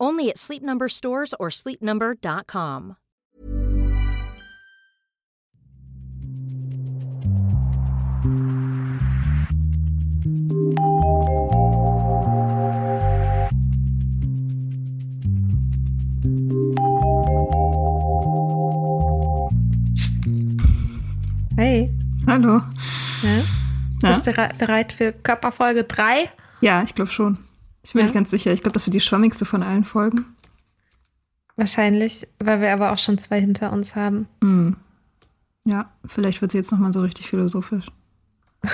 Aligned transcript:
Only 0.00 0.28
at 0.30 0.38
Sleep 0.38 0.62
Number 0.62 0.88
stores 0.88 1.34
or 1.38 1.48
sleepnumber.com. 1.50 2.96
Hey, 21.56 21.90
Hallo. 22.26 22.62
ja? 23.22 23.28
Ja? 24.02 24.12
bist 24.16 24.26
du 24.26 24.32
bereit 24.58 24.92
für 24.92 25.12
Körperfolge 25.12 25.84
3? 25.84 26.28
Ja, 26.60 26.82
ich 26.82 26.94
glaube 26.94 27.10
schon. 27.10 27.38
Ich 27.84 27.92
bin 27.92 28.00
Ja? 28.00 28.06
nicht 28.06 28.14
ganz 28.14 28.30
sicher. 28.30 28.50
Ich 28.52 28.62
glaube, 28.62 28.72
das 28.72 28.86
wird 28.86 28.94
die 28.94 29.00
schwammigste 29.00 29.44
von 29.44 29.62
allen 29.62 29.84
Folgen. 29.84 30.24
Wahrscheinlich, 31.56 32.26
weil 32.40 32.60
wir 32.60 32.72
aber 32.72 32.92
auch 32.92 32.98
schon 32.98 33.18
zwei 33.18 33.40
hinter 33.40 33.72
uns 33.72 33.94
haben. 33.94 34.26
Hm. 34.42 34.76
Ja, 35.64 35.90
vielleicht 36.04 36.42
wird 36.42 36.50
sie 36.52 36.58
jetzt 36.58 36.72
nochmal 36.72 36.92
so 36.92 37.00
richtig 37.00 37.28
philosophisch. 37.28 37.86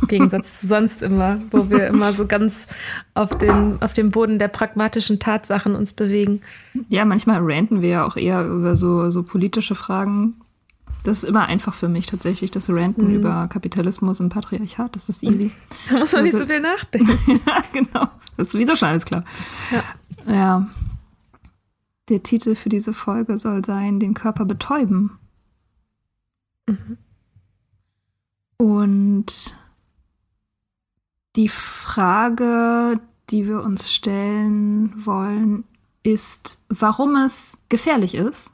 Im 0.00 0.08
Gegensatz 0.08 0.60
zu 0.60 0.66
sonst 0.68 1.02
immer, 1.02 1.38
wo 1.50 1.70
wir 1.70 1.86
immer 1.88 2.12
so 2.12 2.26
ganz 2.26 2.66
auf, 3.14 3.36
den, 3.38 3.80
auf 3.80 3.92
dem 3.92 4.10
Boden 4.10 4.38
der 4.38 4.48
pragmatischen 4.48 5.18
Tatsachen 5.18 5.74
uns 5.74 5.94
bewegen. 5.94 6.42
Ja, 6.88 7.04
manchmal 7.04 7.40
ranten 7.42 7.82
wir 7.82 7.88
ja 7.88 8.04
auch 8.04 8.16
eher 8.16 8.44
über 8.46 8.76
so, 8.76 9.10
so 9.10 9.22
politische 9.22 9.74
Fragen. 9.74 10.36
Das 11.04 11.18
ist 11.18 11.24
immer 11.24 11.46
einfach 11.46 11.74
für 11.74 11.88
mich 11.88 12.06
tatsächlich, 12.06 12.50
das 12.52 12.70
Ranten 12.70 13.12
über 13.12 13.48
Kapitalismus 13.48 14.20
und 14.20 14.28
Patriarchat. 14.28 14.94
Das 14.94 15.08
ist 15.08 15.22
easy. 15.24 15.50
Da 15.90 15.98
muss 15.98 16.12
man 16.12 16.22
nicht 16.24 16.34
Also- 16.34 16.46
so 16.46 16.52
viel 16.52 16.60
nachdenken. 16.60 17.18
ja, 17.46 17.58
genau. 17.72 18.08
Das 18.36 18.48
ist 18.48 18.52
sowieso 18.52 18.76
schon 18.76 18.88
alles 18.88 19.04
klar. 19.04 19.24
Ja. 20.26 20.32
ja. 20.34 20.66
Der 22.08 22.22
Titel 22.22 22.54
für 22.54 22.68
diese 22.68 22.92
Folge 22.92 23.38
soll 23.38 23.64
sein, 23.64 23.98
den 24.00 24.14
Körper 24.14 24.44
betäuben. 24.44 25.18
Und 28.56 29.56
die 31.36 31.48
Frage, 31.48 33.00
die 33.30 33.46
wir 33.46 33.62
uns 33.62 33.92
stellen 33.92 34.92
wollen, 35.04 35.64
ist, 36.02 36.58
warum 36.68 37.16
es 37.16 37.58
gefährlich 37.68 38.14
ist, 38.14 38.50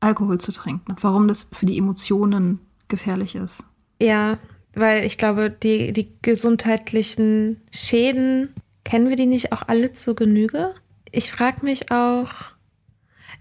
Alkohol 0.00 0.38
zu 0.38 0.52
trinken. 0.52 0.92
Und 0.92 1.02
warum 1.02 1.28
das 1.28 1.48
für 1.52 1.66
die 1.66 1.78
Emotionen 1.78 2.60
gefährlich 2.88 3.34
ist. 3.34 3.64
Ja, 4.00 4.38
weil 4.74 5.04
ich 5.04 5.18
glaube, 5.18 5.50
die, 5.50 5.92
die 5.92 6.08
gesundheitlichen 6.22 7.62
Schäden, 7.72 8.52
kennen 8.84 9.08
wir 9.08 9.16
die 9.16 9.26
nicht 9.26 9.52
auch 9.52 9.62
alle 9.66 9.92
zu 9.92 10.14
Genüge? 10.14 10.74
Ich 11.10 11.30
frage 11.30 11.64
mich 11.64 11.90
auch, 11.90 12.30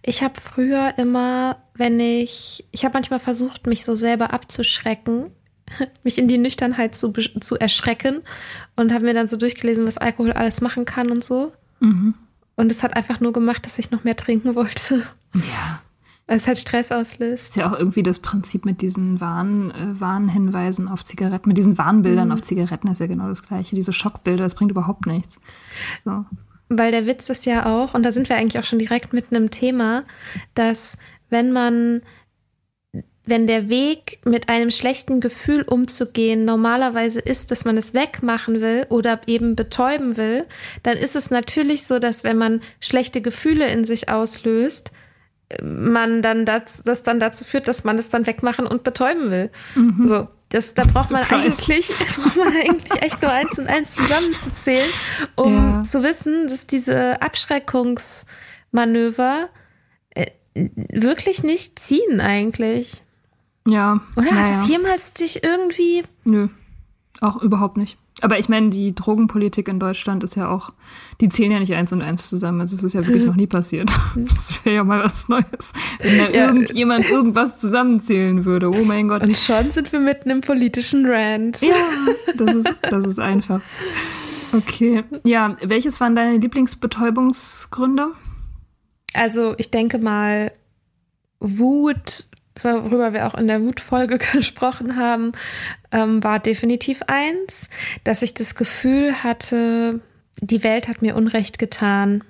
ich 0.02 0.24
habe 0.24 0.40
früher 0.40 0.98
immer, 0.98 1.64
wenn 1.74 2.00
ich, 2.00 2.66
ich 2.72 2.86
habe 2.86 2.94
manchmal 2.94 3.20
versucht, 3.20 3.68
mich 3.68 3.84
so 3.84 3.96
selber 3.96 4.34
abzuschrecken, 4.34 5.32
mich 6.04 6.18
in 6.18 6.28
die 6.28 6.38
Nüchternheit 6.38 6.96
zu, 6.96 7.12
zu 7.12 7.60
erschrecken 7.60 8.22
und 8.76 8.94
habe 8.94 9.06
mir 9.06 9.14
dann 9.14 9.28
so 9.28 9.36
durchgelesen, 9.36 9.86
was 9.86 9.98
Alkohol 9.98 10.32
alles 10.32 10.62
machen 10.62 10.86
kann 10.86 11.12
und 11.12 11.24
so. 11.24 11.54
Und 12.56 12.72
es 12.72 12.84
hat 12.84 12.96
einfach 12.96 13.20
nur 13.20 13.34
gemacht, 13.34 13.66
dass 13.66 13.78
ich 13.78 13.92
noch 13.92 14.04
mehr 14.04 14.16
trinken 14.16 14.56
wollte. 14.56 15.06
Ja. 15.34 15.82
Es 16.28 16.47
halt 16.47 16.58
Stress 16.58 16.91
auslöst. 16.91 17.50
ist 17.50 17.56
ja 17.56 17.69
auch 17.69 17.78
irgendwie 17.78 18.02
das 18.02 18.19
Prinzip 18.19 18.66
mit 18.66 18.81
diesen 18.81 19.22
Warn, 19.22 19.69
äh, 19.72 20.00
Warnhinweisen 20.00 20.88
auf 20.88 21.06
Zigaretten, 21.06 21.50
mit 21.50 21.58
diesen 21.58 21.78
Warnbildern 21.78 22.31
auf 22.31 22.41
Zigaretten 22.41 22.88
ist 22.88 23.00
ja 23.00 23.06
genau 23.06 23.28
das 23.28 23.44
gleiche. 23.44 23.75
Diese 23.75 23.94
Schockbilder, 23.94 24.44
das 24.44 24.56
bringt 24.56 24.72
überhaupt 24.72 25.06
nichts. 25.06 25.40
So. 26.03 26.25
Weil 26.68 26.91
der 26.91 27.06
Witz 27.06 27.30
ist 27.30 27.46
ja 27.46 27.68
auch, 27.68 27.94
und 27.94 28.03
da 28.03 28.12
sind 28.12 28.28
wir 28.28 28.38
eigentlich 28.38 28.58
auch 28.58 28.68
schon 28.68 28.80
direkt 28.80 29.13
mitten 29.13 29.36
im 29.36 29.51
Thema, 29.51 30.04
dass 30.56 30.98
wenn 31.30 31.51
man, 31.51 32.01
wenn 33.25 33.45
der 33.45 33.69
Weg 33.69 34.19
mit 34.25 34.50
einem 34.50 34.72
schlechten 34.72 35.22
Gefühl 35.22 35.62
umzugehen 35.62 36.44
normalerweise 36.44 37.19
ist, 37.19 37.51
dass 37.51 37.66
man 37.66 37.77
es 37.77 37.94
wegmachen 37.94 38.62
will 38.62 38.88
oder 38.89 39.22
eben 39.27 39.56
betäuben 39.56 40.18
will, 40.18 40.48
dann 40.81 40.98
ist 40.98 41.16
es 41.16 41.30
natürlich 41.30 41.86
so, 41.86 42.00
dass 42.00 42.24
wenn 42.24 42.39
man 42.39 42.62
schlechte 42.80 43.22
Gefühle 43.22 43.68
in 43.68 43.86
sich 43.86 44.10
auslöst, 44.10 44.92
man 45.63 46.21
dann 46.21 46.45
das, 46.45 46.83
das 46.83 47.01
dann 47.03 47.19
dazu 47.19 47.44
führt, 47.45 47.68
dass 47.68 47.83
man 47.83 47.97
es 48.00 48.09
dann 48.09 48.25
wegmachen 48.27 48.65
und 48.68 48.83
betäuben 48.83 49.30
will. 49.31 49.50
So, 50.06 50.27
das, 50.50 50.74
da 50.74 50.83
braucht 50.86 51.12
man 51.12 51.24
eigentlich, 51.24 51.88
braucht 52.15 52.38
man 52.38 52.47
eigentlich 52.47 53.01
echt 53.01 53.21
nur 53.21 53.31
eins 53.31 53.57
und 53.59 53.68
eins 53.68 53.94
zusammenzuzählen, 53.95 54.89
um 55.36 55.53
Ja. 55.56 55.83
zu 55.89 56.03
wissen, 56.03 56.47
dass 56.47 56.65
diese 56.68 57.21
Abschreckungsmanöver 57.21 59.50
äh, 60.12 60.27
wirklich 60.53 61.44
nicht 61.44 61.80
ziehen 61.80 62.21
eigentlich. 62.21 63.01
Ja. 63.68 64.00
Oder 64.15 64.31
naja. 64.31 64.57
hat 64.57 64.63
es 64.63 64.69
jemals 64.69 65.13
dich 65.13 65.44
irgendwie, 65.44 66.03
Nö. 66.25 66.48
Auch 67.21 67.41
überhaupt 67.41 67.77
nicht. 67.77 67.98
Aber 68.21 68.39
ich 68.39 68.47
meine, 68.47 68.69
die 68.69 68.95
Drogenpolitik 68.95 69.67
in 69.67 69.79
Deutschland 69.79 70.23
ist 70.23 70.35
ja 70.35 70.50
auch, 70.50 70.71
die 71.19 71.27
zählen 71.27 71.51
ja 71.51 71.59
nicht 71.59 71.73
eins 71.73 71.91
und 71.91 72.01
eins 72.01 72.29
zusammen. 72.29 72.62
Also 72.62 72.75
es 72.75 72.83
ist 72.83 72.94
ja 72.94 73.06
wirklich 73.06 73.25
noch 73.25 73.35
nie 73.35 73.47
passiert. 73.47 73.91
Das 74.15 74.63
wäre 74.63 74.75
ja 74.77 74.83
mal 74.83 75.03
was 75.03 75.27
Neues, 75.27 75.73
wenn 76.00 76.17
da 76.17 76.29
ja. 76.29 76.47
irgendjemand 76.47 77.09
irgendwas 77.09 77.57
zusammenzählen 77.57 78.45
würde. 78.45 78.69
Oh 78.69 78.83
mein 78.85 79.09
Gott. 79.09 79.23
Und 79.23 79.35
schon 79.35 79.71
sind 79.71 79.91
wir 79.91 80.00
mitten 80.00 80.29
im 80.29 80.41
politischen 80.41 81.06
Rand. 81.06 81.59
Ja, 81.62 81.75
das 82.38 82.56
ist, 82.56 82.67
das 82.81 83.06
ist 83.06 83.19
einfach. 83.19 83.62
Okay. 84.53 85.03
Ja, 85.23 85.57
welches 85.62 86.00
waren 86.00 86.15
deine 86.15 86.38
Lieblingsbetäubungsgründe? 86.38 88.07
Also 89.13 89.56
ich 89.57 89.71
denke 89.71 90.00
mal, 90.00 90.51
Wut, 91.39 92.25
worüber 92.62 93.13
wir 93.13 93.28
auch 93.28 93.36
in 93.36 93.48
der 93.48 93.62
Wutfolge 93.62 94.18
gesprochen 94.34 94.96
haben, 94.98 95.31
ähm, 95.92 96.24
war 96.24 96.40
definitiv 96.40 97.02
eins, 97.07 97.69
dass 98.04 98.22
ich 98.22 98.34
das 98.34 98.56
Gefühl 98.56 99.24
hatte, 99.24 100.00
die 100.42 100.63
Welt 100.63 100.88
hat 100.88 101.02
mir 101.02 101.16
Unrecht 101.16 101.60
getan. 101.60 102.24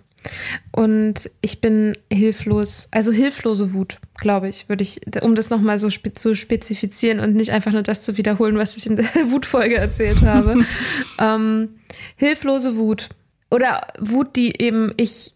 Und 0.71 1.29
ich 1.41 1.61
bin 1.61 1.95
hilflos, 2.11 2.87
also 2.91 3.11
hilflose 3.11 3.73
Wut, 3.73 3.99
glaube 4.17 4.47
ich, 4.47 4.69
würde 4.69 4.81
ich, 4.81 5.01
um 5.21 5.35
das 5.35 5.51
nochmal 5.51 5.77
so 5.77 5.91
spe 5.91 6.13
zu 6.13 6.35
spezifizieren 6.35 7.19
und 7.19 7.35
nicht 7.35 7.51
einfach 7.51 7.71
nur 7.71 7.83
das 7.83 8.01
zu 8.01 8.17
wiederholen, 8.17 8.57
was 8.57 8.75
ich 8.75 8.87
in 8.87 8.95
der 8.95 9.05
Wutfolge 9.29 9.75
erzählt 9.75 10.23
habe. 10.23 10.65
ähm, 11.19 11.75
hilflose 12.15 12.75
Wut. 12.75 13.09
Oder 13.51 13.87
Wut, 13.99 14.35
die 14.35 14.59
eben 14.59 14.93
ich 14.97 15.34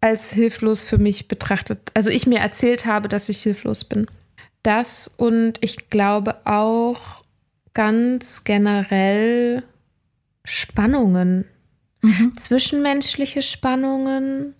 als 0.00 0.32
hilflos 0.32 0.82
für 0.82 0.98
mich 0.98 1.28
betrachtet, 1.28 1.90
also 1.94 2.10
ich 2.10 2.26
mir 2.26 2.38
erzählt 2.38 2.86
habe, 2.86 3.08
dass 3.08 3.28
ich 3.28 3.42
hilflos 3.42 3.84
bin. 3.84 4.06
Das 4.62 5.08
und 5.08 5.58
ich 5.62 5.90
glaube 5.90 6.46
auch 6.46 7.24
ganz 7.74 8.44
generell 8.44 9.62
Spannungen, 10.44 11.44
mhm. 12.02 12.32
zwischenmenschliche 12.38 13.42
Spannungen, 13.42 14.54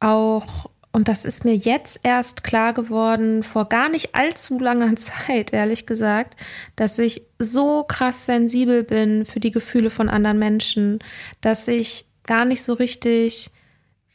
auch, 0.00 0.70
und 0.92 1.08
das 1.08 1.24
ist 1.24 1.44
mir 1.44 1.54
jetzt 1.54 2.00
erst 2.02 2.42
klar 2.42 2.72
geworden, 2.72 3.42
vor 3.42 3.68
gar 3.68 3.88
nicht 3.88 4.14
allzu 4.14 4.58
langer 4.58 4.96
Zeit, 4.96 5.52
ehrlich 5.52 5.86
gesagt, 5.86 6.36
dass 6.76 6.98
ich 6.98 7.26
so 7.38 7.84
krass 7.84 8.26
sensibel 8.26 8.82
bin 8.82 9.26
für 9.26 9.40
die 9.40 9.50
Gefühle 9.50 9.90
von 9.90 10.08
anderen 10.08 10.38
Menschen, 10.38 11.00
dass 11.40 11.68
ich 11.68 12.06
gar 12.24 12.44
nicht 12.44 12.64
so 12.64 12.72
richtig 12.72 13.50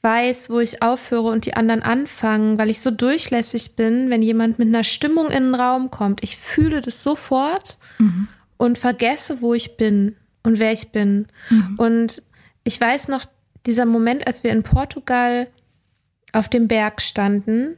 weiß, 0.06 0.52
wo 0.52 0.60
ich 0.60 0.84
aufhöre 0.84 1.30
und 1.30 1.46
die 1.46 1.56
anderen 1.56 1.82
anfangen, 1.82 2.60
weil 2.60 2.70
ich 2.70 2.80
so 2.80 2.92
durchlässig 2.92 3.76
bin, 3.76 4.10
wenn 4.12 4.22
jemand 4.22 4.60
mit 4.60 4.68
einer 4.68 4.84
Stimmung 4.84 5.32
in 5.32 5.44
den 5.44 5.56
Raum 5.56 5.90
kommt. 5.90 6.24
Ich 6.24 6.38
fühle 6.38 6.80
das 6.80 7.04
sofort 7.04 7.80
mhm. 7.98 8.28
und 8.58 8.78
vergesse, 8.78 9.42
wo 9.42 9.56
ich 9.56 9.78
bin 9.78 10.16
und 10.44 10.60
wer 10.60 10.72
ich 10.72 10.92
bin. 10.92 11.28
Mhm. 11.50 11.76
Und 11.78 12.22
ich 12.64 12.80
weiß 12.80 13.08
noch, 13.08 13.26
dieser 13.66 13.86
Moment, 13.86 14.28
als 14.28 14.44
wir 14.44 14.52
in 14.52 14.62
Portugal 14.62 15.48
auf 16.34 16.50
dem 16.50 16.68
Berg 16.68 17.02
standen 17.02 17.76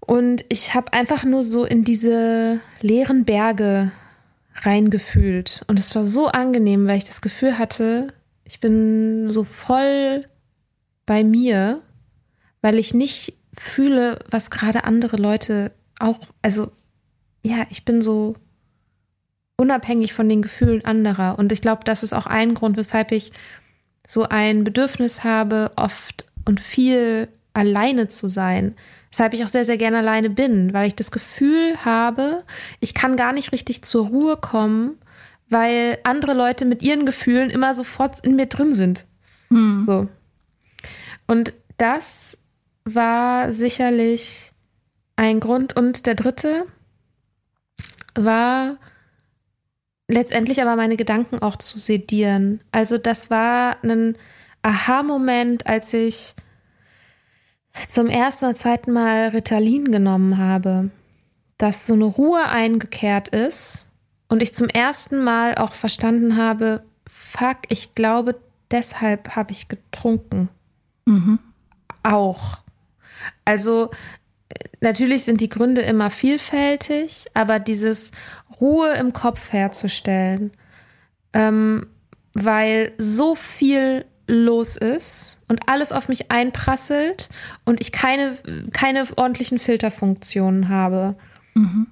und 0.00 0.44
ich 0.48 0.74
habe 0.74 0.92
einfach 0.92 1.24
nur 1.24 1.44
so 1.44 1.64
in 1.64 1.84
diese 1.84 2.60
leeren 2.80 3.24
Berge 3.24 3.92
reingefühlt. 4.62 5.64
Und 5.66 5.78
es 5.78 5.94
war 5.94 6.04
so 6.04 6.28
angenehm, 6.28 6.86
weil 6.86 6.98
ich 6.98 7.04
das 7.04 7.20
Gefühl 7.20 7.58
hatte, 7.58 8.08
ich 8.44 8.60
bin 8.60 9.30
so 9.30 9.44
voll 9.44 10.26
bei 11.06 11.24
mir, 11.24 11.82
weil 12.60 12.78
ich 12.78 12.94
nicht 12.94 13.34
fühle, 13.56 14.18
was 14.30 14.50
gerade 14.50 14.84
andere 14.84 15.16
Leute 15.16 15.72
auch, 15.98 16.18
also 16.42 16.72
ja, 17.42 17.66
ich 17.70 17.84
bin 17.84 18.02
so 18.02 18.36
unabhängig 19.56 20.12
von 20.12 20.28
den 20.28 20.42
Gefühlen 20.42 20.84
anderer. 20.84 21.38
Und 21.38 21.52
ich 21.52 21.60
glaube, 21.60 21.82
das 21.84 22.02
ist 22.02 22.14
auch 22.14 22.26
ein 22.26 22.54
Grund, 22.54 22.76
weshalb 22.76 23.12
ich 23.12 23.32
so 24.06 24.24
ein 24.24 24.64
Bedürfnis 24.64 25.24
habe, 25.24 25.72
oft 25.76 26.26
und 26.44 26.60
viel 26.60 27.28
alleine 27.52 28.08
zu 28.08 28.28
sein. 28.28 28.74
Weshalb 29.10 29.32
ich 29.32 29.44
auch 29.44 29.48
sehr, 29.48 29.64
sehr 29.64 29.78
gerne 29.78 29.98
alleine 29.98 30.28
bin, 30.28 30.72
weil 30.72 30.88
ich 30.88 30.96
das 30.96 31.10
Gefühl 31.12 31.76
habe, 31.84 32.42
ich 32.80 32.94
kann 32.94 33.16
gar 33.16 33.32
nicht 33.32 33.52
richtig 33.52 33.82
zur 33.82 34.08
Ruhe 34.08 34.36
kommen, 34.36 34.98
weil 35.48 35.98
andere 36.02 36.34
Leute 36.34 36.64
mit 36.64 36.82
ihren 36.82 37.06
Gefühlen 37.06 37.50
immer 37.50 37.74
sofort 37.74 38.24
in 38.26 38.34
mir 38.34 38.46
drin 38.46 38.74
sind. 38.74 39.06
Hm. 39.50 39.84
So. 39.86 40.08
Und 41.26 41.52
das 41.78 42.38
war 42.84 43.52
sicherlich 43.52 44.52
ein 45.16 45.40
Grund. 45.40 45.76
Und 45.76 46.06
der 46.06 46.14
dritte 46.14 46.66
war 48.14 48.76
letztendlich 50.08 50.60
aber 50.62 50.76
meine 50.76 50.96
Gedanken 50.96 51.40
auch 51.40 51.56
zu 51.56 51.78
sedieren. 51.78 52.60
Also 52.72 52.98
das 52.98 53.30
war 53.30 53.76
ein 53.82 54.16
Aha-Moment, 54.62 55.66
als 55.66 55.92
ich 55.92 56.34
zum 57.90 58.06
ersten 58.06 58.46
oder 58.46 58.54
zweiten 58.54 58.92
Mal 58.92 59.28
Ritalin 59.28 59.90
genommen 59.90 60.38
habe, 60.38 60.90
dass 61.58 61.86
so 61.86 61.94
eine 61.94 62.04
Ruhe 62.04 62.48
eingekehrt 62.48 63.28
ist 63.28 63.92
und 64.28 64.42
ich 64.42 64.54
zum 64.54 64.68
ersten 64.68 65.24
Mal 65.24 65.56
auch 65.56 65.74
verstanden 65.74 66.36
habe, 66.36 66.84
fuck, 67.06 67.58
ich 67.68 67.94
glaube, 67.94 68.40
deshalb 68.70 69.36
habe 69.36 69.52
ich 69.52 69.68
getrunken. 69.68 70.48
Mhm. 71.04 71.38
Auch. 72.02 72.58
Also 73.44 73.90
natürlich 74.80 75.24
sind 75.24 75.40
die 75.40 75.48
Gründe 75.48 75.82
immer 75.82 76.10
vielfältig, 76.10 77.26
aber 77.34 77.58
dieses 77.58 78.12
Ruhe 78.60 78.92
im 78.94 79.12
Kopf 79.12 79.52
herzustellen, 79.52 80.52
ähm, 81.32 81.86
weil 82.34 82.92
so 82.98 83.34
viel 83.34 84.04
los 84.26 84.76
ist 84.76 85.42
und 85.48 85.68
alles 85.68 85.92
auf 85.92 86.08
mich 86.08 86.30
einprasselt 86.30 87.28
und 87.64 87.80
ich 87.80 87.92
keine, 87.92 88.36
keine 88.72 89.06
ordentlichen 89.16 89.58
Filterfunktionen 89.58 90.68
habe. 90.68 91.16
Mhm. 91.54 91.86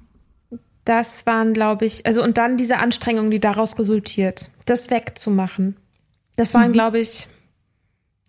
Das 0.84 1.26
waren, 1.26 1.52
glaube 1.52 1.84
ich, 1.84 2.06
also 2.06 2.22
und 2.22 2.38
dann 2.38 2.56
diese 2.56 2.78
Anstrengung, 2.78 3.30
die 3.30 3.38
daraus 3.38 3.78
resultiert, 3.78 4.50
das 4.66 4.90
wegzumachen. 4.90 5.76
Das 6.36 6.54
waren, 6.54 6.68
mhm. 6.68 6.72
glaube 6.72 6.98
ich, 6.98 7.28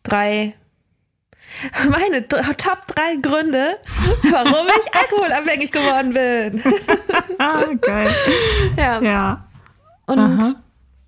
drei 0.04 0.54
meine 1.90 2.28
Top 2.28 2.88
drei 2.88 3.16
Gründe, 3.22 3.78
warum 4.30 4.68
ich 4.82 4.94
alkoholabhängig 4.96 5.72
geworden 5.72 6.14
bin. 6.14 6.62
Geil. 7.82 8.16
Ja. 8.78 9.02
ja. 9.02 9.46
Und 10.06 10.20
Aha. 10.20 10.54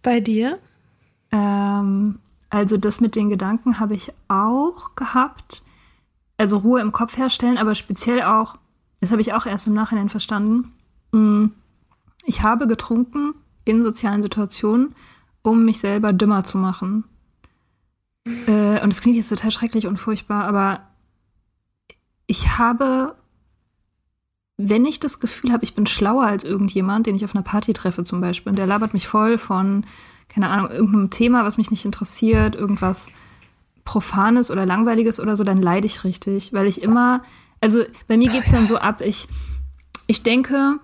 bei 0.01 0.19
dir? 0.19 0.59
Ähm, 1.31 2.19
also 2.49 2.77
das 2.77 3.01
mit 3.01 3.15
den 3.15 3.29
Gedanken 3.29 3.79
habe 3.79 3.95
ich 3.95 4.13
auch 4.27 4.95
gehabt. 4.95 5.63
Also 6.37 6.57
Ruhe 6.57 6.81
im 6.81 6.91
Kopf 6.91 7.17
herstellen, 7.17 7.57
aber 7.57 7.75
speziell 7.75 8.21
auch, 8.21 8.55
das 8.99 9.11
habe 9.11 9.21
ich 9.21 9.33
auch 9.33 9.45
erst 9.45 9.67
im 9.67 9.73
Nachhinein 9.73 10.09
verstanden. 10.09 10.73
Mm, 11.11 11.47
ich 12.25 12.43
habe 12.43 12.67
getrunken 12.67 13.33
in 13.63 13.83
sozialen 13.83 14.21
Situationen, 14.21 14.95
um 15.41 15.65
mich 15.65 15.79
selber 15.79 16.13
dümmer 16.13 16.43
zu 16.43 16.57
machen. 16.57 17.05
Äh, 18.25 18.81
und 18.81 18.91
es 18.91 19.01
klingt 19.01 19.17
jetzt 19.17 19.29
total 19.29 19.51
schrecklich 19.51 19.87
und 19.87 19.97
furchtbar, 19.97 20.45
aber 20.45 20.81
ich 22.27 22.57
habe, 22.57 23.15
wenn 24.57 24.85
ich 24.85 24.99
das 24.99 25.19
Gefühl 25.19 25.51
habe, 25.51 25.63
ich 25.63 25.75
bin 25.75 25.85
schlauer 25.85 26.25
als 26.25 26.43
irgendjemand, 26.43 27.05
den 27.05 27.15
ich 27.15 27.23
auf 27.23 27.35
einer 27.35 27.43
Party 27.43 27.73
treffe 27.73 28.03
zum 28.03 28.21
Beispiel, 28.21 28.49
und 28.49 28.57
der 28.57 28.67
labert 28.67 28.93
mich 28.93 29.07
voll 29.07 29.37
von, 29.37 29.85
keine 30.27 30.49
Ahnung, 30.49 30.71
irgendeinem 30.71 31.09
Thema, 31.11 31.45
was 31.45 31.57
mich 31.57 31.71
nicht 31.71 31.85
interessiert, 31.85 32.55
irgendwas 32.55 33.09
Profanes 33.83 34.49
oder 34.49 34.65
Langweiliges 34.65 35.19
oder 35.19 35.35
so, 35.35 35.43
dann 35.43 35.61
leide 35.61 35.85
ich 35.85 36.03
richtig, 36.03 36.51
weil 36.53 36.65
ich 36.65 36.81
immer, 36.81 37.21
also 37.61 37.83
bei 38.07 38.17
mir 38.17 38.31
geht 38.31 38.45
es 38.45 38.51
dann 38.51 38.65
so 38.65 38.77
ab, 38.77 39.01
ich, 39.01 39.27
ich 40.07 40.23
denke, 40.23 40.79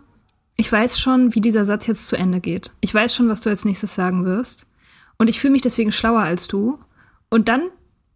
ich 0.58 0.72
weiß 0.72 1.00
schon, 1.00 1.34
wie 1.34 1.42
dieser 1.42 1.66
Satz 1.66 1.88
jetzt 1.88 2.08
zu 2.08 2.16
Ende 2.16 2.40
geht. 2.40 2.72
Ich 2.82 2.94
weiß 2.94 3.16
schon, 3.16 3.30
was 3.30 3.42
du 3.42 3.50
als 3.50 3.66
nächstes 3.66 3.96
sagen 3.96 4.26
wirst. 4.26 4.68
Und 5.18 5.28
ich 5.28 5.40
fühle 5.40 5.54
mich 5.54 5.64
deswegen 5.64 5.92
schlauer 5.92 6.22
als 6.22 6.48
du. 6.48 6.78
Und 7.32 7.48
dann 7.48 7.72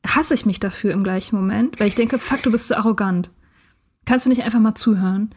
hasse 0.06 0.36
ich 0.36 0.46
mich 0.46 0.60
dafür 0.60 0.94
im 0.94 1.04
gleichen 1.04 1.36
Moment, 1.38 1.80
weil 1.80 1.88
ich 1.88 1.96
denke, 1.96 2.20
fuck, 2.20 2.44
du 2.44 2.52
bist 2.52 2.68
so 2.68 2.76
arrogant. 2.76 3.32
Kannst 4.06 4.26
du 4.26 4.30
nicht 4.30 4.44
einfach 4.44 4.60
mal 4.60 4.76
zuhören? 4.76 5.34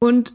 Und 0.00 0.34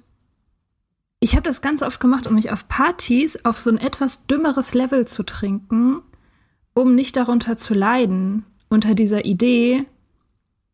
ich 1.19 1.33
habe 1.33 1.41
das 1.41 1.61
ganz 1.61 1.81
oft 1.81 1.99
gemacht, 1.99 2.27
um 2.27 2.35
mich 2.35 2.51
auf 2.51 2.67
Partys 2.67 3.43
auf 3.43 3.57
so 3.57 3.71
ein 3.71 3.79
etwas 3.79 4.27
dümmeres 4.27 4.73
Level 4.75 5.07
zu 5.07 5.23
trinken, 5.23 6.01
um 6.73 6.93
nicht 6.93 7.17
darunter 7.17 7.57
zu 7.57 7.73
leiden, 7.73 8.45
unter 8.69 8.93
dieser 8.93 9.25
Idee, 9.25 9.85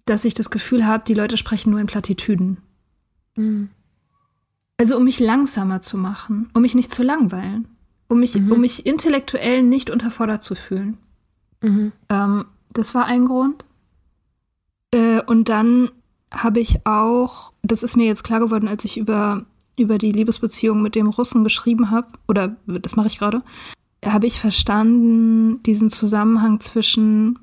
dass 0.06 0.26
ich 0.26 0.34
das 0.34 0.50
Gefühl 0.50 0.86
habe, 0.86 1.06
die 1.08 1.14
Leute 1.14 1.38
sprechen 1.38 1.72
nur 1.72 1.80
in 1.80 1.88
Plattitüden. 1.88 2.58
Mhm. 3.36 3.70
Also 4.78 4.98
um 4.98 5.06
mich 5.06 5.20
langsamer 5.20 5.82
zu 5.82 5.98
machen, 5.98 6.50
um 6.54 6.62
mich 6.64 6.76
nicht 6.76 6.94
zu 6.94 7.04
langweilen, 7.04 7.68
um 8.10 8.20
mich, 8.20 8.36
mhm. 8.36 8.52
um 8.52 8.62
mich 8.62 8.86
intellektuell 8.86 9.64
nicht 9.64 9.90
unterfordert 9.90 10.44
zu 10.44 10.56
fühlen. 10.56 10.98
Mhm. 11.62 11.92
Ähm, 12.10 12.46
das 12.74 12.94
war 12.94 13.06
ein 13.06 13.26
Grund. 13.26 13.66
Äh, 14.92 15.22
und 15.22 15.50
dann 15.50 15.92
habe 16.32 16.60
ich 16.60 16.86
auch, 16.86 17.54
das 17.62 17.84
ist 17.84 17.98
mir 17.98 18.06
jetzt 18.06 18.24
klar 18.24 18.40
geworden, 18.40 18.68
als 18.68 18.86
ich 18.86 18.98
über 18.98 19.46
über 19.78 19.98
die 19.98 20.12
Liebesbeziehung 20.12 20.82
mit 20.82 20.96
dem 20.96 21.08
Russen 21.08 21.44
geschrieben 21.44 21.92
habe, 21.92 22.08
oder 22.28 22.56
das 22.68 22.96
mache 22.96 23.08
ich 23.08 23.18
gerade, 23.18 23.42
habe 24.06 24.28
ich 24.28 24.40
verstanden 24.40 25.62
diesen 25.64 25.90
Zusammenhang 25.90 26.60
zwischen 26.60 27.40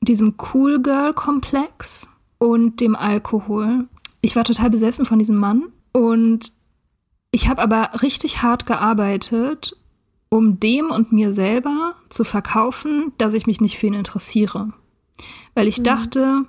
diesem 0.00 0.34
Cool 0.36 0.82
Girl 0.82 1.14
Komplex 1.14 2.08
und 2.38 2.80
dem 2.80 2.96
Alkohol. 2.96 3.88
Ich 4.20 4.36
war 4.36 4.44
total 4.44 4.70
besessen 4.70 5.04
von 5.04 5.18
diesem 5.18 5.36
Mann 5.36 5.64
und 5.92 6.52
ich 7.30 7.48
habe 7.48 7.62
aber 7.62 8.02
richtig 8.02 8.42
hart 8.42 8.66
gearbeitet, 8.66 9.76
um 10.32 10.58
dem 10.58 10.90
und 10.90 11.12
mir 11.12 11.34
selber 11.34 11.94
zu 12.08 12.24
verkaufen, 12.24 13.12
dass 13.18 13.34
ich 13.34 13.46
mich 13.46 13.60
nicht 13.60 13.76
für 13.76 13.88
ihn 13.88 13.92
interessiere. 13.92 14.72
Weil 15.52 15.68
ich 15.68 15.80
mhm. 15.80 15.84
dachte, 15.84 16.46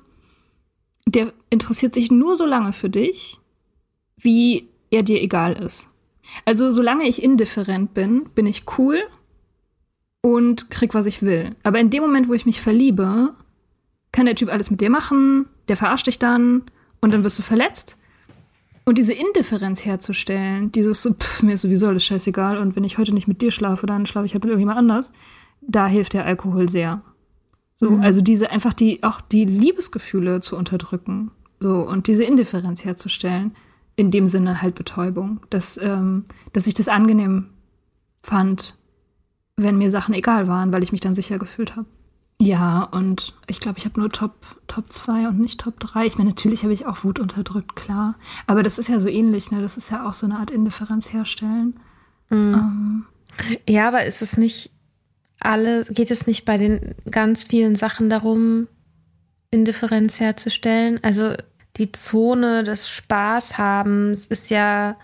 der 1.05 1.33
interessiert 1.49 1.93
sich 1.93 2.09
nur 2.09 2.37
so 2.37 2.45
lange 2.45 2.71
für 2.71 2.89
dich, 2.89 3.41
wie 4.15 4.69
er 4.89 5.03
dir 5.03 5.21
egal 5.21 5.61
ist. 5.61 5.89
Also 6.45 6.71
solange 6.71 7.05
ich 7.09 7.21
indifferent 7.21 7.93
bin, 7.93 8.29
bin 8.33 8.45
ich 8.45 8.63
cool 8.77 8.99
und 10.21 10.69
krieg, 10.69 10.93
was 10.93 11.05
ich 11.05 11.21
will. 11.21 11.53
Aber 11.63 11.81
in 11.81 11.89
dem 11.89 12.03
Moment, 12.03 12.29
wo 12.29 12.33
ich 12.33 12.45
mich 12.45 12.61
verliebe, 12.61 13.33
kann 14.13 14.25
der 14.25 14.35
Typ 14.35 14.49
alles 14.49 14.71
mit 14.71 14.79
dir 14.79 14.89
machen, 14.89 15.47
der 15.67 15.75
verarscht 15.75 16.07
dich 16.07 16.19
dann 16.19 16.63
und 17.01 17.11
dann 17.11 17.25
wirst 17.25 17.37
du 17.37 17.43
verletzt. 17.43 17.97
Und 18.85 18.97
diese 18.97 19.13
Indifferenz 19.13 19.85
herzustellen, 19.85 20.71
dieses 20.71 21.03
so, 21.03 21.13
pff, 21.13 21.43
mir 21.43 21.53
ist 21.53 21.61
sowieso 21.61 21.87
alles 21.87 22.03
scheißegal 22.05 22.57
und 22.57 22.75
wenn 22.75 22.83
ich 22.83 22.97
heute 22.97 23.13
nicht 23.13 23.27
mit 23.27 23.41
dir 23.41 23.51
schlafe, 23.51 23.85
dann 23.85 24.05
schlafe 24.05 24.25
ich 24.25 24.33
halt 24.33 24.43
mit 24.43 24.49
irgendjemand 24.49 24.77
anders, 24.77 25.11
da 25.61 25.87
hilft 25.87 26.13
der 26.13 26.25
Alkohol 26.25 26.67
sehr. 26.67 27.01
So, 27.75 27.91
mhm. 27.91 28.01
also 28.01 28.21
diese 28.21 28.51
einfach 28.51 28.73
die, 28.73 29.03
auch 29.03 29.21
die 29.21 29.45
Liebesgefühle 29.45 30.41
zu 30.41 30.57
unterdrücken. 30.57 31.31
So, 31.59 31.77
und 31.77 32.07
diese 32.07 32.23
Indifferenz 32.23 32.83
herzustellen. 32.83 33.55
In 33.95 34.09
dem 34.09 34.27
Sinne 34.27 34.61
halt 34.61 34.73
Betäubung. 34.73 35.41
Dass, 35.49 35.77
ähm, 35.77 36.23
dass 36.51 36.65
ich 36.65 36.73
das 36.73 36.87
angenehm 36.87 37.49
fand, 38.23 38.77
wenn 39.55 39.77
mir 39.77 39.91
Sachen 39.91 40.15
egal 40.15 40.47
waren, 40.47 40.73
weil 40.73 40.81
ich 40.81 40.91
mich 40.91 41.01
dann 41.01 41.13
sicher 41.13 41.37
gefühlt 41.37 41.75
habe. 41.75 41.85
Ja, 42.39 42.83
und 42.83 43.33
ich 43.47 43.59
glaube, 43.59 43.79
ich 43.79 43.85
habe 43.85 43.99
nur 43.99 44.09
Top, 44.09 44.33
Top 44.67 44.91
2 44.91 45.27
und 45.27 45.39
nicht 45.39 45.61
Top 45.61 45.79
3. 45.79 46.05
Ich 46.05 46.17
meine, 46.17 46.31
natürlich 46.31 46.63
habe 46.63 46.73
ich 46.73 46.85
auch 46.85 47.03
Wut 47.03 47.19
unterdrückt, 47.19 47.75
klar. 47.75 48.15
Aber 48.47 48.63
das 48.63 48.79
ist 48.79 48.89
ja 48.89 48.99
so 48.99 49.07
ähnlich, 49.07 49.51
ne? 49.51 49.61
Das 49.61 49.77
ist 49.77 49.89
ja 49.91 50.05
auch 50.05 50.13
so 50.13 50.25
eine 50.25 50.39
Art 50.39 50.51
Indifferenz 50.51 51.13
herstellen. 51.13 51.79
Mhm. 52.29 52.53
Ähm. 52.53 53.05
Ja, 53.67 53.87
aber 53.87 54.05
ist 54.05 54.21
es 54.21 54.37
nicht 54.37 54.71
alle, 55.39 55.85
geht 55.85 56.11
es 56.11 56.27
nicht 56.27 56.45
bei 56.45 56.57
den 56.57 56.95
ganz 57.09 57.43
vielen 57.43 57.75
Sachen 57.75 58.09
darum, 58.09 58.67
Indifferenz 59.51 60.19
herzustellen? 60.19 60.99
Also 61.03 61.35
die 61.77 61.91
Zone 61.91 62.63
des 62.63 62.89
Spaßhabens 62.89 64.27
ist 64.27 64.49
ja 64.49 64.95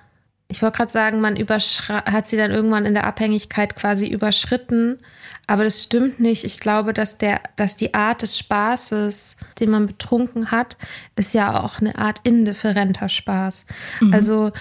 ich 0.52 0.64
wollte 0.64 0.78
gerade 0.78 0.92
sagen, 0.92 1.22
man 1.22 1.38
hat 1.38 2.28
sie 2.28 2.36
dann 2.36 2.50
irgendwann 2.50 2.88
in 2.88 2.96
der 2.96 3.06
Abhängigkeit 3.06 3.76
quasi 3.76 4.08
überschritten. 4.08 4.98
Aber 5.46 5.64
das 5.64 5.84
stimmt 5.84 6.20
nicht. 6.20 6.44
Ich 6.44 6.60
glaube, 6.60 6.92
dass 6.92 7.20
der, 7.20 7.42
dass 7.56 7.76
die 7.76 7.94
Art 7.94 8.24
des 8.24 8.36
Spaßes, 8.38 9.38
den 9.60 9.70
man 9.70 9.86
betrunken 9.86 10.50
hat, 10.50 10.76
ist 11.16 11.36
ja 11.36 11.64
auch 11.64 11.80
eine 11.80 11.98
Art 12.00 12.22
indifferenter 12.24 13.10
Spaß. 13.10 13.68
Mhm. 14.00 14.14
Also 14.14 14.52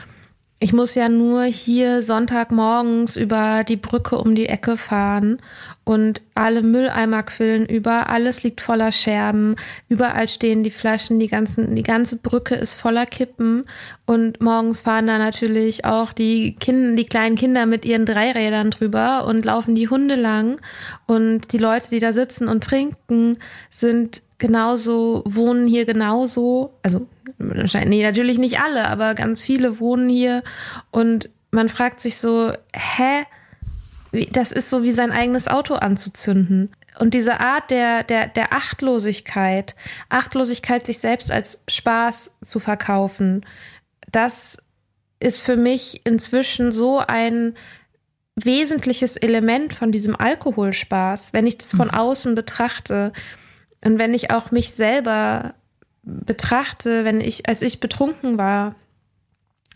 ich 0.60 0.72
muss 0.72 0.96
ja 0.96 1.08
nur 1.08 1.44
hier 1.44 2.02
Sonntagmorgens 2.02 3.16
über 3.16 3.62
die 3.62 3.76
Brücke 3.76 4.18
um 4.18 4.34
die 4.34 4.48
Ecke 4.48 4.76
fahren 4.76 5.38
und 5.84 6.20
alle 6.34 6.62
Mülleimer 6.62 7.22
quillen 7.22 7.64
über, 7.64 8.08
alles 8.10 8.42
liegt 8.42 8.60
voller 8.60 8.90
Scherben, 8.90 9.54
überall 9.88 10.26
stehen 10.26 10.64
die 10.64 10.70
Flaschen, 10.70 11.20
die 11.20 11.28
ganzen, 11.28 11.76
die 11.76 11.84
ganze 11.84 12.16
Brücke 12.16 12.56
ist 12.56 12.74
voller 12.74 13.06
Kippen 13.06 13.66
und 14.04 14.40
morgens 14.40 14.80
fahren 14.80 15.06
da 15.06 15.18
natürlich 15.18 15.84
auch 15.84 16.12
die 16.12 16.56
Kinder, 16.56 16.96
die 16.96 17.06
kleinen 17.06 17.36
Kinder 17.36 17.64
mit 17.66 17.84
ihren 17.84 18.04
Dreirädern 18.04 18.72
drüber 18.72 19.26
und 19.26 19.44
laufen 19.44 19.76
die 19.76 19.88
Hunde 19.88 20.16
lang 20.16 20.60
und 21.06 21.52
die 21.52 21.58
Leute, 21.58 21.90
die 21.90 22.00
da 22.00 22.12
sitzen 22.12 22.48
und 22.48 22.64
trinken, 22.64 23.38
sind 23.70 24.22
genauso, 24.38 25.22
wohnen 25.26 25.66
hier 25.66 25.84
genauso, 25.84 26.78
also 26.82 27.06
nee, 27.38 28.02
natürlich 28.02 28.38
nicht 28.38 28.60
alle, 28.60 28.88
aber 28.88 29.14
ganz 29.14 29.42
viele 29.42 29.80
wohnen 29.80 30.08
hier 30.08 30.42
und 30.90 31.30
man 31.50 31.68
fragt 31.68 32.00
sich 32.00 32.18
so, 32.18 32.52
hä? 32.74 33.24
Das 34.32 34.52
ist 34.52 34.70
so 34.70 34.82
wie 34.82 34.92
sein 34.92 35.12
eigenes 35.12 35.48
Auto 35.48 35.74
anzuzünden. 35.74 36.70
Und 36.98 37.14
diese 37.14 37.40
Art 37.40 37.70
der, 37.70 38.02
der, 38.02 38.26
der 38.26 38.52
Achtlosigkeit, 38.52 39.76
Achtlosigkeit, 40.08 40.86
sich 40.86 40.98
selbst 40.98 41.30
als 41.30 41.64
Spaß 41.68 42.38
zu 42.42 42.58
verkaufen, 42.58 43.44
das 44.10 44.62
ist 45.20 45.40
für 45.40 45.56
mich 45.56 46.02
inzwischen 46.04 46.72
so 46.72 46.98
ein 46.98 47.54
wesentliches 48.34 49.16
Element 49.16 49.72
von 49.74 49.92
diesem 49.92 50.16
Alkoholspaß, 50.16 51.32
wenn 51.32 51.46
ich 51.46 51.58
das 51.58 51.70
von 51.70 51.88
mhm. 51.88 51.94
außen 51.94 52.34
betrachte. 52.34 53.12
Und 53.84 53.98
wenn 53.98 54.14
ich 54.14 54.30
auch 54.30 54.50
mich 54.50 54.72
selber 54.72 55.54
betrachte, 56.02 57.04
wenn 57.04 57.20
ich, 57.20 57.48
als 57.48 57.62
ich 57.62 57.80
betrunken 57.80 58.38
war, 58.38 58.74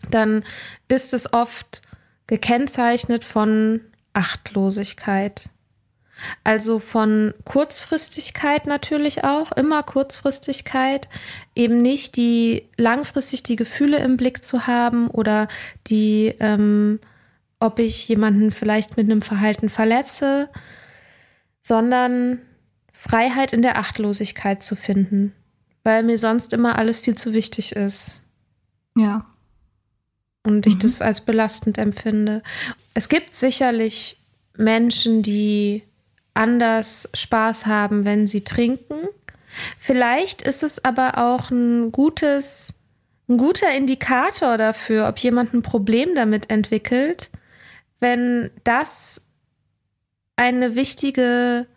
dann 0.09 0.43
ist 0.87 1.13
es 1.13 1.31
oft 1.31 1.81
gekennzeichnet 2.27 3.23
von 3.23 3.81
Achtlosigkeit. 4.13 5.49
Also 6.43 6.79
von 6.79 7.33
Kurzfristigkeit 7.43 8.67
natürlich 8.67 9.23
auch, 9.23 9.51
immer 9.51 9.83
Kurzfristigkeit, 9.83 11.09
eben 11.55 11.81
nicht 11.81 12.15
die 12.15 12.69
langfristig 12.77 13.43
die 13.43 13.55
Gefühle 13.55 13.97
im 13.97 14.15
Blick 14.15 14.43
zu 14.43 14.67
haben 14.67 15.07
oder 15.09 15.47
die, 15.87 16.33
ähm, 16.39 16.99
ob 17.59 17.79
ich 17.79 18.07
jemanden 18.07 18.51
vielleicht 18.51 18.95
mit 18.95 19.09
einem 19.09 19.21
Verhalten 19.21 19.69
verletze, 19.69 20.49
sondern 21.61 22.41
Freiheit 23.07 23.51
in 23.51 23.61
der 23.61 23.77
Achtlosigkeit 23.77 24.63
zu 24.63 24.77
finden, 24.77 25.33
weil 25.83 26.03
mir 26.03 26.17
sonst 26.17 26.53
immer 26.53 26.77
alles 26.77 27.01
viel 27.01 27.15
zu 27.15 27.33
wichtig 27.33 27.75
ist. 27.75 28.21
Ja. 28.95 29.25
Und 30.43 30.65
ich 30.65 30.75
mhm. 30.75 30.79
das 30.79 31.01
als 31.01 31.21
belastend 31.21 31.77
empfinde. 31.77 32.41
Es 32.93 33.09
gibt 33.09 33.33
sicherlich 33.33 34.17
Menschen, 34.55 35.21
die 35.21 35.83
anders 36.33 37.09
Spaß 37.13 37.65
haben, 37.65 38.05
wenn 38.05 38.25
sie 38.25 38.45
trinken. 38.45 39.07
Vielleicht 39.77 40.41
ist 40.41 40.63
es 40.63 40.85
aber 40.85 41.17
auch 41.17 41.51
ein 41.51 41.91
gutes, 41.91 42.73
ein 43.27 43.35
guter 43.37 43.71
Indikator 43.71 44.57
dafür, 44.57 45.09
ob 45.09 45.19
jemand 45.19 45.53
ein 45.53 45.61
Problem 45.61 46.15
damit 46.15 46.49
entwickelt, 46.49 47.31
wenn 47.99 48.49
das 48.63 49.25
eine 50.37 50.75
wichtige 50.75 51.67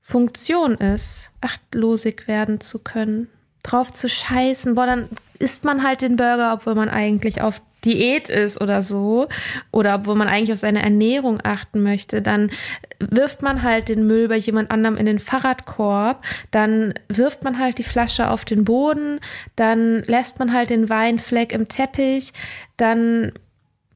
Funktion 0.00 0.74
ist, 0.74 1.30
achtlosig 1.40 2.26
werden 2.26 2.60
zu 2.60 2.80
können, 2.80 3.28
drauf 3.62 3.92
zu 3.92 4.08
scheißen, 4.08 4.74
boah, 4.74 4.86
dann 4.86 5.08
isst 5.38 5.64
man 5.64 5.82
halt 5.82 6.02
den 6.02 6.16
Burger, 6.16 6.52
obwohl 6.54 6.74
man 6.74 6.88
eigentlich 6.88 7.40
auf 7.40 7.60
Diät 7.84 8.28
ist 8.28 8.60
oder 8.60 8.82
so, 8.82 9.28
oder 9.70 9.94
obwohl 9.94 10.14
man 10.14 10.28
eigentlich 10.28 10.52
auf 10.52 10.58
seine 10.58 10.82
Ernährung 10.82 11.40
achten 11.42 11.82
möchte, 11.82 12.20
dann 12.20 12.50
wirft 12.98 13.42
man 13.42 13.62
halt 13.62 13.88
den 13.88 14.06
Müll 14.06 14.28
bei 14.28 14.36
jemand 14.36 14.70
anderem 14.70 14.96
in 14.96 15.06
den 15.06 15.18
Fahrradkorb, 15.18 16.24
dann 16.50 16.92
wirft 17.08 17.42
man 17.42 17.58
halt 17.58 17.78
die 17.78 17.84
Flasche 17.84 18.30
auf 18.30 18.44
den 18.44 18.64
Boden, 18.64 19.20
dann 19.56 20.00
lässt 20.00 20.38
man 20.38 20.52
halt 20.52 20.70
den 20.70 20.88
Weinfleck 20.88 21.52
im 21.52 21.68
Teppich, 21.68 22.32
dann 22.76 23.32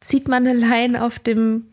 zieht 0.00 0.28
man 0.28 0.46
eine 0.46 0.58
Leine 0.58 1.02
auf 1.02 1.18
dem 1.18 1.66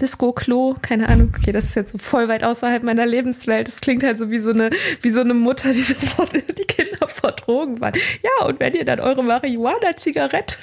Disco-Klo, 0.00 0.76
keine 0.82 1.08
Ahnung, 1.08 1.32
okay, 1.36 1.52
das 1.52 1.64
ist 1.64 1.74
jetzt 1.74 1.92
so 1.92 1.98
voll 1.98 2.28
weit 2.28 2.44
außerhalb 2.44 2.82
meiner 2.82 3.06
Lebenswelt. 3.06 3.68
Das 3.68 3.80
klingt 3.80 4.02
halt 4.02 4.18
so 4.18 4.30
wie 4.30 4.38
so 4.38 4.50
eine, 4.50 4.70
wie 5.00 5.10
so 5.10 5.20
eine 5.20 5.32
Mutter, 5.32 5.72
die 5.72 5.82
die 6.58 6.64
Kinder 6.64 7.08
vor 7.08 7.32
Drogen 7.32 7.80
waren. 7.80 7.94
Ja, 8.22 8.46
und 8.46 8.60
wenn 8.60 8.74
ihr 8.74 8.84
dann 8.84 9.00
eure 9.00 9.24
Marihuana-Zigarette 9.24 10.56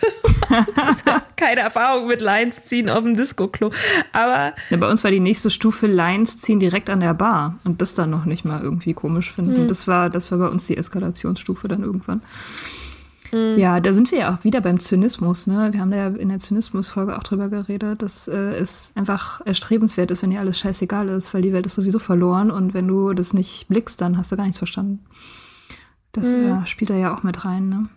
keine 1.36 1.62
Erfahrung 1.62 2.08
mit 2.08 2.22
Lines 2.22 2.64
ziehen 2.64 2.90
auf 2.90 3.04
dem 3.04 3.16
Disco-Klo. 3.16 3.72
Aber. 4.12 4.54
Ja, 4.70 4.78
bei 4.78 4.90
uns 4.90 5.04
war 5.04 5.12
die 5.12 5.20
nächste 5.20 5.50
Stufe 5.50 5.88
Lines 5.88 6.40
ziehen 6.40 6.60
direkt 6.60 6.90
an 6.90 7.00
der 7.00 7.14
Bar 7.14 7.58
und 7.64 7.82
das 7.82 7.96
dann 7.96 8.12
noch 8.12 8.26
nicht 8.26 8.46
mal 8.46 8.62
irgendwie 8.62 8.94
komisch 8.94 9.32
finden. 9.32 9.62
Hm. 9.62 9.68
Das 9.68 9.88
war, 9.88 10.10
das 10.10 10.32
war 10.32 10.38
bei 10.38 10.48
uns 10.48 10.68
die 10.68 10.78
Eskalationsstufe 10.78 11.68
dann 11.68 11.82
irgendwann. 11.82 12.22
Mhm. 13.34 13.58
Ja, 13.58 13.80
da 13.80 13.94
sind 13.94 14.12
wir 14.12 14.20
ja 14.20 14.34
auch 14.34 14.44
wieder 14.44 14.62
beim 14.62 14.80
Zynismus. 14.80 15.48
Ne? 15.48 15.74
Wir 15.74 15.82
haben 15.82 15.92
da 15.92 15.98
ja 15.98 16.08
in 16.08 16.30
der 16.30 16.40
Zynismus-Folge 16.40 17.18
auch 17.18 17.24
drüber 17.24 17.50
geredet, 17.50 18.02
dass 18.02 18.28
äh, 18.28 18.56
es 18.56 18.94
einfach 18.96 19.42
erstrebenswert 19.46 20.12
ist, 20.12 20.22
wenn 20.22 20.30
dir 20.30 20.40
alles 20.40 20.60
scheißegal 20.60 21.10
ist, 21.10 21.34
weil 21.34 21.42
die 21.42 21.52
Welt 21.52 21.66
ist 21.66 21.76
sowieso 21.76 22.00
verloren 22.00 22.52
und 22.52 22.74
wenn 22.74 22.88
du 22.88 23.14
das 23.14 23.34
nicht 23.34 23.68
blickst, 23.68 24.00
dann 24.00 24.18
hast 24.18 24.32
du 24.32 24.38
gar 24.38 24.44
nichts 24.44 24.60
verstanden. 24.60 25.00
Das 26.12 26.28
mhm. 26.28 26.62
äh, 26.64 26.68
spielt 26.68 26.92
da 26.92 26.96
ja 26.96 27.14
auch 27.14 27.24
mit 27.24 27.44
rein. 27.44 27.70
Ne? 27.70 27.90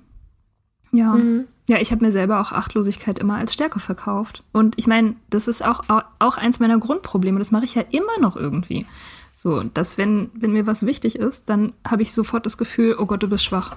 Ja. 0.93 1.12
Mhm. 1.12 1.45
Ja, 1.69 1.78
ich 1.78 1.90
habe 1.90 2.05
mir 2.05 2.12
selber 2.12 2.40
auch 2.40 2.52
Achtlosigkeit 2.52 3.19
immer 3.19 3.37
als 3.37 3.52
Stärke 3.52 3.81
verkauft. 3.81 4.45
Und 4.52 4.78
ich 4.78 4.87
meine, 4.87 5.16
das 5.31 5.49
ist 5.49 5.64
auch, 5.64 5.83
auch 6.21 6.37
eins 6.37 6.61
meiner 6.61 6.78
Grundprobleme. 6.78 7.40
Das 7.40 7.50
mache 7.50 7.64
ich 7.64 7.75
ja 7.75 7.83
immer 7.90 8.21
noch 8.21 8.37
irgendwie. 8.37 8.87
So, 9.35 9.64
dass 9.64 9.99
wenn, 9.99 10.31
wenn 10.33 10.52
mir 10.52 10.69
was 10.69 10.87
wichtig 10.87 11.16
ist, 11.16 11.49
dann 11.50 11.73
habe 11.85 12.02
ich 12.02 12.14
sofort 12.14 12.47
das 12.47 12.57
Gefühl, 12.57 12.95
oh 12.97 13.07
Gott, 13.07 13.25
du 13.25 13.28
bist 13.28 13.45
schwach 13.45 13.75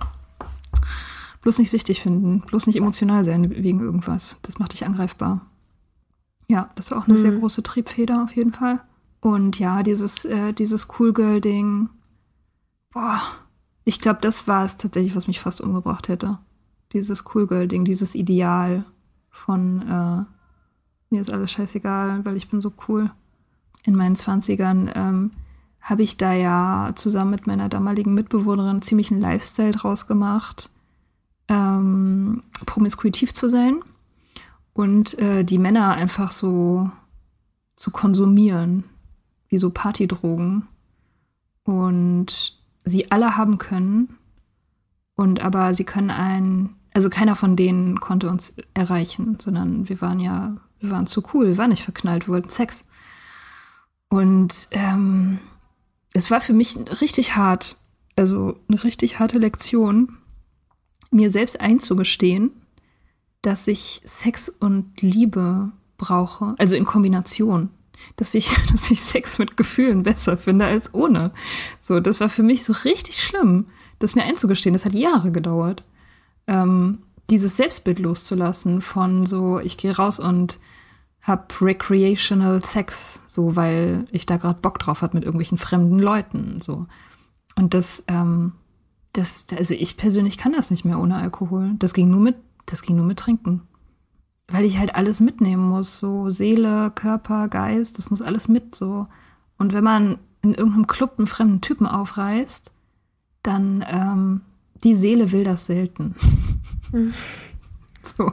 bloß 1.42 1.60
nicht 1.60 1.74
wichtig 1.74 2.02
finden, 2.02 2.42
bloß 2.42 2.68
nicht 2.68 2.76
emotional 2.76 3.24
sein 3.24 3.50
wegen 3.50 3.80
irgendwas. 3.80 4.38
Das 4.42 4.60
macht 4.60 4.74
dich 4.74 4.86
angreifbar. 4.86 5.46
Ja, 6.48 6.70
das 6.76 6.92
war 6.92 6.98
auch 6.98 7.08
eine 7.08 7.18
mhm. 7.18 7.22
sehr 7.22 7.32
große 7.32 7.64
Triebfeder 7.64 8.24
auf 8.24 8.36
jeden 8.36 8.54
Fall. 8.54 8.82
Und 9.22 9.60
ja, 9.60 9.84
dieses, 9.84 10.26
äh, 10.26 10.54
dieses 10.54 10.88
Cool 10.98 11.14
Girl-Ding, 11.14 11.90
boah, 12.92 13.22
ich 13.84 14.00
glaube, 14.00 14.20
das 14.22 14.48
war 14.48 14.66
es 14.66 14.78
tatsächlich, 14.78 15.16
was 15.16 15.28
mich 15.28 15.40
fast 15.40 15.62
umgebracht 15.62 16.08
hätte. 16.08 16.40
Dieses 16.94 17.24
Cool 17.34 17.48
Girl-Ding, 17.48 17.86
dieses 17.86 18.16
Ideal 18.16 18.86
von 19.30 19.82
äh, 19.82 20.26
mir 21.10 21.22
ist 21.22 21.34
alles 21.34 21.52
scheißegal, 21.52 22.26
weil 22.26 22.38
ich 22.38 22.50
bin 22.50 22.62
so 22.62 22.72
cool. 22.88 23.12
In 23.84 23.96
meinen 23.96 24.16
Zwanzigern 24.16 24.92
ähm, 24.94 25.32
habe 25.82 26.04
ich 26.04 26.18
da 26.18 26.34
ja 26.34 26.92
zusammen 26.96 27.32
mit 27.32 27.48
meiner 27.48 27.70
damaligen 27.70 28.14
Mitbewohnerin 28.14 28.82
ziemlich 28.82 29.12
einen 29.12 29.22
Lifestyle 29.22 29.72
draus 29.72 30.08
gemacht, 30.08 30.70
ähm, 31.50 32.44
promiskuitiv 32.66 33.34
zu 33.34 33.50
sein 33.50 33.82
und 34.74 35.18
äh, 35.20 35.44
die 35.44 35.58
Männer 35.58 35.94
einfach 35.94 36.32
so 36.32 36.90
zu 37.76 37.92
konsumieren, 37.92 38.84
wie 39.50 39.58
so 39.58 39.72
Partydrogen. 39.72 40.68
Und 41.64 42.60
sie 42.86 43.12
alle 43.12 43.38
haben 43.38 43.58
können. 43.58 44.18
Und 45.16 45.42
aber 45.42 45.74
sie 45.74 45.84
können 45.84 46.12
einen, 46.12 46.76
also 46.94 47.10
keiner 47.10 47.36
von 47.36 47.56
denen 47.56 48.00
konnte 48.00 48.30
uns 48.30 48.54
erreichen, 48.74 49.38
sondern 49.40 49.90
wir 49.90 50.02
waren 50.02 50.20
ja, 50.20 50.56
wir 50.80 50.92
waren 50.92 51.08
zu 51.08 51.24
cool, 51.34 51.48
wir 51.48 51.58
waren 51.58 51.72
nicht 51.72 51.84
verknallt, 51.84 52.28
wir 52.28 52.34
wollten 52.34 52.50
Sex. 52.50 52.86
Und 54.08 54.70
ähm, 54.72 55.40
es 56.14 56.32
war 56.32 56.40
für 56.40 56.54
mich 56.54 56.78
richtig 57.02 57.36
hart, 57.36 57.78
also 58.16 58.60
eine 58.68 58.84
richtig 58.84 59.20
harte 59.20 59.40
Lektion, 59.40 60.18
mir 61.12 61.32
selbst 61.32 61.60
einzugestehen, 61.60 62.52
dass 63.42 63.68
ich 63.68 64.02
Sex 64.04 64.50
und 64.50 65.02
Liebe 65.02 65.72
brauche, 65.98 66.56
also 66.58 66.76
in 66.76 66.86
Kombination 66.86 67.70
dass 68.16 68.36
ich, 68.36 68.50
dass 68.72 68.92
ich 68.92 69.02
Sex 69.02 69.40
mit 69.40 69.58
Gefühlen 69.58 70.04
besser 70.04 70.38
finde 70.38 70.66
als 70.66 70.94
ohne. 70.94 71.32
So, 71.80 72.00
das 72.00 72.20
war 72.20 72.30
für 72.30 72.44
mich 72.44 72.64
so 72.64 72.74
richtig 72.86 73.22
schlimm, 73.22 73.68
das 74.00 74.16
mir 74.16 74.24
einzugestehen. 74.24 74.74
Das 74.74 74.86
hat 74.86 74.94
Jahre 74.94 75.32
gedauert. 75.32 75.84
Ähm, 76.48 77.00
dieses 77.30 77.58
Selbstbild 77.58 78.00
loszulassen 78.00 78.82
von 78.82 79.26
so, 79.26 79.60
ich 79.60 79.78
gehe 79.78 79.96
raus 79.96 80.20
und 80.20 80.60
hab 81.22 81.62
recreational 81.62 82.64
Sex, 82.64 83.22
so, 83.28 83.56
weil 83.56 84.08
ich 84.12 84.26
da 84.26 84.38
gerade 84.38 84.60
Bock 84.62 84.80
drauf 84.80 85.02
hat 85.02 85.14
mit 85.14 85.24
irgendwelchen 85.24 85.58
fremden 85.58 86.00
Leuten, 86.00 86.62
so. 86.62 86.88
Und 87.56 87.74
das, 87.74 88.04
ähm, 88.08 88.54
das, 89.14 89.48
also 89.58 89.74
ich 89.74 89.98
persönlich 89.98 90.38
kann 90.38 90.54
das 90.54 90.72
nicht 90.72 90.86
mehr 90.86 91.00
ohne 91.00 91.16
Alkohol. 91.16 91.76
Das 91.80 91.94
ging 91.94 92.10
nur 92.10 92.20
mit, 92.20 92.36
das 92.66 92.82
ging 92.82 92.96
nur 92.96 93.06
mit 93.06 93.20
Trinken 93.20 93.64
weil 94.52 94.66
ich 94.66 94.78
halt 94.78 94.96
alles 94.96 95.20
mitnehmen 95.20 95.68
muss, 95.68 96.00
so 96.00 96.30
Seele, 96.30 96.92
Körper, 96.92 97.48
Geist, 97.48 97.98
das 97.98 98.10
muss 98.10 98.22
alles 98.22 98.48
mit 98.48 98.76
so. 98.76 99.08
Und 99.58 99.74
wenn 99.74 99.84
man 99.84 100.18
in 100.42 100.54
irgendeinem 100.54 100.88
Club 100.88 101.16
einen 101.18 101.28
fremden 101.28 101.62
Typen 101.62 101.86
aufreißt, 101.86 102.72
dann 103.44 103.86
ähm, 103.88 104.42
die 104.84 104.96
Seele 104.96 105.32
will 105.32 105.44
das 105.44 105.66
selten. 105.66 106.16
Mhm. 106.92 107.14
so. 108.02 108.32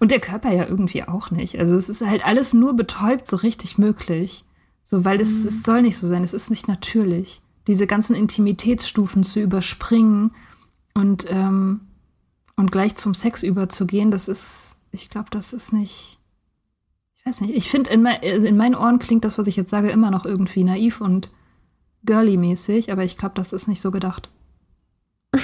Und 0.00 0.10
der 0.10 0.20
Körper 0.20 0.52
ja 0.52 0.66
irgendwie 0.66 1.04
auch 1.04 1.30
nicht. 1.30 1.58
Also 1.58 1.74
es 1.74 1.88
ist 1.88 2.06
halt 2.06 2.24
alles 2.24 2.54
nur 2.54 2.74
betäubt 2.74 3.28
so 3.28 3.36
richtig 3.36 3.78
möglich. 3.78 4.44
So, 4.84 5.04
weil 5.04 5.20
es, 5.20 5.42
mhm. 5.42 5.46
es 5.48 5.62
soll 5.62 5.82
nicht 5.82 5.98
so 5.98 6.06
sein, 6.06 6.24
es 6.24 6.32
ist 6.32 6.50
nicht 6.50 6.68
natürlich. 6.68 7.42
Diese 7.68 7.86
ganzen 7.86 8.16
Intimitätsstufen 8.16 9.22
zu 9.22 9.40
überspringen 9.40 10.32
und, 10.94 11.26
ähm, 11.28 11.82
und 12.56 12.72
gleich 12.72 12.96
zum 12.96 13.14
Sex 13.14 13.42
überzugehen, 13.42 14.10
das 14.10 14.26
ist, 14.26 14.78
ich 14.90 15.10
glaube, 15.10 15.28
das 15.30 15.52
ist 15.52 15.72
nicht. 15.72 16.18
Ich 17.14 17.26
weiß 17.26 17.42
nicht. 17.42 17.54
Ich 17.54 17.70
finde, 17.70 17.90
in, 17.90 18.02
mein, 18.02 18.20
also 18.22 18.46
in 18.46 18.56
meinen 18.56 18.74
Ohren 18.74 18.98
klingt 18.98 19.24
das, 19.24 19.36
was 19.38 19.46
ich 19.46 19.56
jetzt 19.56 19.70
sage, 19.70 19.90
immer 19.90 20.10
noch 20.10 20.24
irgendwie 20.24 20.64
naiv 20.64 21.02
und 21.02 21.30
girly-mäßig, 22.04 22.90
aber 22.90 23.04
ich 23.04 23.18
glaube, 23.18 23.34
das 23.34 23.52
ist 23.52 23.68
nicht 23.68 23.82
so 23.82 23.90
gedacht. 23.90 24.30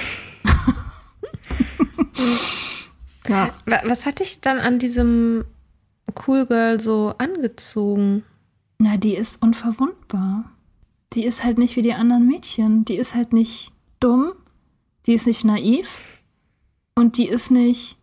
ja. 3.27 3.51
Was 3.65 4.07
hat 4.07 4.19
dich 4.19 4.41
dann 4.41 4.57
an 4.57 4.79
diesem 4.79 5.45
Cool 6.25 6.47
Girl 6.47 6.81
so 6.81 7.13
angezogen? 7.19 8.23
Na, 8.79 8.97
die 8.97 9.15
ist 9.15 9.41
unverwundbar. 9.41 10.54
Die 11.13 11.23
ist 11.23 11.43
halt 11.43 11.57
nicht 11.57 11.75
wie 11.75 11.81
die 11.81 11.93
anderen 11.93 12.27
Mädchen. 12.27 12.85
Die 12.85 12.97
ist 12.97 13.15
halt 13.15 13.33
nicht 13.33 13.71
dumm. 13.99 14.33
Die 15.05 15.13
ist 15.13 15.27
nicht 15.27 15.45
naiv. 15.45 16.23
Und 16.95 17.17
die 17.17 17.27
ist 17.27 17.51
nicht 17.51 17.97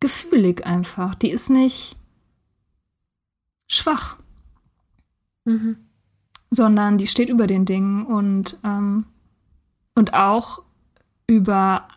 gefühlig 0.00 0.66
einfach. 0.66 1.14
Die 1.14 1.30
ist 1.30 1.50
nicht 1.50 1.96
schwach, 3.68 4.18
mhm. 5.44 5.76
sondern 6.50 6.98
die 6.98 7.06
steht 7.06 7.28
über 7.28 7.46
den 7.46 7.64
Dingen 7.64 8.06
und, 8.06 8.58
ähm, 8.64 9.06
und 9.94 10.14
auch 10.14 10.62
über, 11.26 11.88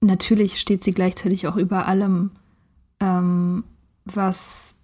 natürlich 0.00 0.58
steht 0.58 0.82
sie 0.84 0.92
gleichzeitig 0.92 1.46
auch 1.46 1.56
über 1.56 1.86
allem, 1.86 2.32
ähm, 3.00 3.64
was 4.04 4.74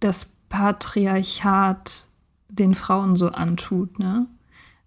das 0.00 0.32
Patriarchat 0.48 2.08
den 2.54 2.74
Frauen 2.74 3.16
so 3.16 3.28
antut, 3.28 3.98
ne? 3.98 4.26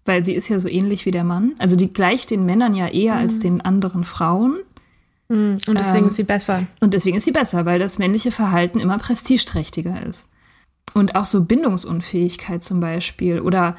Weil 0.04 0.24
sie 0.24 0.34
ist 0.34 0.48
ja 0.48 0.58
so 0.58 0.68
ähnlich 0.68 1.04
wie 1.04 1.10
der 1.10 1.24
Mann. 1.24 1.52
Also 1.58 1.76
die 1.76 1.92
gleicht 1.92 2.30
den 2.30 2.46
Männern 2.46 2.74
ja 2.74 2.88
eher 2.88 3.14
mhm. 3.14 3.20
als 3.20 3.38
den 3.40 3.60
anderen 3.60 4.04
Frauen. 4.04 4.58
Mhm. 5.28 5.58
Und 5.66 5.78
deswegen 5.78 6.04
ähm, 6.04 6.08
ist 6.08 6.16
sie 6.16 6.24
besser. 6.24 6.66
Und 6.80 6.94
deswegen 6.94 7.18
ist 7.18 7.24
sie 7.24 7.32
besser, 7.32 7.66
weil 7.66 7.78
das 7.78 7.98
männliche 7.98 8.32
Verhalten 8.32 8.80
immer 8.80 8.98
prestigeträchtiger 8.98 10.02
ist. 10.06 10.26
Und 10.94 11.14
auch 11.14 11.26
so 11.26 11.44
Bindungsunfähigkeit 11.44 12.62
zum 12.62 12.80
Beispiel 12.80 13.40
oder, 13.40 13.76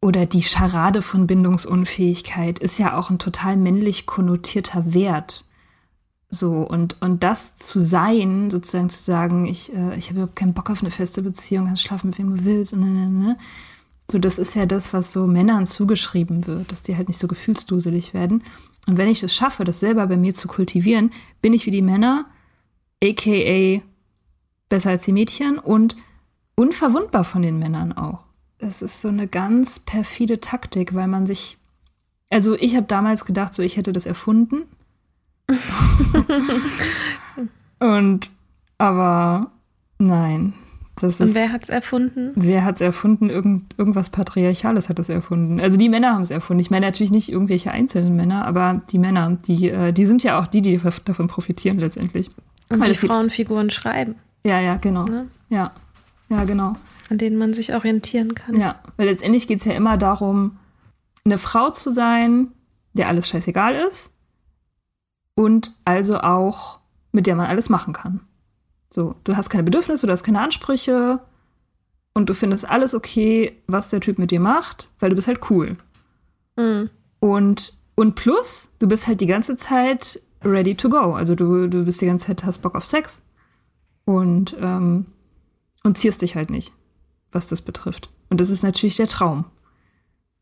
oder 0.00 0.26
die 0.26 0.42
Scharade 0.42 1.02
von 1.02 1.26
Bindungsunfähigkeit 1.26 2.60
ist 2.60 2.78
ja 2.78 2.96
auch 2.96 3.10
ein 3.10 3.18
total 3.18 3.56
männlich 3.56 4.06
konnotierter 4.06 4.94
Wert. 4.94 5.44
So, 6.30 6.62
und, 6.62 7.00
und 7.00 7.22
das 7.22 7.54
zu 7.56 7.78
sein, 7.80 8.50
sozusagen 8.50 8.88
zu 8.88 9.02
sagen, 9.02 9.46
ich, 9.46 9.72
äh, 9.72 9.96
ich 9.96 10.06
habe 10.06 10.20
überhaupt 10.20 10.36
keinen 10.36 10.54
Bock 10.54 10.70
auf 10.70 10.80
eine 10.80 10.90
feste 10.90 11.22
Beziehung, 11.22 11.66
kannst 11.66 11.82
schlafen 11.82 12.10
mit 12.10 12.18
wem 12.18 12.36
du 12.36 12.44
willst, 12.44 12.74
ne, 12.74 12.86
ne, 12.86 13.08
ne. 13.08 13.38
So, 14.10 14.18
das 14.18 14.38
ist 14.38 14.54
ja 14.54 14.66
das, 14.66 14.92
was 14.92 15.12
so 15.12 15.26
Männern 15.26 15.66
zugeschrieben 15.66 16.46
wird, 16.46 16.70
dass 16.72 16.82
die 16.82 16.96
halt 16.96 17.08
nicht 17.08 17.18
so 17.18 17.26
gefühlsduselig 17.26 18.12
werden. 18.12 18.42
Und 18.86 18.98
wenn 18.98 19.08
ich 19.08 19.22
es 19.22 19.34
schaffe, 19.34 19.64
das 19.64 19.80
selber 19.80 20.06
bei 20.06 20.16
mir 20.16 20.34
zu 20.34 20.46
kultivieren, 20.46 21.10
bin 21.40 21.54
ich 21.54 21.64
wie 21.64 21.70
die 21.70 21.82
Männer, 21.82 22.26
aka 23.02 23.82
besser 24.68 24.90
als 24.90 25.04
die 25.04 25.12
Mädchen 25.12 25.58
und 25.58 25.96
unverwundbar 26.54 27.24
von 27.24 27.42
den 27.42 27.58
Männern 27.58 27.92
auch. 27.92 28.20
Das 28.58 28.82
ist 28.82 29.00
so 29.00 29.08
eine 29.08 29.26
ganz 29.26 29.80
perfide 29.80 30.40
Taktik, 30.40 30.94
weil 30.94 31.08
man 31.08 31.26
sich. 31.26 31.58
Also 32.30 32.54
ich 32.56 32.76
habe 32.76 32.86
damals 32.86 33.24
gedacht, 33.24 33.54
so 33.54 33.62
ich 33.62 33.76
hätte 33.76 33.92
das 33.92 34.06
erfunden. 34.06 34.62
und 37.78 38.30
aber 38.78 39.50
nein, 39.98 40.54
das 41.00 41.20
Und 41.20 41.34
wer 41.34 41.52
hat 41.52 41.64
es 41.64 41.70
erfunden? 41.70 42.32
Wer 42.34 42.64
hat 42.64 42.76
es 42.76 42.80
erfunden? 42.80 43.28
Irgend, 43.28 43.74
irgendwas 43.76 44.10
Patriarchales 44.10 44.88
hat 44.88 44.98
es 44.98 45.08
erfunden. 45.08 45.60
Also 45.60 45.76
die 45.76 45.88
Männer 45.88 46.12
haben 46.12 46.22
es 46.22 46.30
erfunden. 46.30 46.60
Ich 46.60 46.70
meine 46.70 46.86
natürlich 46.86 47.10
nicht 47.10 47.30
irgendwelche 47.30 47.70
einzelnen 47.70 48.16
Männer, 48.16 48.46
aber 48.46 48.82
die 48.90 48.98
Männer, 48.98 49.36
die, 49.46 49.70
äh, 49.70 49.92
die 49.92 50.06
sind 50.06 50.22
ja 50.22 50.38
auch 50.38 50.46
die, 50.46 50.62
die 50.62 50.80
davon 51.04 51.26
profitieren 51.26 51.78
letztendlich. 51.78 52.30
Und 52.70 52.80
Weil 52.80 52.90
die 52.90 52.94
Frauenfiguren 52.94 53.70
schreiben. 53.70 54.14
Ja, 54.46 54.60
ja, 54.60 54.76
genau. 54.76 55.06
Ja, 55.06 55.24
ja, 55.50 55.72
ja 56.28 56.44
genau. 56.44 56.76
An 57.10 57.18
denen 57.18 57.36
man 57.36 57.52
sich 57.52 57.74
orientieren 57.74 58.34
kann. 58.34 58.58
Ja, 58.58 58.76
weil 58.96 59.08
letztendlich 59.08 59.46
geht 59.46 59.58
es 59.58 59.64
ja 59.64 59.72
immer 59.72 59.96
darum, 59.96 60.56
eine 61.24 61.38
Frau 61.38 61.70
zu 61.70 61.90
sein, 61.90 62.48
der 62.94 63.08
alles 63.08 63.28
scheißegal 63.28 63.74
ist 63.74 64.13
und 65.34 65.72
also 65.84 66.18
auch 66.18 66.80
mit 67.12 67.26
der 67.26 67.36
man 67.36 67.46
alles 67.46 67.70
machen 67.70 67.92
kann. 67.92 68.20
So, 68.90 69.14
du 69.24 69.36
hast 69.36 69.50
keine 69.50 69.64
Bedürfnisse, 69.64 70.06
du 70.06 70.12
hast 70.12 70.24
keine 70.24 70.40
Ansprüche 70.40 71.20
und 72.12 72.28
du 72.28 72.34
findest 72.34 72.68
alles 72.68 72.94
okay, 72.94 73.60
was 73.66 73.90
der 73.90 74.00
Typ 74.00 74.18
mit 74.18 74.30
dir 74.30 74.40
macht, 74.40 74.88
weil 75.00 75.10
du 75.10 75.16
bist 75.16 75.28
halt 75.28 75.50
cool. 75.50 75.76
Mhm. 76.56 76.90
Und, 77.20 77.74
und 77.94 78.14
plus, 78.14 78.68
du 78.78 78.86
bist 78.86 79.06
halt 79.06 79.20
die 79.20 79.26
ganze 79.26 79.56
Zeit 79.56 80.20
ready 80.44 80.74
to 80.74 80.88
go. 80.88 81.14
Also 81.14 81.34
du, 81.34 81.68
du 81.68 81.84
bist 81.84 82.00
die 82.00 82.06
ganze 82.06 82.26
Zeit, 82.26 82.44
hast 82.44 82.58
Bock 82.58 82.74
auf 82.74 82.84
Sex 82.84 83.22
und, 84.04 84.56
ähm, 84.60 85.06
und 85.82 85.98
zierst 85.98 86.22
dich 86.22 86.36
halt 86.36 86.50
nicht, 86.50 86.72
was 87.32 87.48
das 87.48 87.62
betrifft. 87.62 88.10
Und 88.28 88.40
das 88.40 88.50
ist 88.50 88.62
natürlich 88.62 88.96
der 88.96 89.08
Traum. 89.08 89.46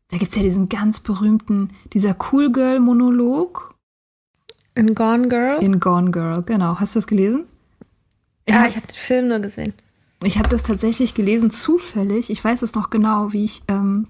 Da 0.09 0.17
gibt 0.17 0.31
es 0.31 0.37
ja 0.37 0.43
diesen 0.43 0.69
ganz 0.69 0.99
berühmten, 0.99 1.71
dieser 1.93 2.15
Cool 2.31 2.51
Girl-Monolog. 2.51 3.72
In 4.75 4.95
Gone 4.95 5.29
Girl? 5.29 5.61
In 5.61 5.79
Gone 5.79 6.11
Girl, 6.11 6.41
genau. 6.43 6.79
Hast 6.79 6.95
du 6.95 6.99
das 6.99 7.07
gelesen? 7.07 7.45
Ja, 8.47 8.65
ich 8.65 8.75
habe 8.75 8.87
den 8.87 8.95
Film 8.95 9.27
nur 9.27 9.39
gesehen. 9.39 9.73
Ich 10.23 10.37
habe 10.37 10.49
das 10.49 10.63
tatsächlich 10.63 11.13
gelesen, 11.13 11.51
zufällig. 11.51 12.29
Ich 12.29 12.43
weiß 12.43 12.61
es 12.61 12.75
noch 12.75 12.89
genau, 12.89 13.33
wie 13.33 13.45
ich 13.45 13.63
ähm, 13.67 14.07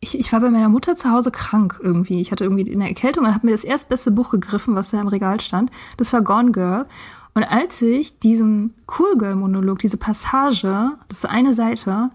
ich, 0.00 0.18
ich 0.18 0.32
war 0.32 0.40
bei 0.40 0.50
meiner 0.50 0.68
Mutter 0.68 0.96
zu 0.96 1.10
Hause 1.10 1.30
krank 1.30 1.80
irgendwie. 1.82 2.20
Ich 2.20 2.30
hatte 2.30 2.44
irgendwie 2.44 2.70
eine 2.72 2.88
Erkältung 2.88 3.24
und 3.24 3.34
habe 3.34 3.46
mir 3.46 3.52
das 3.52 3.64
erstbeste 3.64 4.10
Buch 4.10 4.30
gegriffen, 4.30 4.74
was 4.74 4.90
da 4.90 5.00
im 5.00 5.08
Regal 5.08 5.40
stand. 5.40 5.70
Das 5.96 6.12
war 6.12 6.22
Gone 6.22 6.52
Girl. 6.52 6.86
Und 7.34 7.44
als 7.44 7.82
ich 7.82 8.18
diesen 8.18 8.74
Cool 8.98 9.18
Girl 9.18 9.36
Monolog, 9.36 9.78
diese 9.80 9.96
Passage, 9.96 10.92
das 11.08 11.18
ist 11.18 11.26
eine 11.26 11.54
Seite, 11.54 12.10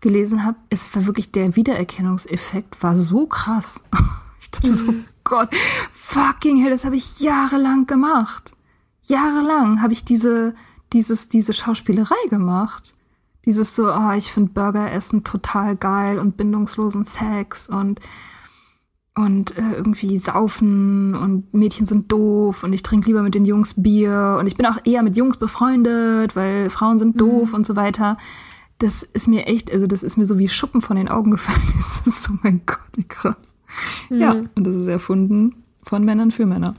gelesen 0.00 0.44
habe, 0.44 0.56
es 0.70 0.94
war 0.94 1.06
wirklich 1.06 1.32
der 1.32 1.56
Wiedererkennungseffekt 1.56 2.82
war 2.82 2.98
so 2.98 3.26
krass. 3.26 3.82
Ich 4.40 4.52
dachte 4.52 4.72
so, 4.72 4.92
mhm. 4.92 5.04
Gott, 5.28 5.54
fucking 5.92 6.56
hell, 6.56 6.70
das 6.70 6.84
habe 6.84 6.96
ich 6.96 7.20
jahrelang 7.20 7.86
gemacht. 7.86 8.52
Jahrelang 9.06 9.82
habe 9.82 9.92
ich 9.92 10.04
diese, 10.04 10.54
dieses, 10.92 11.28
diese 11.28 11.52
Schauspielerei 11.52 12.16
gemacht. 12.28 12.94
Dieses 13.44 13.76
so, 13.76 13.92
oh, 13.92 14.12
ich 14.12 14.32
finde 14.32 14.52
Burger 14.52 14.92
essen 14.92 15.24
total 15.24 15.76
geil 15.76 16.18
und 16.18 16.36
bindungslosen 16.36 17.04
Sex 17.04 17.68
und 17.68 18.00
und 19.14 19.58
äh, 19.58 19.72
irgendwie 19.72 20.16
saufen 20.16 21.16
und 21.16 21.52
Mädchen 21.52 21.86
sind 21.86 22.12
doof 22.12 22.62
und 22.62 22.72
ich 22.72 22.84
trinke 22.84 23.08
lieber 23.08 23.22
mit 23.22 23.34
den 23.34 23.44
Jungs 23.44 23.74
Bier 23.74 24.36
und 24.38 24.46
ich 24.46 24.56
bin 24.56 24.64
auch 24.64 24.78
eher 24.84 25.02
mit 25.02 25.16
Jungs 25.16 25.38
befreundet, 25.38 26.36
weil 26.36 26.70
Frauen 26.70 27.00
sind 27.00 27.20
doof 27.20 27.48
mhm. 27.48 27.54
und 27.56 27.66
so 27.66 27.74
weiter. 27.74 28.16
Das 28.78 29.02
ist 29.02 29.26
mir 29.26 29.46
echt, 29.46 29.72
also 29.72 29.88
das 29.88 30.04
ist 30.04 30.18
mir 30.18 30.26
so 30.26 30.38
wie 30.38 30.48
Schuppen 30.48 30.80
von 30.80 30.96
den 30.96 31.08
Augen 31.08 31.32
gefallen. 31.32 31.60
Das 31.76 32.06
ist 32.06 32.22
so, 32.22 32.34
mein 32.42 32.60
Gott, 32.64 32.78
wie 32.94 33.08
krass. 33.08 33.57
Mhm. 34.10 34.20
Ja, 34.20 34.32
und 34.54 34.66
das 34.66 34.74
ist 34.74 34.86
erfunden 34.86 35.64
von 35.82 36.04
Männern 36.04 36.30
für 36.30 36.46
Männer. 36.46 36.74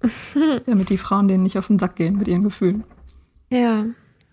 Damit 0.66 0.90
die 0.90 0.98
Frauen 0.98 1.28
denen 1.28 1.42
nicht 1.42 1.58
auf 1.58 1.66
den 1.66 1.78
Sack 1.78 1.96
gehen 1.96 2.16
mit 2.16 2.28
ihren 2.28 2.42
Gefühlen. 2.42 2.84
Ja. 3.50 3.84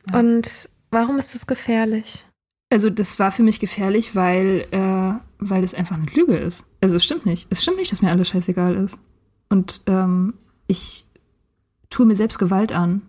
ja. 0.08 0.20
Und 0.20 0.70
warum 0.92 1.18
ist 1.18 1.34
das 1.34 1.48
gefährlich? 1.48 2.26
Also 2.70 2.90
das 2.90 3.20
war 3.20 3.32
für 3.32 3.44
mich 3.44 3.60
gefährlich, 3.60 4.16
weil, 4.16 4.66
äh, 4.72 5.14
weil 5.38 5.62
das 5.62 5.76
einfach 5.76 5.96
eine 5.96 6.08
Lüge 6.08 6.36
ist. 6.36 6.66
Also 6.82 6.96
es 6.96 7.04
stimmt 7.04 7.26
nicht. 7.26 7.48
Es 7.52 7.62
stimmt 7.62 7.78
nicht, 7.78 7.92
dass 7.92 8.02
mir 8.02 8.10
alles 8.10 8.30
scheißegal 8.30 8.76
ist. 8.76 8.98
Und 9.50 9.84
ähm, 9.86 10.34
ich 10.66 11.06
tue 11.92 12.08
mir 12.08 12.16
selbst 12.16 12.40
Gewalt 12.40 12.72
an, 12.72 13.04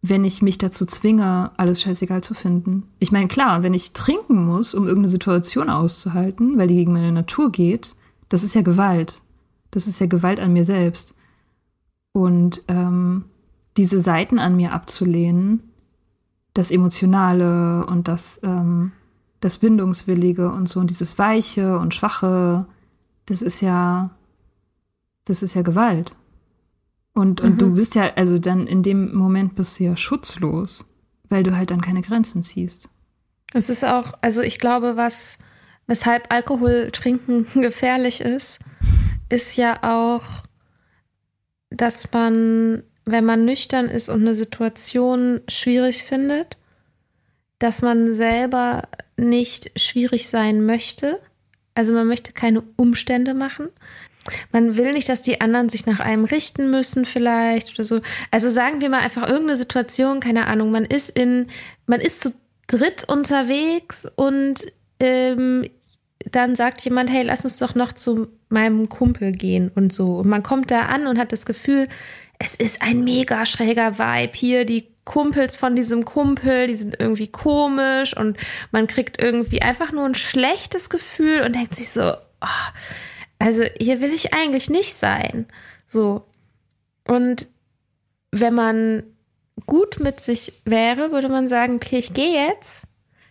wenn 0.00 0.24
ich 0.24 0.40
mich 0.40 0.56
dazu 0.58 0.86
zwinge, 0.86 1.50
alles 1.56 1.82
scheißegal 1.82 2.22
zu 2.22 2.32
finden. 2.32 2.86
Ich 2.98 3.12
meine, 3.12 3.28
klar, 3.28 3.62
wenn 3.62 3.74
ich 3.74 3.92
trinken 3.92 4.44
muss, 4.46 4.74
um 4.74 4.84
irgendeine 4.84 5.10
Situation 5.10 5.68
auszuhalten, 5.68 6.56
weil 6.56 6.68
die 6.68 6.76
gegen 6.76 6.92
meine 6.92 7.12
Natur 7.12 7.52
geht, 7.52 7.94
das 8.28 8.42
ist 8.42 8.54
ja 8.54 8.62
Gewalt. 8.62 9.22
Das 9.70 9.86
ist 9.86 10.00
ja 10.00 10.06
Gewalt 10.06 10.40
an 10.40 10.52
mir 10.52 10.64
selbst. 10.64 11.14
Und 12.12 12.62
ähm, 12.68 13.26
diese 13.76 14.00
Seiten 14.00 14.38
an 14.38 14.56
mir 14.56 14.72
abzulehnen, 14.72 15.62
das 16.54 16.70
Emotionale 16.70 17.84
und 17.86 18.08
das, 18.08 18.40
ähm, 18.42 18.92
das 19.40 19.58
Bindungswillige 19.58 20.50
und 20.50 20.68
so 20.68 20.80
und 20.80 20.88
dieses 20.88 21.18
Weiche 21.18 21.78
und 21.78 21.94
Schwache, 21.94 22.66
das 23.26 23.42
ist 23.42 23.60
ja, 23.60 24.10
das 25.26 25.42
ist 25.42 25.54
ja 25.54 25.62
Gewalt. 25.62 26.14
Und, 27.12 27.40
und 27.40 27.54
mhm. 27.54 27.58
du 27.58 27.74
bist 27.74 27.94
ja, 27.94 28.12
also 28.16 28.38
dann 28.38 28.66
in 28.66 28.82
dem 28.82 29.14
Moment 29.14 29.54
bist 29.54 29.78
du 29.78 29.84
ja 29.84 29.96
schutzlos, 29.96 30.84
weil 31.28 31.42
du 31.42 31.56
halt 31.56 31.70
dann 31.70 31.80
keine 31.80 32.02
Grenzen 32.02 32.42
ziehst. 32.42 32.88
Es 33.52 33.68
ist 33.70 33.84
auch, 33.84 34.14
also 34.20 34.42
ich 34.42 34.58
glaube, 34.58 34.96
was, 34.96 35.38
weshalb 35.86 36.32
Alkohol 36.32 36.90
trinken 36.92 37.46
gefährlich 37.60 38.20
ist, 38.20 38.58
ist 39.28 39.56
ja 39.56 39.82
auch, 39.82 40.44
dass 41.70 42.12
man 42.12 42.84
wenn 43.06 43.24
man 43.24 43.44
nüchtern 43.44 43.88
ist 43.88 44.08
und 44.08 44.22
eine 44.22 44.34
Situation 44.34 45.40
schwierig 45.48 46.02
findet, 46.02 46.58
dass 47.60 47.80
man 47.80 48.12
selber 48.12 48.88
nicht 49.16 49.80
schwierig 49.80 50.28
sein 50.28 50.66
möchte. 50.66 51.20
Also 51.74 51.92
man 51.92 52.08
möchte 52.08 52.32
keine 52.32 52.62
Umstände 52.74 53.32
machen. 53.32 53.68
Man 54.50 54.76
will 54.76 54.92
nicht, 54.92 55.08
dass 55.08 55.22
die 55.22 55.40
anderen 55.40 55.68
sich 55.68 55.86
nach 55.86 56.00
einem 56.00 56.24
richten 56.24 56.70
müssen 56.72 57.04
vielleicht 57.04 57.74
oder 57.74 57.84
so. 57.84 58.00
Also 58.32 58.50
sagen 58.50 58.80
wir 58.80 58.90
mal 58.90 59.00
einfach 59.00 59.22
irgendeine 59.28 59.56
Situation, 59.56 60.18
keine 60.18 60.48
Ahnung, 60.48 60.72
man 60.72 60.84
ist 60.84 61.10
in, 61.10 61.46
man 61.86 62.00
ist 62.00 62.20
zu 62.20 62.34
dritt 62.66 63.08
unterwegs 63.08 64.08
und 64.16 64.66
ähm, 65.00 65.68
dann 66.30 66.56
sagt 66.56 66.80
jemand, 66.82 67.10
hey, 67.10 67.22
lass 67.22 67.44
uns 67.44 67.58
doch 67.58 67.74
noch 67.74 67.92
zu 67.92 68.28
meinem 68.48 68.88
Kumpel 68.88 69.32
gehen 69.32 69.70
und 69.74 69.92
so. 69.92 70.18
Und 70.18 70.28
man 70.28 70.42
kommt 70.42 70.70
da 70.70 70.82
an 70.82 71.06
und 71.06 71.18
hat 71.18 71.32
das 71.32 71.46
Gefühl, 71.46 71.88
es 72.38 72.54
ist 72.54 72.82
ein 72.82 73.04
mega 73.04 73.46
schräger 73.46 73.98
Vibe 73.98 74.32
hier. 74.34 74.64
Die 74.64 74.88
Kumpels 75.04 75.56
von 75.56 75.76
diesem 75.76 76.04
Kumpel, 76.04 76.66
die 76.66 76.74
sind 76.74 76.96
irgendwie 76.98 77.28
komisch 77.28 78.16
und 78.16 78.36
man 78.72 78.86
kriegt 78.86 79.22
irgendwie 79.22 79.62
einfach 79.62 79.92
nur 79.92 80.04
ein 80.04 80.14
schlechtes 80.14 80.88
Gefühl 80.88 81.42
und 81.42 81.54
denkt 81.54 81.76
sich 81.76 81.90
so, 81.90 82.12
oh, 82.12 82.72
also 83.38 83.64
hier 83.78 84.00
will 84.00 84.12
ich 84.12 84.34
eigentlich 84.34 84.68
nicht 84.68 84.98
sein. 84.98 85.46
So. 85.86 86.24
Und 87.06 87.46
wenn 88.32 88.54
man 88.54 89.04
gut 89.66 90.00
mit 90.00 90.20
sich 90.20 90.52
wäre, 90.64 91.12
würde 91.12 91.28
man 91.28 91.48
sagen, 91.48 91.76
okay, 91.76 91.98
ich 91.98 92.12
gehe 92.12 92.48
jetzt. 92.48 92.84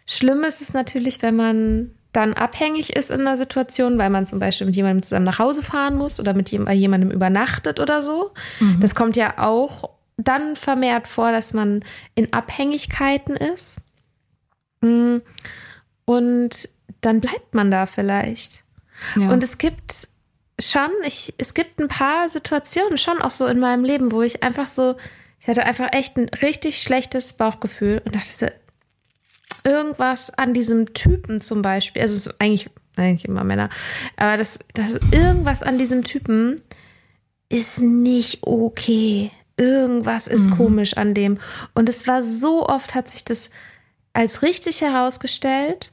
Schlimm 0.06 0.44
ist 0.44 0.62
es 0.62 0.74
natürlich, 0.74 1.22
wenn 1.22 1.36
man 1.36 1.92
dann 2.12 2.34
abhängig 2.34 2.96
ist 2.96 3.12
in 3.12 3.22
einer 3.22 3.36
Situation, 3.36 3.98
weil 3.98 4.10
man 4.10 4.26
zum 4.26 4.40
Beispiel 4.40 4.68
mit 4.68 4.76
jemandem 4.76 5.04
zusammen 5.04 5.26
nach 5.26 5.40
Hause 5.40 5.64
fahren 5.64 5.98
muss 5.98 6.20
oder 6.20 6.34
mit 6.34 6.50
jemandem 6.50 7.12
übernachtet 7.12 7.80
oder 7.80 8.02
so. 8.02 8.32
Mhm. 8.60 8.80
Das 8.80 8.96
kommt 8.96 9.16
ja 9.18 9.38
auch 9.38 9.90
dann 10.18 10.56
vermehrt 10.56 11.08
vor, 11.08 11.32
dass 11.32 11.54
man 11.54 11.84
in 12.14 12.32
Abhängigkeiten 12.34 13.36
ist. 13.36 13.82
Mm. 14.82 15.18
Und 16.06 16.70
dann 17.02 17.20
bleibt 17.20 17.54
man 17.54 17.72
da 17.72 17.86
vielleicht. 17.86 18.64
Ja. 19.16 19.30
Und 19.30 19.44
es 19.44 19.58
gibt 19.58 20.08
schon, 20.60 20.90
ich, 21.06 21.34
es 21.38 21.54
gibt 21.54 21.80
ein 21.80 21.88
paar 21.88 22.30
Situationen 22.30 22.98
schon 22.98 23.22
auch 23.22 23.34
so 23.34 23.46
in 23.46 23.60
meinem 23.60 23.84
Leben, 23.84 24.12
wo 24.12 24.22
ich 24.22 24.44
einfach 24.44 24.68
so, 24.68 24.96
ich 25.40 25.48
hatte 25.48 25.66
einfach 25.66 25.90
echt 25.92 26.18
ein 26.18 26.30
richtig 26.30 26.82
schlechtes 26.82 27.34
Bauchgefühl 27.34 28.02
und 28.06 28.16
dachte, 28.16 28.54
irgendwas 29.64 30.34
an 30.34 30.54
diesem 30.54 30.94
Typen 30.94 31.42
zum 31.42 31.62
Beispiel, 31.62 32.02
also 32.02 32.32
eigentlich, 32.40 32.70
eigentlich 32.96 33.26
immer 33.26 33.44
Männer, 33.44 33.70
aber 34.18 34.38
das, 34.38 34.60
das 34.74 35.00
irgendwas 35.12 35.64
an 35.64 35.78
diesem 35.78 36.04
Typen 36.04 36.62
ist 37.50 37.80
nicht 37.80 38.40
okay. 38.44 39.32
Irgendwas 39.58 40.28
ist 40.28 40.44
mhm. 40.44 40.52
komisch 40.52 40.98
an 40.98 41.14
dem. 41.14 41.38
Und 41.74 41.88
es 41.88 42.08
war 42.08 42.22
so 42.22 42.68
oft, 42.68 42.96
hat 42.96 43.10
sich 43.10 43.24
das 43.24 43.52
als 44.14 44.42
richtig 44.42 44.82
herausgestellt. 44.82 45.92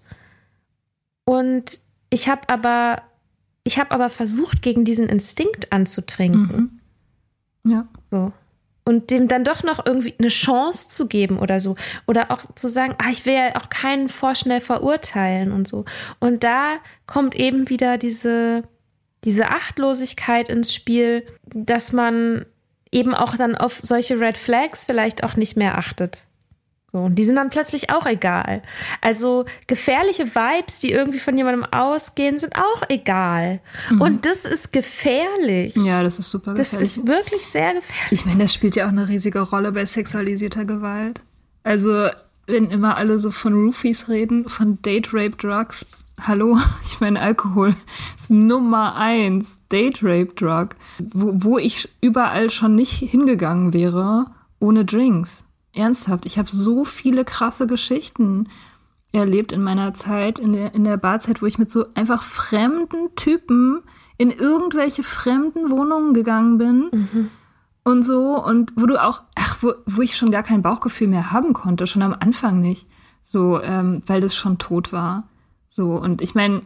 Und 1.24 1.78
ich 2.10 2.28
habe 2.28 2.48
aber, 2.48 3.02
ich 3.62 3.78
habe 3.78 3.92
aber 3.92 4.10
versucht, 4.10 4.62
gegen 4.62 4.84
diesen 4.84 5.08
Instinkt 5.08 5.72
anzutrinken. 5.72 6.80
Mhm. 7.64 7.70
Ja. 7.70 7.86
So 8.10 8.32
und 8.84 9.10
dem 9.10 9.28
dann 9.28 9.44
doch 9.44 9.62
noch 9.62 9.84
irgendwie 9.86 10.14
eine 10.18 10.28
Chance 10.28 10.88
zu 10.88 11.06
geben 11.06 11.38
oder 11.38 11.60
so. 11.60 11.76
Oder 12.06 12.30
auch 12.30 12.42
zu 12.54 12.68
sagen, 12.68 12.94
ah, 12.98 13.10
ich 13.10 13.26
will 13.26 13.34
ja 13.34 13.56
auch 13.56 13.68
keinen 13.68 14.08
vorschnell 14.08 14.60
verurteilen 14.60 15.52
und 15.52 15.68
so. 15.68 15.84
Und 16.18 16.42
da 16.44 16.78
kommt 17.06 17.34
eben 17.34 17.68
wieder 17.68 17.98
diese, 17.98 18.64
diese 19.24 19.48
Achtlosigkeit 19.48 20.48
ins 20.48 20.74
Spiel, 20.74 21.24
dass 21.44 21.92
man 21.92 22.44
eben 22.90 23.14
auch 23.14 23.36
dann 23.36 23.56
auf 23.56 23.80
solche 23.82 24.20
Red 24.20 24.36
Flags 24.36 24.84
vielleicht 24.84 25.24
auch 25.24 25.36
nicht 25.36 25.56
mehr 25.56 25.78
achtet. 25.78 26.26
So, 26.92 26.98
und 26.98 27.14
die 27.14 27.24
sind 27.24 27.36
dann 27.36 27.48
plötzlich 27.48 27.88
auch 27.88 28.04
egal. 28.04 28.60
Also 29.00 29.46
gefährliche 29.66 30.26
Vibes, 30.26 30.80
die 30.80 30.92
irgendwie 30.92 31.20
von 31.20 31.38
jemandem 31.38 31.64
ausgehen, 31.64 32.38
sind 32.38 32.54
auch 32.56 32.82
egal. 32.90 33.60
Mhm. 33.90 34.00
Und 34.02 34.26
das 34.26 34.44
ist 34.44 34.74
gefährlich. 34.74 35.74
Ja, 35.76 36.02
das 36.02 36.18
ist 36.18 36.30
super 36.30 36.52
gefährlich. 36.52 36.88
Das 36.88 36.98
ist 36.98 37.06
wirklich 37.06 37.46
sehr 37.46 37.72
gefährlich. 37.72 38.12
Ich 38.12 38.26
meine, 38.26 38.42
das 38.42 38.52
spielt 38.52 38.76
ja 38.76 38.84
auch 38.84 38.90
eine 38.90 39.08
riesige 39.08 39.40
Rolle 39.40 39.72
bei 39.72 39.86
sexualisierter 39.86 40.66
Gewalt. 40.66 41.22
Also, 41.64 42.08
wenn 42.46 42.70
immer 42.70 42.98
alle 42.98 43.18
so 43.18 43.30
von 43.30 43.54
Roofies 43.54 44.10
reden, 44.10 44.50
von 44.50 44.82
Date 44.82 45.14
Rape 45.14 45.36
Drugs. 45.36 45.86
Hallo, 46.20 46.58
ich 46.84 47.00
meine, 47.00 47.20
Alkohol 47.20 47.74
ist 48.18 48.28
Nummer 48.28 48.96
eins. 48.96 49.60
Date 49.70 50.00
Rape 50.02 50.34
Drug. 50.36 50.76
Wo, 50.98 51.32
wo 51.32 51.58
ich 51.58 51.88
überall 52.02 52.50
schon 52.50 52.74
nicht 52.74 52.92
hingegangen 52.98 53.72
wäre 53.72 54.26
ohne 54.58 54.84
Drinks. 54.84 55.46
Ernsthaft, 55.74 56.26
ich 56.26 56.38
habe 56.38 56.48
so 56.48 56.84
viele 56.84 57.24
krasse 57.24 57.66
Geschichten 57.66 58.48
erlebt 59.12 59.52
in 59.52 59.62
meiner 59.62 59.94
Zeit, 59.94 60.38
in 60.38 60.52
der, 60.52 60.74
in 60.74 60.84
der 60.84 60.96
Barzeit, 60.96 61.42
wo 61.42 61.46
ich 61.46 61.58
mit 61.58 61.70
so 61.70 61.86
einfach 61.94 62.22
fremden 62.22 63.14
Typen 63.14 63.82
in 64.16 64.30
irgendwelche 64.30 65.02
fremden 65.02 65.70
Wohnungen 65.70 66.14
gegangen 66.14 66.58
bin 66.58 66.90
mhm. 66.92 67.30
und 67.84 68.02
so 68.02 68.42
und 68.42 68.72
wo 68.76 68.86
du 68.86 69.02
auch, 69.02 69.22
ach, 69.34 69.58
wo, 69.60 69.72
wo 69.86 70.02
ich 70.02 70.16
schon 70.16 70.30
gar 70.30 70.42
kein 70.42 70.62
Bauchgefühl 70.62 71.08
mehr 71.08 71.32
haben 71.32 71.52
konnte, 71.52 71.86
schon 71.86 72.02
am 72.02 72.16
Anfang 72.18 72.60
nicht, 72.60 72.86
so, 73.22 73.60
ähm, 73.60 74.02
weil 74.06 74.20
das 74.20 74.34
schon 74.34 74.58
tot 74.58 74.92
war. 74.92 75.28
So, 75.68 75.96
und 75.96 76.22
ich 76.22 76.34
meine, 76.34 76.62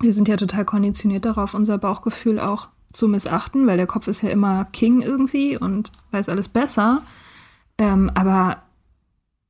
wir 0.00 0.12
sind 0.12 0.28
ja 0.28 0.36
total 0.36 0.64
konditioniert 0.64 1.24
darauf, 1.24 1.54
unser 1.54 1.78
Bauchgefühl 1.78 2.40
auch 2.40 2.68
zu 2.92 3.08
missachten, 3.08 3.66
weil 3.66 3.76
der 3.76 3.86
Kopf 3.86 4.08
ist 4.08 4.22
ja 4.22 4.30
immer 4.30 4.64
King 4.66 5.00
irgendwie 5.00 5.56
und 5.56 5.90
weiß 6.10 6.28
alles 6.28 6.48
besser. 6.48 7.02
Ähm, 7.82 8.12
aber 8.14 8.62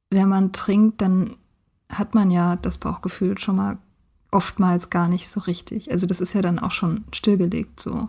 wenn 0.08 0.26
man 0.26 0.52
trinkt, 0.52 1.02
dann 1.02 1.36
hat 1.90 2.14
man 2.14 2.30
ja 2.30 2.56
das 2.56 2.78
Bauchgefühl 2.78 3.36
schon 3.36 3.56
mal 3.56 3.76
oftmals 4.30 4.88
gar 4.88 5.06
nicht 5.06 5.28
so 5.28 5.40
richtig. 5.40 5.90
Also 5.90 6.06
das 6.06 6.22
ist 6.22 6.32
ja 6.32 6.40
dann 6.40 6.58
auch 6.58 6.70
schon 6.70 7.04
stillgelegt 7.12 7.78
so. 7.78 8.08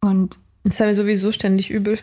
Und 0.00 0.40
das 0.64 0.74
ist 0.74 0.80
ja 0.80 0.92
sowieso 0.92 1.30
ständig 1.30 1.70
übel. 1.70 2.00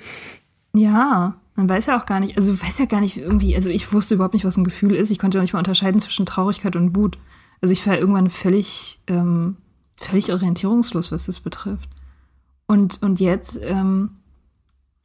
Ja, 0.73 1.35
man 1.55 1.67
weiß 1.67 1.87
ja 1.87 1.99
auch 1.99 2.05
gar 2.05 2.21
nicht, 2.21 2.37
also 2.37 2.61
weiß 2.61 2.79
ja 2.79 2.85
gar 2.85 3.01
nicht 3.01 3.17
irgendwie, 3.17 3.53
also 3.53 3.69
ich 3.69 3.91
wusste 3.91 4.15
überhaupt 4.15 4.33
nicht, 4.33 4.45
was 4.45 4.55
ein 4.55 4.63
Gefühl 4.63 4.95
ist. 4.95 5.11
Ich 5.11 5.19
konnte 5.19 5.37
ja 5.37 5.41
nicht 5.41 5.51
mal 5.51 5.59
unterscheiden 5.59 5.99
zwischen 5.99 6.25
Traurigkeit 6.25 6.77
und 6.77 6.95
Wut. 6.95 7.17
Also 7.59 7.73
ich 7.73 7.85
war 7.85 7.97
irgendwann 7.97 8.29
völlig, 8.29 9.01
ähm, 9.07 9.57
völlig 9.97 10.31
orientierungslos, 10.31 11.11
was 11.11 11.25
das 11.25 11.41
betrifft. 11.41 11.89
Und, 12.65 13.01
und 13.03 13.19
jetzt 13.19 13.59
ähm, 13.61 14.11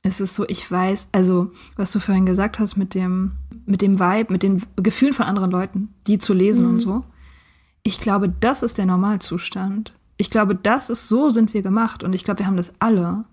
ist 0.02 0.20
es 0.20 0.34
so, 0.34 0.46
ich 0.48 0.70
weiß, 0.70 1.08
also 1.12 1.50
was 1.76 1.92
du 1.92 1.98
vorhin 1.98 2.26
gesagt 2.26 2.58
hast 2.58 2.76
mit 2.76 2.94
dem, 2.94 3.32
mit 3.66 3.82
dem 3.82 4.00
Vibe, 4.00 4.32
mit 4.32 4.42
den 4.42 4.62
Gefühlen 4.76 5.12
von 5.12 5.26
anderen 5.26 5.50
Leuten, 5.50 5.94
die 6.06 6.18
zu 6.18 6.32
lesen 6.32 6.64
mhm. 6.64 6.70
und 6.72 6.80
so. 6.80 7.04
Ich 7.82 8.00
glaube, 8.00 8.28
das 8.28 8.62
ist 8.62 8.78
der 8.78 8.86
Normalzustand. 8.86 9.92
Ich 10.16 10.30
glaube, 10.30 10.54
das 10.54 10.90
ist 10.90 11.08
so 11.08 11.30
sind 11.30 11.54
wir 11.54 11.62
gemacht 11.62 12.04
und 12.04 12.14
ich 12.14 12.24
glaube, 12.24 12.40
wir 12.40 12.46
haben 12.46 12.56
das 12.56 12.72
alle, 12.78 13.24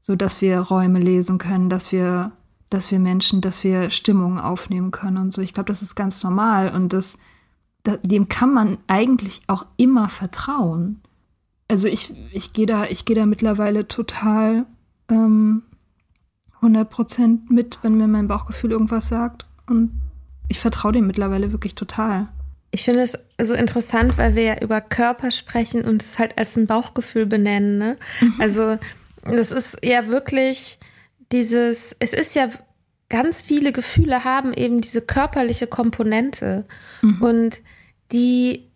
so 0.00 0.16
dass 0.16 0.40
wir 0.40 0.58
Räume 0.60 1.00
lesen 1.00 1.38
können, 1.38 1.68
dass 1.68 1.90
wir, 1.92 2.32
dass 2.70 2.90
wir 2.90 2.98
Menschen, 2.98 3.40
dass 3.40 3.64
wir 3.64 3.90
Stimmungen 3.90 4.38
aufnehmen 4.38 4.90
können 4.90 5.18
und 5.18 5.32
so. 5.32 5.42
Ich 5.42 5.54
glaube, 5.54 5.68
das 5.68 5.82
ist 5.82 5.94
ganz 5.94 6.22
normal 6.22 6.72
und 6.74 6.92
das, 6.92 7.18
das 7.82 7.98
dem 8.02 8.28
kann 8.28 8.52
man 8.52 8.78
eigentlich 8.86 9.42
auch 9.46 9.66
immer 9.76 10.08
vertrauen. 10.08 11.00
Also 11.68 11.88
ich, 11.88 12.14
ich 12.32 12.52
gehe 12.52 12.66
da, 12.66 12.84
ich 12.84 13.04
gehe 13.04 13.16
da 13.16 13.26
mittlerweile 13.26 13.88
total 13.88 14.66
ähm, 15.08 15.62
100% 16.64 17.50
mit, 17.50 17.78
wenn 17.82 17.96
mir 17.96 18.06
mein 18.06 18.28
Bauchgefühl 18.28 18.72
irgendwas 18.72 19.08
sagt 19.08 19.46
und 19.66 19.92
ich 20.48 20.60
vertraue 20.60 20.92
dem 20.92 21.06
mittlerweile 21.06 21.52
wirklich 21.52 21.74
total. 21.74 22.28
Ich 22.70 22.82
finde 22.82 23.02
es 23.02 23.18
so 23.40 23.54
interessant, 23.54 24.18
weil 24.18 24.34
wir 24.34 24.42
ja 24.42 24.60
über 24.60 24.80
Körper 24.80 25.30
sprechen 25.30 25.84
und 25.84 26.02
es 26.02 26.18
halt 26.18 26.38
als 26.38 26.56
ein 26.56 26.66
Bauchgefühl 26.66 27.26
benennen. 27.26 27.78
Ne? 27.78 27.96
Mhm. 28.20 28.34
Also 28.38 28.78
das 29.22 29.52
ist 29.52 29.78
ja 29.84 30.08
wirklich 30.08 30.78
dieses, 31.32 31.96
es 31.98 32.12
ist 32.12 32.34
ja 32.34 32.48
ganz 33.08 33.42
viele 33.42 33.72
Gefühle 33.72 34.24
haben 34.24 34.52
eben 34.52 34.80
diese 34.80 35.00
körperliche 35.00 35.66
Komponente 35.66 36.64
mhm. 37.00 37.22
und 37.22 37.62
die 38.12 38.70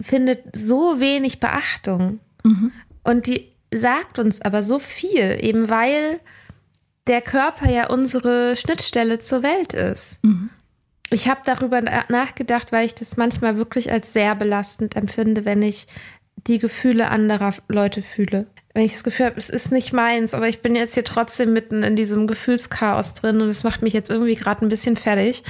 findet 0.00 0.44
so 0.56 1.00
wenig 1.00 1.40
Beachtung 1.40 2.18
mhm. 2.42 2.72
und 3.02 3.26
die 3.26 3.52
sagt 3.72 4.18
uns 4.18 4.40
aber 4.42 4.62
so 4.62 4.78
viel, 4.78 5.38
eben 5.40 5.68
weil 5.68 6.20
der 7.06 7.20
Körper 7.20 7.70
ja 7.70 7.88
unsere 7.88 8.56
Schnittstelle 8.56 9.18
zur 9.18 9.42
Welt 9.42 9.74
ist. 9.74 10.24
Mhm. 10.24 10.50
Ich 11.10 11.28
habe 11.28 11.42
darüber 11.44 11.80
nachgedacht, 11.80 12.72
weil 12.72 12.86
ich 12.86 12.94
das 12.94 13.16
manchmal 13.16 13.56
wirklich 13.56 13.92
als 13.92 14.12
sehr 14.12 14.34
belastend 14.34 14.96
empfinde, 14.96 15.44
wenn 15.44 15.62
ich 15.62 15.86
die 16.46 16.58
Gefühle 16.58 17.08
anderer 17.10 17.54
Leute 17.68 18.02
fühle. 18.02 18.46
Wenn 18.72 18.84
ich 18.84 18.92
das 18.92 19.04
Gefühl 19.04 19.26
habe, 19.26 19.36
es 19.36 19.50
ist 19.50 19.70
nicht 19.70 19.92
meins, 19.92 20.34
aber 20.34 20.48
ich 20.48 20.60
bin 20.60 20.74
jetzt 20.74 20.94
hier 20.94 21.04
trotzdem 21.04 21.52
mitten 21.52 21.82
in 21.82 21.94
diesem 21.94 22.26
Gefühlschaos 22.26 23.14
drin 23.14 23.40
und 23.40 23.48
es 23.48 23.62
macht 23.62 23.82
mich 23.82 23.92
jetzt 23.92 24.10
irgendwie 24.10 24.34
gerade 24.34 24.64
ein 24.64 24.68
bisschen 24.68 24.96
fertig, 24.96 25.44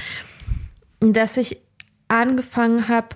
dass 0.99 1.37
ich 1.37 1.61
angefangen 2.07 2.87
habe, 2.87 3.09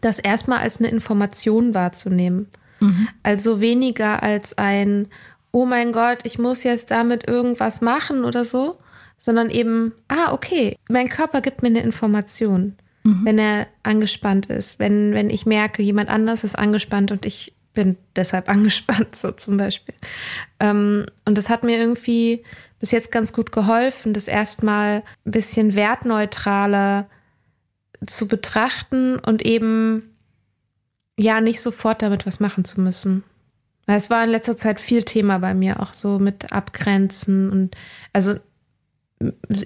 das 0.00 0.18
erstmal 0.18 0.58
als 0.58 0.78
eine 0.78 0.88
Information 0.88 1.74
wahrzunehmen. 1.74 2.48
Mhm. 2.78 3.08
Also 3.22 3.60
weniger 3.60 4.22
als 4.22 4.56
ein, 4.58 5.08
oh 5.52 5.64
mein 5.64 5.92
Gott, 5.92 6.20
ich 6.24 6.38
muss 6.38 6.62
jetzt 6.62 6.90
damit 6.90 7.28
irgendwas 7.28 7.80
machen 7.80 8.24
oder 8.24 8.44
so, 8.44 8.78
sondern 9.16 9.50
eben, 9.50 9.92
ah, 10.08 10.32
okay, 10.32 10.76
mein 10.88 11.08
Körper 11.08 11.40
gibt 11.40 11.62
mir 11.62 11.68
eine 11.68 11.82
Information, 11.82 12.76
mhm. 13.02 13.24
wenn 13.24 13.38
er 13.38 13.66
angespannt 13.82 14.46
ist, 14.46 14.78
wenn, 14.78 15.12
wenn 15.12 15.30
ich 15.30 15.46
merke, 15.46 15.82
jemand 15.82 16.08
anders 16.08 16.44
ist 16.44 16.58
angespannt 16.58 17.12
und 17.12 17.26
ich 17.26 17.54
bin 17.74 17.96
deshalb 18.16 18.48
angespannt, 18.48 19.16
so 19.16 19.32
zum 19.32 19.56
Beispiel. 19.56 19.94
Ähm, 20.58 21.06
und 21.24 21.36
das 21.36 21.48
hat 21.48 21.64
mir 21.64 21.78
irgendwie 21.78 22.44
bis 22.78 22.92
jetzt 22.92 23.12
ganz 23.12 23.32
gut 23.32 23.52
geholfen, 23.52 24.14
das 24.14 24.26
erstmal 24.26 25.02
ein 25.26 25.30
bisschen 25.30 25.74
wertneutraler 25.74 27.08
zu 28.06 28.26
betrachten 28.26 29.18
und 29.18 29.44
eben 29.44 30.16
ja 31.18 31.42
nicht 31.42 31.60
sofort 31.60 32.00
damit 32.00 32.26
was 32.26 32.40
machen 32.40 32.64
zu 32.64 32.80
müssen. 32.80 33.22
Es 33.96 34.10
war 34.10 34.24
in 34.24 34.30
letzter 34.30 34.56
Zeit 34.56 34.80
viel 34.80 35.02
Thema 35.02 35.38
bei 35.38 35.54
mir, 35.54 35.80
auch 35.80 35.94
so 35.94 36.18
mit 36.18 36.52
Abgrenzen 36.52 37.50
und 37.50 37.76
also 38.12 38.34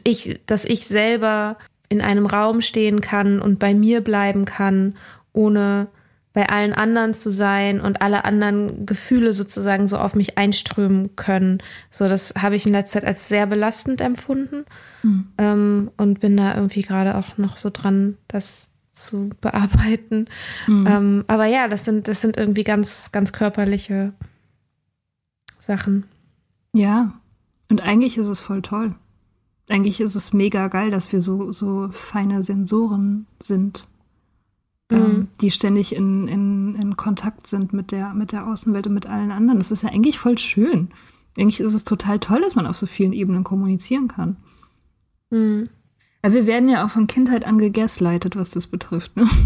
ich, 0.03 0.41
dass 0.47 0.65
ich 0.65 0.87
selber 0.87 1.59
in 1.89 2.01
einem 2.01 2.27
Raum 2.27 2.61
stehen 2.61 3.01
kann 3.01 3.41
und 3.41 3.59
bei 3.59 3.75
mir 3.75 4.01
bleiben 4.01 4.45
kann, 4.45 4.97
ohne 5.33 5.89
bei 6.33 6.49
allen 6.49 6.75
anderen 6.75 7.15
zu 7.15 7.31
sein 7.31 7.81
und 7.81 8.03
alle 8.03 8.25
anderen 8.25 8.87
Gefühle 8.87 9.33
sozusagen 9.33 9.87
so 9.87 9.99
auf 9.99 10.17
mich 10.17 10.37
einströmen 10.37 11.15
können. 11.15 11.63
So, 11.91 12.09
das 12.09 12.35
habe 12.37 12.57
ich 12.57 12.67
in 12.67 12.73
letzter 12.73 13.01
Zeit 13.01 13.09
als 13.09 13.29
sehr 13.29 13.47
belastend 13.47 14.01
empfunden 14.01 14.65
mhm. 15.05 15.29
ähm, 15.39 15.91
und 15.97 16.19
bin 16.19 16.37
da 16.37 16.57
irgendwie 16.57 16.83
gerade 16.83 17.17
auch 17.17 17.39
noch 17.39 17.57
so 17.57 17.71
dran, 17.71 18.17
das 18.27 18.74
zu 18.95 19.31
bearbeiten. 19.41 20.29
Mhm. 20.67 20.87
Ähm, 20.87 21.25
aber 21.27 21.47
ja, 21.47 21.69
das 21.69 21.85
sind, 21.85 22.09
das 22.09 22.21
sind 22.21 22.37
irgendwie 22.37 22.65
ganz, 22.65 23.13
ganz 23.13 23.33
körperliche 23.33 24.15
Sachen. 25.59 26.05
Ja, 26.73 27.21
und 27.71 27.83
eigentlich 27.83 28.17
ist 28.17 28.29
es 28.29 28.41
voll 28.41 28.63
toll 28.63 28.95
eigentlich 29.69 30.01
ist 30.01 30.15
es 30.15 30.33
mega 30.33 30.69
geil, 30.69 30.91
dass 30.91 31.13
wir 31.13 31.21
so, 31.21 31.53
so 31.53 31.89
feine 31.91 32.43
Sensoren 32.43 33.27
sind, 33.43 33.89
mhm. 34.91 34.97
ähm, 34.97 35.29
die 35.41 35.51
ständig 35.51 35.95
in, 35.95 36.29
in, 36.29 36.75
in 36.75 36.97
Kontakt 36.97 37.47
sind 37.47 37.73
mit 37.73 37.91
der, 37.91 38.13
mit 38.15 38.33
der 38.33 38.47
Außenwelt 38.47 38.87
und 38.87 38.95
mit 38.95 39.07
allen 39.07 39.31
anderen. 39.31 39.59
Das 39.59 39.71
ist 39.71 39.83
ja 39.83 39.91
eigentlich 39.91 40.19
voll 40.19 40.39
schön. 40.39 40.91
Eigentlich 41.39 41.61
ist 41.61 41.75
es 41.75 41.85
total 41.85 42.21
toll, 42.21 42.43
dass 42.43 42.55
man 42.55 42.67
auf 42.67 42.77
so 42.77 42.87
vielen 42.87 43.13
Ebenen 43.13 43.45
kommunizieren 43.45 44.09
kann. 44.09 44.37
Mhm. 45.31 45.71
Also 46.25 46.39
wir 46.39 46.47
werden 46.47 46.71
ja 46.71 46.87
auch 46.87 46.89
von 46.89 47.07
Kindheit 47.07 47.45
an 47.45 47.59
gegaslightet, 47.59 48.35
was 48.35 48.53
das 48.53 48.67
betrifft. 48.67 49.15
Ne? 49.15 49.29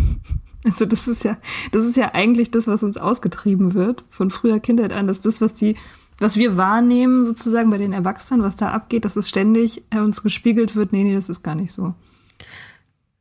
Also 0.64 0.86
das 0.86 1.06
ist 1.06 1.22
ja, 1.22 1.38
das 1.70 1.84
ist 1.84 1.96
ja 1.96 2.14
eigentlich 2.14 2.50
das, 2.50 2.66
was 2.66 2.82
uns 2.82 2.96
ausgetrieben 2.96 3.74
wird 3.74 4.04
von 4.10 4.28
früher 4.28 4.58
Kindheit 4.58 4.92
an, 4.92 5.06
dass 5.06 5.20
das, 5.20 5.40
was 5.40 5.54
die 5.54 5.76
was 6.18 6.36
wir 6.36 6.56
wahrnehmen 6.56 7.24
sozusagen 7.24 7.70
bei 7.70 7.78
den 7.78 7.92
Erwachsenen, 7.92 8.42
was 8.42 8.56
da 8.56 8.72
abgeht, 8.72 9.04
dass 9.04 9.14
es 9.14 9.28
ständig 9.28 9.84
uns 9.94 10.24
gespiegelt 10.24 10.74
wird, 10.74 10.92
nee, 10.92 11.04
nee, 11.04 11.14
das 11.14 11.28
ist 11.28 11.44
gar 11.44 11.54
nicht 11.54 11.70
so. 11.70 11.94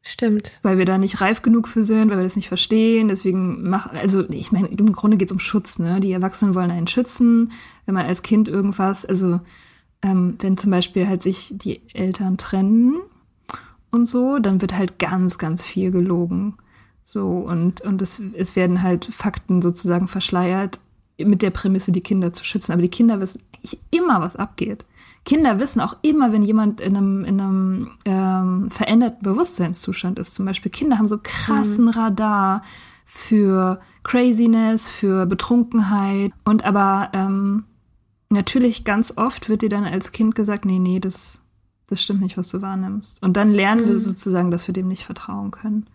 Stimmt. 0.01 0.59
Weil 0.63 0.79
wir 0.79 0.85
da 0.85 0.97
nicht 0.97 1.21
reif 1.21 1.43
genug 1.43 1.67
für 1.67 1.83
sind, 1.83 2.09
weil 2.09 2.17
wir 2.17 2.23
das 2.23 2.35
nicht 2.35 2.47
verstehen. 2.47 3.07
Deswegen 3.07 3.69
machen, 3.69 3.95
also 3.95 4.27
ich 4.29 4.51
meine, 4.51 4.67
im 4.67 4.91
Grunde 4.91 5.17
geht 5.17 5.29
es 5.29 5.33
um 5.33 5.39
Schutz, 5.39 5.77
ne? 5.77 5.99
Die 5.99 6.11
Erwachsenen 6.11 6.55
wollen 6.55 6.71
einen 6.71 6.87
schützen, 6.87 7.51
wenn 7.85 7.93
man 7.93 8.07
als 8.07 8.23
Kind 8.23 8.49
irgendwas, 8.49 9.05
also 9.05 9.41
ähm, 10.01 10.35
wenn 10.39 10.57
zum 10.57 10.71
Beispiel 10.71 11.07
halt 11.07 11.21
sich 11.21 11.51
die 11.55 11.81
Eltern 11.93 12.37
trennen 12.37 12.95
und 13.91 14.05
so, 14.05 14.39
dann 14.39 14.61
wird 14.61 14.77
halt 14.77 14.99
ganz, 14.99 15.37
ganz 15.37 15.65
viel 15.65 15.91
gelogen. 15.91 16.57
So, 17.03 17.27
und, 17.27 17.81
und 17.81 18.01
es, 18.01 18.21
es 18.33 18.55
werden 18.55 18.83
halt 18.83 19.05
Fakten 19.05 19.61
sozusagen 19.61 20.07
verschleiert, 20.07 20.79
mit 21.17 21.41
der 21.41 21.51
Prämisse, 21.51 21.91
die 21.91 22.01
Kinder 22.01 22.33
zu 22.33 22.43
schützen. 22.43 22.73
Aber 22.73 22.81
die 22.81 22.89
Kinder 22.89 23.19
wissen 23.19 23.41
immer, 23.91 24.21
was 24.21 24.35
abgeht. 24.35 24.85
Kinder 25.25 25.59
wissen 25.59 25.81
auch 25.81 25.97
immer, 26.03 26.31
wenn 26.31 26.43
jemand 26.43 26.79
in 26.79 26.95
einem, 26.95 27.25
in 27.25 27.41
einem 27.41 27.91
ähm, 28.05 28.71
veränderten 28.71 29.23
Bewusstseinszustand 29.23 30.19
ist. 30.19 30.35
Zum 30.35 30.45
Beispiel 30.45 30.71
Kinder 30.71 30.97
haben 30.97 31.07
so 31.07 31.19
krassen 31.21 31.85
mhm. 31.85 31.89
Radar 31.91 32.61
für 33.03 33.81
Craziness, 34.03 34.89
für 34.89 35.25
Betrunkenheit. 35.25 36.31
Und 36.45 36.63
aber 36.63 37.09
ähm, 37.13 37.65
natürlich 38.29 38.85
ganz 38.85 39.17
oft 39.17 39.49
wird 39.49 39.63
dir 39.63 39.69
dann 39.69 39.83
als 39.83 40.11
Kind 40.11 40.35
gesagt, 40.35 40.65
nee, 40.65 40.79
nee, 40.79 40.99
das, 40.99 41.41
das 41.87 42.01
stimmt 42.01 42.21
nicht, 42.21 42.37
was 42.37 42.49
du 42.49 42.61
wahrnimmst. 42.61 43.21
Und 43.23 43.37
dann 43.37 43.51
lernen 43.51 43.85
mhm. 43.85 43.89
wir 43.89 43.99
sozusagen, 43.99 44.51
dass 44.51 44.67
wir 44.67 44.73
dem 44.73 44.87
nicht 44.87 45.05
vertrauen 45.05 45.51
können. 45.51 45.87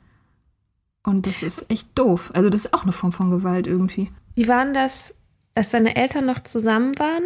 Und 1.04 1.26
das 1.26 1.42
ist 1.42 1.70
echt 1.70 1.88
doof. 1.94 2.30
Also 2.34 2.48
das 2.48 2.66
ist 2.66 2.74
auch 2.74 2.84
eine 2.84 2.92
Form 2.92 3.12
von 3.12 3.30
Gewalt 3.30 3.66
irgendwie. 3.66 4.10
Wie 4.34 4.48
waren 4.48 4.72
das, 4.72 5.20
als 5.54 5.70
deine 5.70 5.96
Eltern 5.96 6.26
noch 6.26 6.40
zusammen 6.40 6.98
waren? 6.98 7.24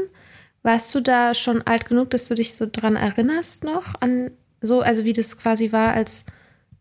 Warst 0.62 0.92
du 0.94 1.00
da 1.00 1.34
schon 1.34 1.62
alt 1.62 1.88
genug, 1.88 2.10
dass 2.10 2.26
du 2.26 2.34
dich 2.34 2.54
so 2.54 2.66
dran 2.70 2.96
erinnerst 2.96 3.64
noch 3.64 3.94
an 4.00 4.32
so, 4.60 4.80
also 4.80 5.04
wie 5.04 5.12
das 5.12 5.38
quasi 5.38 5.70
war, 5.70 5.92
als 5.92 6.26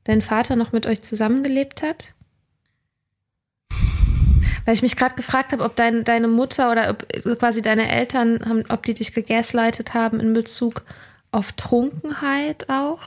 dein 0.06 0.22
Vater 0.22 0.56
noch 0.56 0.72
mit 0.72 0.88
euch 0.88 1.04
zusammengelebt 1.04 1.84
hat? 1.84 2.16
Weil 4.64 4.74
ich 4.74 4.82
mich 4.82 4.96
gerade 4.96 5.14
gefragt 5.14 5.52
habe, 5.52 5.64
ob 5.64 5.76
dein, 5.76 6.04
deine 6.04 6.28
Mutter 6.28 6.72
oder 6.72 6.90
ob 6.90 7.08
quasi 7.38 7.62
deine 7.62 7.92
Eltern, 7.92 8.40
haben, 8.44 8.64
ob 8.70 8.84
die 8.84 8.96
dich 8.96 9.14
gegaslightet 9.14 9.94
haben 9.94 10.20
in 10.20 10.34
Bezug 10.34 10.82
auf 11.36 11.52
Trunkenheit 11.52 12.70
auch? 12.70 13.02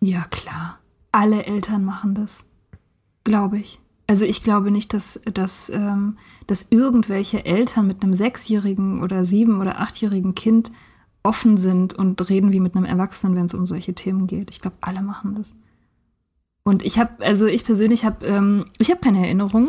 Ja, 0.00 0.24
klar. 0.30 0.78
Alle 1.12 1.44
Eltern 1.44 1.84
machen 1.84 2.14
das. 2.14 2.44
Glaube 3.24 3.58
ich. 3.58 3.78
Also 4.06 4.24
ich 4.24 4.42
glaube 4.42 4.70
nicht, 4.70 4.94
dass, 4.94 5.20
dass, 5.32 5.68
ähm, 5.68 6.16
dass 6.46 6.66
irgendwelche 6.70 7.44
Eltern 7.44 7.86
mit 7.86 8.02
einem 8.02 8.14
sechsjährigen 8.14 9.02
oder 9.02 9.24
sieben- 9.24 9.60
oder 9.60 9.80
achtjährigen 9.80 10.34
Kind 10.34 10.72
offen 11.22 11.58
sind 11.58 11.92
und 11.92 12.28
reden 12.28 12.52
wie 12.52 12.60
mit 12.60 12.74
einem 12.74 12.86
Erwachsenen, 12.86 13.36
wenn 13.36 13.46
es 13.46 13.54
um 13.54 13.66
solche 13.66 13.94
Themen 13.94 14.26
geht. 14.26 14.50
Ich 14.50 14.60
glaube, 14.60 14.76
alle 14.80 15.02
machen 15.02 15.34
das. 15.34 15.54
Und 16.64 16.82
ich 16.84 16.98
habe, 16.98 17.22
also 17.22 17.46
ich 17.46 17.64
persönlich 17.64 18.06
habe, 18.06 18.24
ähm, 18.24 18.66
ich 18.78 18.90
habe 18.90 19.00
keine 19.00 19.24
Erinnerung 19.24 19.68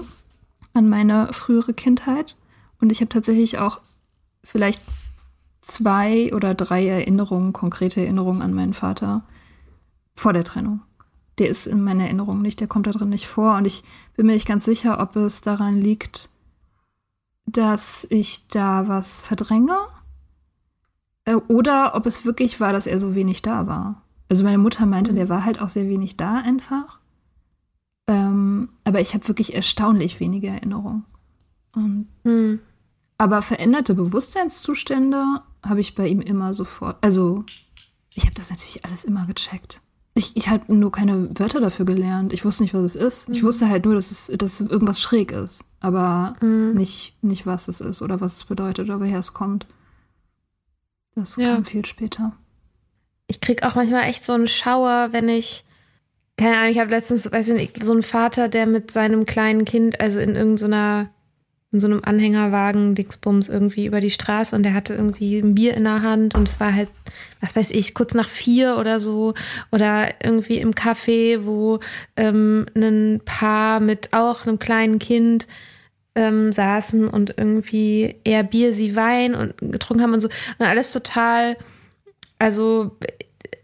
an 0.73 0.87
meine 0.87 1.33
frühere 1.33 1.73
Kindheit. 1.73 2.37
Und 2.79 2.93
ich 2.93 3.01
habe 3.01 3.09
tatsächlich 3.09 3.57
auch 3.57 3.81
vielleicht 4.43 4.81
zwei 5.65 6.31
oder 6.33 6.53
drei 6.53 6.87
Erinnerungen, 6.87 7.51
konkrete 7.51 8.01
Erinnerungen 8.01 8.41
an 8.41 8.53
meinen 8.53 8.73
Vater 8.73 9.23
vor 10.13 10.31
der 10.31 10.43
Trennung. 10.43 10.81
Der 11.37 11.49
ist 11.49 11.67
in 11.67 11.83
meiner 11.83 12.05
Erinnerung 12.05 12.41
nicht, 12.41 12.59
der 12.59 12.67
kommt 12.67 12.87
da 12.87 12.91
drin 12.91 13.09
nicht 13.09 13.27
vor. 13.27 13.57
Und 13.57 13.65
ich 13.65 13.83
bin 14.15 14.27
mir 14.27 14.33
nicht 14.33 14.47
ganz 14.47 14.63
sicher, 14.63 14.99
ob 14.99 15.15
es 15.15 15.41
daran 15.41 15.81
liegt, 15.81 16.29
dass 17.45 18.05
ich 18.09 18.47
da 18.47 18.87
was 18.87 19.21
verdränge 19.21 19.77
äh, 21.25 21.35
oder 21.35 21.95
ob 21.95 22.05
es 22.05 22.25
wirklich 22.25 22.59
war, 22.59 22.71
dass 22.71 22.87
er 22.87 22.99
so 22.99 23.15
wenig 23.15 23.41
da 23.41 23.67
war. 23.67 24.03
Also 24.29 24.43
meine 24.43 24.57
Mutter 24.57 24.85
meinte, 24.85 25.13
der 25.13 25.29
war 25.29 25.45
halt 25.45 25.59
auch 25.61 25.69
sehr 25.69 25.89
wenig 25.89 26.15
da 26.15 26.35
einfach. 26.35 26.99
Ähm, 28.07 28.69
aber 28.83 29.01
ich 29.01 29.13
habe 29.15 29.27
wirklich 29.27 29.55
erstaunlich 29.55 30.19
wenige 30.19 30.47
Erinnerungen. 30.47 31.05
Und, 31.73 32.07
mhm. 32.23 32.59
Aber 33.17 33.41
veränderte 33.41 33.95
Bewusstseinszustände 33.95 35.41
habe 35.65 35.81
ich 35.81 35.95
bei 35.95 36.07
ihm 36.07 36.21
immer 36.21 36.53
sofort. 36.53 36.97
Also 37.01 37.43
ich 38.13 38.23
habe 38.23 38.35
das 38.35 38.49
natürlich 38.49 38.85
alles 38.85 39.03
immer 39.03 39.25
gecheckt. 39.25 39.81
Ich, 40.13 40.37
ich 40.37 40.47
habe 40.47 40.73
nur 40.73 40.91
keine 40.91 41.29
Wörter 41.37 41.59
dafür 41.59 41.85
gelernt. 41.85 42.31
Ich 42.31 42.45
wusste 42.45 42.63
nicht, 42.63 42.73
was 42.73 42.83
es 42.83 42.95
ist. 42.95 43.27
Mhm. 43.27 43.35
Ich 43.35 43.43
wusste 43.43 43.67
halt 43.67 43.83
nur, 43.83 43.95
dass 43.95 44.11
es, 44.11 44.31
dass 44.37 44.61
irgendwas 44.61 45.01
schräg 45.01 45.33
ist. 45.33 45.65
Aber 45.81 46.35
mhm. 46.41 46.73
nicht, 46.75 47.21
nicht, 47.21 47.45
was 47.45 47.67
es 47.67 47.81
ist 47.81 48.01
oder 48.01 48.21
was 48.21 48.37
es 48.37 48.43
bedeutet 48.45 48.87
oder 48.87 49.01
woher 49.01 49.19
es 49.19 49.33
kommt. 49.33 49.67
Das 51.15 51.35
ja. 51.35 51.55
kam 51.55 51.65
viel 51.65 51.85
später. 51.85 52.33
Ich 53.27 53.41
krieg 53.41 53.63
auch 53.63 53.75
manchmal 53.75 54.03
echt 54.03 54.23
so 54.23 54.33
einen 54.33 54.47
Schauer, 54.47 55.09
wenn 55.11 55.27
ich, 55.27 55.65
keine 56.37 56.57
Ahnung, 56.57 56.71
ich 56.71 56.79
habe 56.79 56.91
letztens, 56.91 57.29
weiß 57.29 57.49
ich 57.49 57.55
nicht, 57.55 57.83
so 57.83 57.91
einen 57.91 58.03
Vater, 58.03 58.47
der 58.47 58.67
mit 58.67 58.91
seinem 58.91 59.25
kleinen 59.25 59.65
Kind, 59.65 59.99
also 59.99 60.19
in 60.19 60.35
irgendeiner 60.35 61.09
in 61.75 61.81
so 61.81 61.87
einem 61.87 62.01
Anhängerwagen 62.05 62.95
Dixbums 62.95 63.49
irgendwie 63.49 63.85
über 63.85 63.99
die 63.99 64.09
Straße 64.09 64.55
und 64.55 64.63
der 64.63 64.73
hatte 64.73 64.93
irgendwie 64.93 65.37
ein 65.39 65.55
Bier 65.55 65.73
in 65.73 65.83
der 65.83 66.01
Hand 66.01 66.33
und 66.33 66.47
es 66.47 66.61
war 66.61 66.73
halt, 66.73 66.87
was 67.41 67.53
weiß 67.57 67.71
ich, 67.71 67.93
kurz 67.93 68.13
nach 68.13 68.29
vier 68.29 68.77
oder 68.77 68.97
so 68.97 69.33
oder 69.73 70.07
irgendwie 70.23 70.59
im 70.59 70.71
Café, 70.71 71.39
wo 71.43 71.81
ähm, 72.15 72.65
ein 72.77 73.19
Paar 73.25 73.81
mit 73.81 74.13
auch 74.13 74.45
einem 74.45 74.57
kleinen 74.57 74.99
Kind 74.99 75.47
ähm, 76.15 76.53
saßen 76.53 77.09
und 77.09 77.33
irgendwie 77.37 78.15
eher 78.23 78.43
Bier, 78.43 78.71
sie 78.71 78.95
Wein 78.95 79.35
und 79.35 79.57
getrunken 79.59 80.01
haben 80.01 80.13
und 80.13 80.21
so. 80.21 80.29
Und 80.57 80.65
alles 80.65 80.93
total, 80.93 81.57
also 82.39 82.97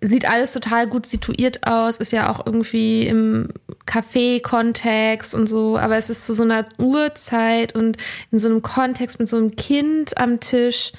sieht 0.01 0.27
alles 0.27 0.51
total 0.51 0.87
gut 0.87 1.05
situiert 1.05 1.65
aus, 1.67 1.97
ist 1.97 2.11
ja 2.11 2.29
auch 2.29 2.45
irgendwie 2.45 3.05
im 3.05 3.49
Café-Kontext 3.85 5.35
und 5.35 5.47
so, 5.47 5.77
aber 5.77 5.95
es 5.95 6.09
ist 6.09 6.25
zu 6.25 6.33
so 6.33 6.43
einer 6.43 6.65
Uhrzeit 6.79 7.75
und 7.75 7.97
in 8.31 8.39
so 8.39 8.49
einem 8.49 8.63
Kontext 8.63 9.19
mit 9.19 9.29
so 9.29 9.37
einem 9.37 9.55
Kind 9.55 10.17
am 10.17 10.39
Tisch, 10.39 10.91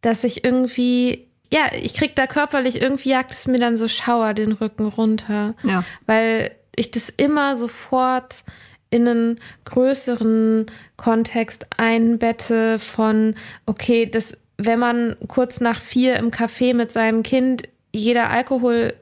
dass 0.00 0.24
ich 0.24 0.42
irgendwie, 0.42 1.28
ja, 1.52 1.70
ich 1.74 1.92
krieg 1.92 2.16
da 2.16 2.26
körperlich, 2.26 2.80
irgendwie 2.80 3.10
jagt 3.10 3.32
es 3.32 3.46
mir 3.46 3.58
dann 3.58 3.76
so 3.76 3.88
Schauer 3.88 4.32
den 4.32 4.52
Rücken 4.52 4.86
runter. 4.86 5.54
Ja. 5.62 5.84
Weil 6.06 6.52
ich 6.76 6.90
das 6.90 7.10
immer 7.10 7.56
sofort 7.56 8.44
in 8.88 9.06
einen 9.06 9.40
größeren 9.64 10.66
Kontext 10.96 11.66
einbette 11.76 12.78
von, 12.78 13.34
okay, 13.66 14.06
das, 14.06 14.38
wenn 14.56 14.78
man 14.78 15.16
kurz 15.28 15.60
nach 15.60 15.80
vier 15.80 16.16
im 16.16 16.30
Café 16.30 16.74
mit 16.74 16.92
seinem 16.92 17.22
Kind 17.22 17.68
jeder 17.94 18.30
Alkohol 18.30 18.94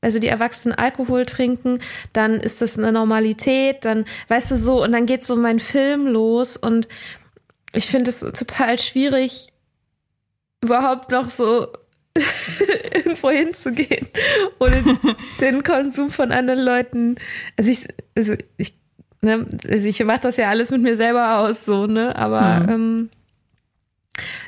also 0.00 0.18
die 0.20 0.28
Erwachsenen 0.28 0.78
Alkohol 0.78 1.26
trinken, 1.26 1.80
dann 2.12 2.34
ist 2.40 2.62
das 2.62 2.78
eine 2.78 2.92
Normalität, 2.92 3.84
dann, 3.84 4.04
weißt 4.28 4.52
du 4.52 4.56
so, 4.56 4.84
und 4.84 4.92
dann 4.92 5.06
geht 5.06 5.24
so 5.24 5.34
mein 5.34 5.58
Film 5.58 6.06
los 6.06 6.56
und 6.56 6.86
ich 7.72 7.86
finde 7.86 8.10
es 8.10 8.20
total 8.20 8.78
schwierig, 8.78 9.52
überhaupt 10.62 11.10
noch 11.10 11.28
so 11.28 11.68
irgendwo 12.94 13.30
hinzugehen 13.30 14.06
ohne 14.58 14.82
den 15.40 15.62
Konsum 15.62 16.10
von 16.10 16.32
anderen 16.32 16.60
Leuten. 16.60 17.16
Also 17.56 17.70
ich, 17.70 17.88
also 18.16 18.34
ich, 18.56 18.78
ne, 19.22 19.46
also 19.68 19.88
ich 19.88 20.04
mache 20.04 20.20
das 20.20 20.36
ja 20.36 20.48
alles 20.48 20.70
mit 20.70 20.82
mir 20.82 20.96
selber 20.96 21.38
aus, 21.38 21.64
so, 21.64 21.86
ne, 21.86 22.16
aber 22.16 22.60
mhm. 22.60 22.68
ähm, 22.68 23.10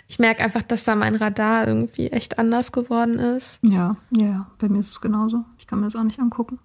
ich 0.08 0.18
merke 0.18 0.42
einfach, 0.42 0.62
dass 0.62 0.84
da 0.84 0.94
mein 0.94 1.14
Radar 1.14 1.68
irgendwie 1.68 2.08
echt 2.08 2.38
anders 2.38 2.72
geworden 2.72 3.18
ist. 3.18 3.60
Ja, 3.62 3.96
ja, 4.10 4.50
bei 4.58 4.68
mir 4.68 4.80
ist 4.80 4.90
es 4.90 5.00
genauso. 5.00 5.44
Ich 5.58 5.66
kann 5.66 5.80
mir 5.80 5.86
das 5.86 5.96
auch 5.96 6.02
nicht 6.02 6.18
angucken. 6.18 6.58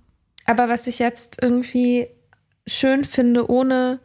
Aber 0.46 0.70
was 0.70 0.88
ich 0.88 1.00
jetzt 1.00 1.42
irgendwie 1.42 2.08
schön 2.66 3.04
finde, 3.04 3.50
ohne 3.50 4.00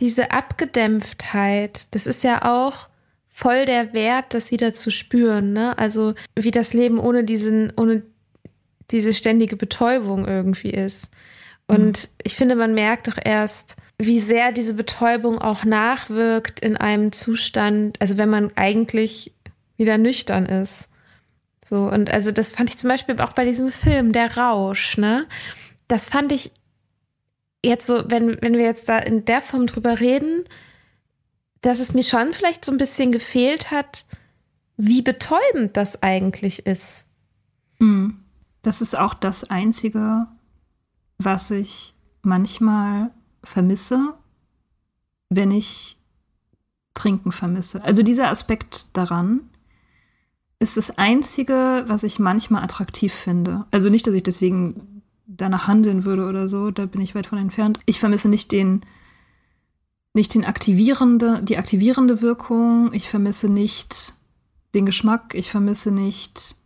diese 0.00 0.30
Abgedämpftheit, 0.30 1.94
das 1.94 2.06
ist 2.06 2.24
ja 2.24 2.50
auch 2.50 2.88
voll 3.26 3.66
der 3.66 3.92
Wert, 3.92 4.32
das 4.32 4.50
wieder 4.50 4.72
zu 4.72 4.90
spüren, 4.90 5.52
ne? 5.52 5.76
Also 5.78 6.14
wie 6.34 6.50
das 6.50 6.72
Leben 6.72 6.98
ohne 6.98 7.24
diesen, 7.24 7.72
ohne 7.76 8.02
diese 8.90 9.12
ständige 9.12 9.56
Betäubung 9.56 10.26
irgendwie 10.26 10.70
ist. 10.70 11.10
Und 11.66 12.02
mhm. 12.02 12.08
ich 12.22 12.34
finde, 12.34 12.56
man 12.56 12.74
merkt 12.74 13.06
doch 13.08 13.18
erst, 13.22 13.76
wie 14.00 14.20
sehr 14.20 14.52
diese 14.52 14.74
Betäubung 14.74 15.38
auch 15.38 15.64
nachwirkt 15.64 16.60
in 16.60 16.76
einem 16.76 17.12
Zustand, 17.12 18.00
also 18.00 18.16
wenn 18.16 18.30
man 18.30 18.50
eigentlich 18.56 19.32
wieder 19.76 19.98
nüchtern 19.98 20.46
ist. 20.46 20.88
So, 21.64 21.88
und 21.90 22.10
also 22.10 22.32
das 22.32 22.52
fand 22.52 22.70
ich 22.70 22.78
zum 22.78 22.88
Beispiel 22.88 23.20
auch 23.20 23.32
bei 23.32 23.44
diesem 23.44 23.70
Film, 23.70 24.12
Der 24.12 24.36
Rausch, 24.36 24.96
ne? 24.96 25.26
Das 25.88 26.08
fand 26.08 26.32
ich 26.32 26.52
jetzt 27.64 27.86
so, 27.86 28.04
wenn, 28.10 28.40
wenn 28.40 28.54
wir 28.54 28.64
jetzt 28.64 28.88
da 28.88 28.98
in 28.98 29.24
der 29.24 29.42
Form 29.42 29.66
drüber 29.66 30.00
reden, 30.00 30.44
dass 31.60 31.78
es 31.78 31.92
mir 31.92 32.04
schon 32.04 32.32
vielleicht 32.32 32.64
so 32.64 32.72
ein 32.72 32.78
bisschen 32.78 33.12
gefehlt 33.12 33.70
hat, 33.70 34.06
wie 34.76 35.02
betäubend 35.02 35.76
das 35.76 36.02
eigentlich 36.02 36.66
ist. 36.66 37.06
Mhm. 37.78 38.24
Das 38.62 38.80
ist 38.80 38.96
auch 38.96 39.14
das 39.14 39.44
Einzige, 39.44 40.26
was 41.18 41.50
ich 41.50 41.94
manchmal 42.22 43.10
vermisse, 43.42 44.14
wenn 45.28 45.50
ich 45.50 45.98
Trinken 46.94 47.32
vermisse. 47.32 47.82
Also 47.84 48.02
dieser 48.02 48.28
Aspekt 48.28 48.96
daran 48.96 49.40
ist 50.58 50.76
das 50.76 50.98
Einzige, 50.98 51.84
was 51.86 52.02
ich 52.02 52.18
manchmal 52.18 52.62
attraktiv 52.62 53.14
finde. 53.14 53.64
Also 53.70 53.88
nicht, 53.88 54.06
dass 54.06 54.14
ich 54.14 54.22
deswegen 54.22 55.02
danach 55.26 55.68
handeln 55.68 56.04
würde 56.04 56.26
oder 56.26 56.48
so, 56.48 56.70
da 56.70 56.86
bin 56.86 57.00
ich 57.00 57.14
weit 57.14 57.26
von 57.26 57.38
entfernt. 57.38 57.78
Ich 57.86 58.00
vermisse 58.00 58.28
nicht 58.28 58.52
den, 58.52 58.82
nicht 60.12 60.34
den 60.34 60.44
aktivierende, 60.44 61.42
die 61.42 61.56
aktivierende 61.56 62.20
Wirkung. 62.20 62.92
Ich 62.92 63.08
vermisse 63.08 63.48
nicht 63.48 64.14
den 64.74 64.84
Geschmack. 64.84 65.34
Ich 65.34 65.50
vermisse 65.50 65.90
nicht 65.90 66.56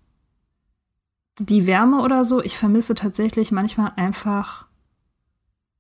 die 1.39 1.67
Wärme 1.67 2.03
oder 2.03 2.25
so. 2.25 2.43
Ich 2.43 2.57
vermisse 2.57 2.95
tatsächlich 2.95 3.53
manchmal 3.53 3.93
einfach 3.97 4.67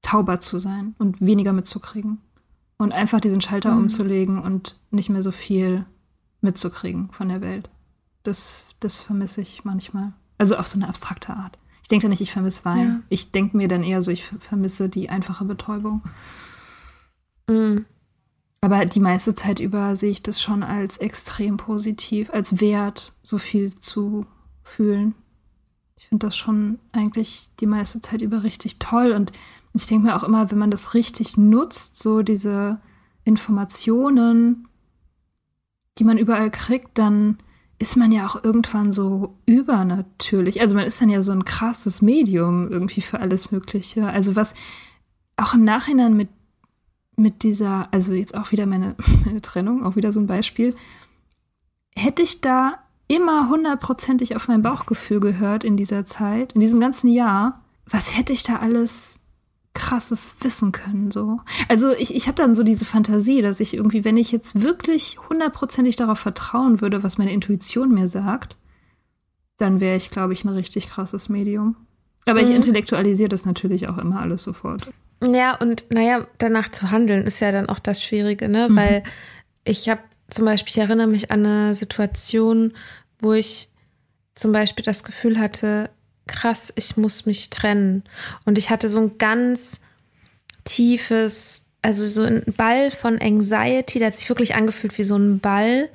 tauber 0.05 0.39
zu 0.39 0.59
sein 0.59 0.95
und 0.99 1.21
weniger 1.21 1.53
mitzukriegen. 1.53 2.19
Und 2.77 2.93
einfach 2.93 3.21
diesen 3.21 3.41
Schalter 3.41 3.73
mhm. 3.73 3.85
umzulegen 3.85 4.39
und 4.39 4.79
nicht 4.91 5.09
mehr 5.09 5.23
so 5.23 5.33
viel 5.33 5.87
mitzukriegen 6.41 7.11
von 7.11 7.29
der 7.29 7.41
Welt. 7.41 7.71
Das, 8.23 8.67
das 8.81 9.01
vermisse 9.01 9.41
ich 9.41 9.65
manchmal. 9.65 10.13
Also 10.39 10.57
auf 10.57 10.67
so 10.67 10.79
eine 10.79 10.89
abstrakte 10.89 11.35
Art. 11.35 11.59
Ich 11.83 11.89
denke 11.89 12.09
nicht, 12.09 12.21
ich 12.21 12.33
vermisse 12.33 12.65
Wein. 12.65 12.87
Ja. 12.87 13.01
Ich 13.09 13.31
denke 13.31 13.57
mir 13.57 13.69
dann 13.69 13.83
eher 13.83 14.03
so, 14.03 14.11
ich 14.11 14.25
vermisse 14.25 14.89
die 14.89 15.11
einfache 15.11 15.45
Betäubung. 15.45 16.03
Mhm. 17.49 17.85
Aber 18.61 18.85
die 18.87 19.01
meiste 19.01 19.35
Zeit 19.35 19.61
über 19.61 19.95
sehe 19.95 20.11
ich 20.11 20.23
das 20.23 20.41
schon 20.41 20.63
als 20.63 20.97
extrem 20.97 21.59
positiv, 21.59 22.31
als 22.31 22.61
Wert, 22.61 23.13
so 23.23 23.37
viel 23.37 23.75
zu 23.75 24.27
fühlen. 24.63 25.15
Ich 25.97 26.09
finde 26.09 26.27
das 26.27 26.37
schon 26.37 26.79
eigentlich 26.93 27.51
die 27.61 27.67
meiste 27.67 28.01
Zeit 28.01 28.23
über 28.23 28.43
richtig 28.43 28.79
toll. 28.79 29.13
Und 29.13 29.33
ich 29.75 29.87
denke 29.87 30.07
mir 30.07 30.17
auch 30.17 30.23
immer, 30.23 30.51
wenn 30.51 30.59
man 30.59 30.71
das 30.71 30.95
richtig 30.95 31.37
nutzt, 31.37 32.01
so 32.01 32.23
diese 32.23 32.81
Informationen, 33.25 34.69
die 35.99 36.05
man 36.05 36.17
überall 36.17 36.51
kriegt, 36.51 36.97
dann 36.99 37.39
ist 37.79 37.97
man 37.97 38.13
ja 38.13 38.27
auch 38.27 38.43
irgendwann 38.43 38.93
so 38.93 39.37
übernatürlich. 39.47 40.61
Also 40.61 40.77
man 40.77 40.87
ist 40.87 41.01
dann 41.01 41.11
ja 41.11 41.23
so 41.23 41.33
ein 41.33 41.45
krasses 41.45 42.03
Medium 42.03 42.71
irgendwie 42.71 43.01
für 43.01 43.21
alles 43.21 43.51
Mögliche. 43.51 44.07
Also 44.09 44.37
was 44.37 44.55
auch 45.37 45.55
im 45.55 45.65
Nachhinein 45.65 46.17
mit, 46.17 46.29
mit 47.17 47.43
dieser, 47.43 47.93
also 47.93 48.13
jetzt 48.13 48.37
auch 48.37 48.53
wieder 48.53 48.67
meine, 48.67 48.95
meine 49.25 49.43
Trennung, 49.43 49.85
auch 49.85 49.97
wieder 49.97 50.13
so 50.13 50.21
ein 50.21 50.29
Beispiel, 50.29 50.75
hätte 51.97 52.23
ich 52.23 52.41
da 52.41 52.79
immer 53.09 53.49
hundertprozentig 53.49 54.37
auf 54.37 54.47
mein 54.47 54.63
Bauchgefühl 54.63 55.21
gehört 55.21 55.65
in 55.65 55.77
dieser 55.77 56.05
Zeit, 56.05 56.53
in 56.53 56.61
diesem 56.61 56.81
ganzen 56.81 57.09
Jahr, 57.09 57.61
was 57.87 58.17
hätte 58.17 58.33
ich 58.33 58.45
da 58.45 58.57
alles 58.57 59.19
krasses 59.75 60.37
wissen 60.41 60.73
können. 60.73 61.11
So. 61.11 61.41
Also 61.69 61.93
ich, 61.93 62.15
ich 62.15 62.27
habe 62.27 62.37
dann 62.37 62.55
so 62.55 62.63
diese 62.63 62.85
Fantasie, 62.85 63.43
dass 63.43 63.61
ich 63.61 63.75
irgendwie, 63.75 64.05
wenn 64.05 64.17
ich 64.17 64.33
jetzt 64.33 64.63
wirklich 64.63 65.19
hundertprozentig 65.29 65.97
darauf 65.97 66.19
vertrauen 66.19 66.81
würde, 66.81 67.03
was 67.03 67.19
meine 67.19 67.33
Intuition 67.33 67.93
mir 67.93 68.09
sagt, 68.09 68.57
dann 69.59 69.81
wäre 69.81 69.97
ich, 69.97 70.11
glaube 70.11 70.33
ich, 70.33 70.45
ein 70.45 70.49
richtig 70.49 70.89
krasses 70.89 71.29
Medium. 71.29 71.77
Aber 72.27 72.41
ich 72.41 72.49
mhm. 72.49 72.57
intellektualisiere 72.57 73.29
das 73.29 73.45
natürlich 73.45 73.89
auch 73.89 73.99
immer 73.99 74.21
alles 74.21 74.45
sofort. 74.45 74.91
Ja, 75.23 75.57
und 75.57 75.87
naja, 75.91 76.27
danach 76.39 76.69
zu 76.71 76.91
handeln 76.91 77.25
ist 77.25 77.41
ja 77.41 77.53
dann 77.53 77.69
auch 77.69 77.79
das 77.79 78.03
Schwierige, 78.03 78.49
ne? 78.49 78.69
Mhm. 78.69 78.77
Weil 78.77 79.03
ich 79.65 79.89
habe 79.89 80.01
zum 80.31 80.45
Beispiel, 80.45 80.71
ich 80.71 80.79
erinnere 80.79 81.07
mich 81.07 81.31
an 81.31 81.45
eine 81.45 81.75
Situation, 81.75 82.73
wo 83.21 83.33
ich 83.33 83.69
zum 84.35 84.53
Beispiel 84.53 84.85
das 84.85 85.05
Gefühl 85.05 85.39
hatte, 85.39 85.91
krass, 86.27 86.73
ich 86.77 86.97
muss 86.97 87.27
mich 87.27 87.51
trennen. 87.51 88.05
Und 88.45 88.59
ich 88.59 88.71
hatte 88.71 88.89
so 88.89 89.01
ein 89.01 89.19
ganz 89.19 89.83
tiefes, 90.65 91.73
also 91.83 92.07
so 92.07 92.23
ein 92.23 92.43
Ball 92.57 92.91
von 92.91 93.21
Anxiety, 93.21 93.99
der 93.99 94.09
hat 94.09 94.17
sich 94.17 94.29
wirklich 94.29 94.55
angefühlt 94.55 94.97
wie 94.99 95.05
so 95.05 95.17
ein 95.17 95.41
Ball, 95.41 95.89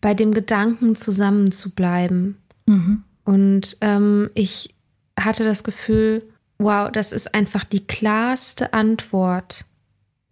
bei 0.00 0.14
dem 0.14 0.32
Gedanken 0.32 0.96
zusammen 0.96 1.52
zu 1.52 1.74
bleiben. 1.74 2.38
Mhm. 2.66 3.04
Und 3.24 3.76
ähm, 3.80 4.30
ich 4.34 4.74
hatte 5.18 5.44
das 5.44 5.62
Gefühl, 5.62 6.22
wow, 6.58 6.90
das 6.90 7.12
ist 7.12 7.34
einfach 7.34 7.64
die 7.64 7.86
klarste 7.86 8.72
Antwort, 8.72 9.66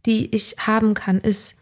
die 0.06 0.34
ich 0.34 0.56
haben 0.58 0.94
kann, 0.94 1.20
ist, 1.20 1.60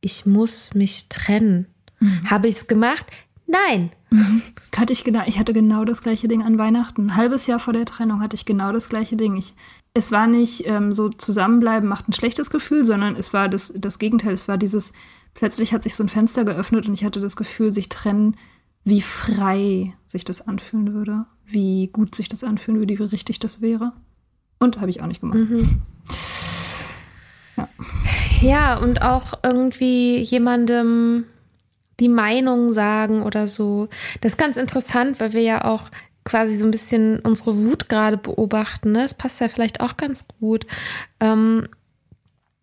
ich 0.00 0.26
muss 0.26 0.74
mich 0.74 1.08
trennen. 1.08 1.66
Mhm. 2.00 2.30
Habe 2.30 2.48
ich 2.48 2.56
es 2.56 2.66
gemacht? 2.68 3.06
Nein. 3.48 3.90
Hatte 4.76 4.92
ich 4.92 5.02
genau, 5.02 5.22
ich 5.26 5.38
hatte 5.40 5.52
genau 5.52 5.84
das 5.84 6.02
gleiche 6.02 6.28
Ding 6.28 6.42
an 6.42 6.58
Weihnachten. 6.58 7.06
Ein 7.06 7.16
halbes 7.16 7.48
Jahr 7.48 7.58
vor 7.58 7.72
der 7.72 7.84
Trennung 7.84 8.20
hatte 8.20 8.36
ich 8.36 8.44
genau 8.44 8.70
das 8.70 8.88
gleiche 8.88 9.16
Ding. 9.16 9.36
Ich, 9.36 9.54
es 9.92 10.12
war 10.12 10.28
nicht 10.28 10.66
ähm, 10.66 10.92
so 10.92 11.08
zusammenbleiben 11.08 11.88
macht 11.88 12.08
ein 12.08 12.12
schlechtes 12.12 12.48
Gefühl, 12.48 12.84
sondern 12.84 13.16
es 13.16 13.32
war 13.32 13.48
das, 13.48 13.72
das 13.76 13.98
Gegenteil. 13.98 14.32
Es 14.32 14.46
war 14.46 14.56
dieses, 14.56 14.92
plötzlich 15.34 15.72
hat 15.72 15.82
sich 15.82 15.96
so 15.96 16.04
ein 16.04 16.08
Fenster 16.08 16.44
geöffnet 16.44 16.86
und 16.86 16.94
ich 16.94 17.04
hatte 17.04 17.20
das 17.20 17.34
Gefühl, 17.34 17.72
sich 17.72 17.88
trennen, 17.88 18.36
wie 18.84 19.00
frei 19.00 19.94
sich 20.06 20.24
das 20.24 20.46
anfühlen 20.46 20.94
würde, 20.94 21.26
wie 21.44 21.88
gut 21.88 22.14
sich 22.14 22.28
das 22.28 22.44
anfühlen 22.44 22.78
würde, 22.78 22.96
wie 22.96 23.02
richtig 23.02 23.40
das 23.40 23.60
wäre. 23.60 23.94
Und 24.60 24.80
habe 24.80 24.90
ich 24.90 25.02
auch 25.02 25.06
nicht 25.06 25.20
gemacht. 25.20 25.38
Mhm. 25.38 25.80
Ja. 27.56 27.68
ja, 28.40 28.76
und 28.76 29.02
auch 29.02 29.34
irgendwie 29.42 30.18
jemandem 30.18 31.24
die 32.00 32.08
Meinung 32.08 32.72
sagen 32.72 33.22
oder 33.22 33.46
so. 33.46 33.88
Das 34.20 34.32
ist 34.32 34.38
ganz 34.38 34.56
interessant, 34.56 35.20
weil 35.20 35.32
wir 35.32 35.42
ja 35.42 35.64
auch 35.64 35.90
quasi 36.24 36.58
so 36.58 36.66
ein 36.66 36.70
bisschen 36.70 37.20
unsere 37.20 37.58
Wut 37.58 37.88
gerade 37.88 38.16
beobachten. 38.16 38.92
Ne? 38.92 39.02
Das 39.02 39.14
passt 39.14 39.40
ja 39.40 39.48
vielleicht 39.48 39.80
auch 39.80 39.96
ganz 39.96 40.26
gut. 40.38 40.66
Ähm, 41.20 41.68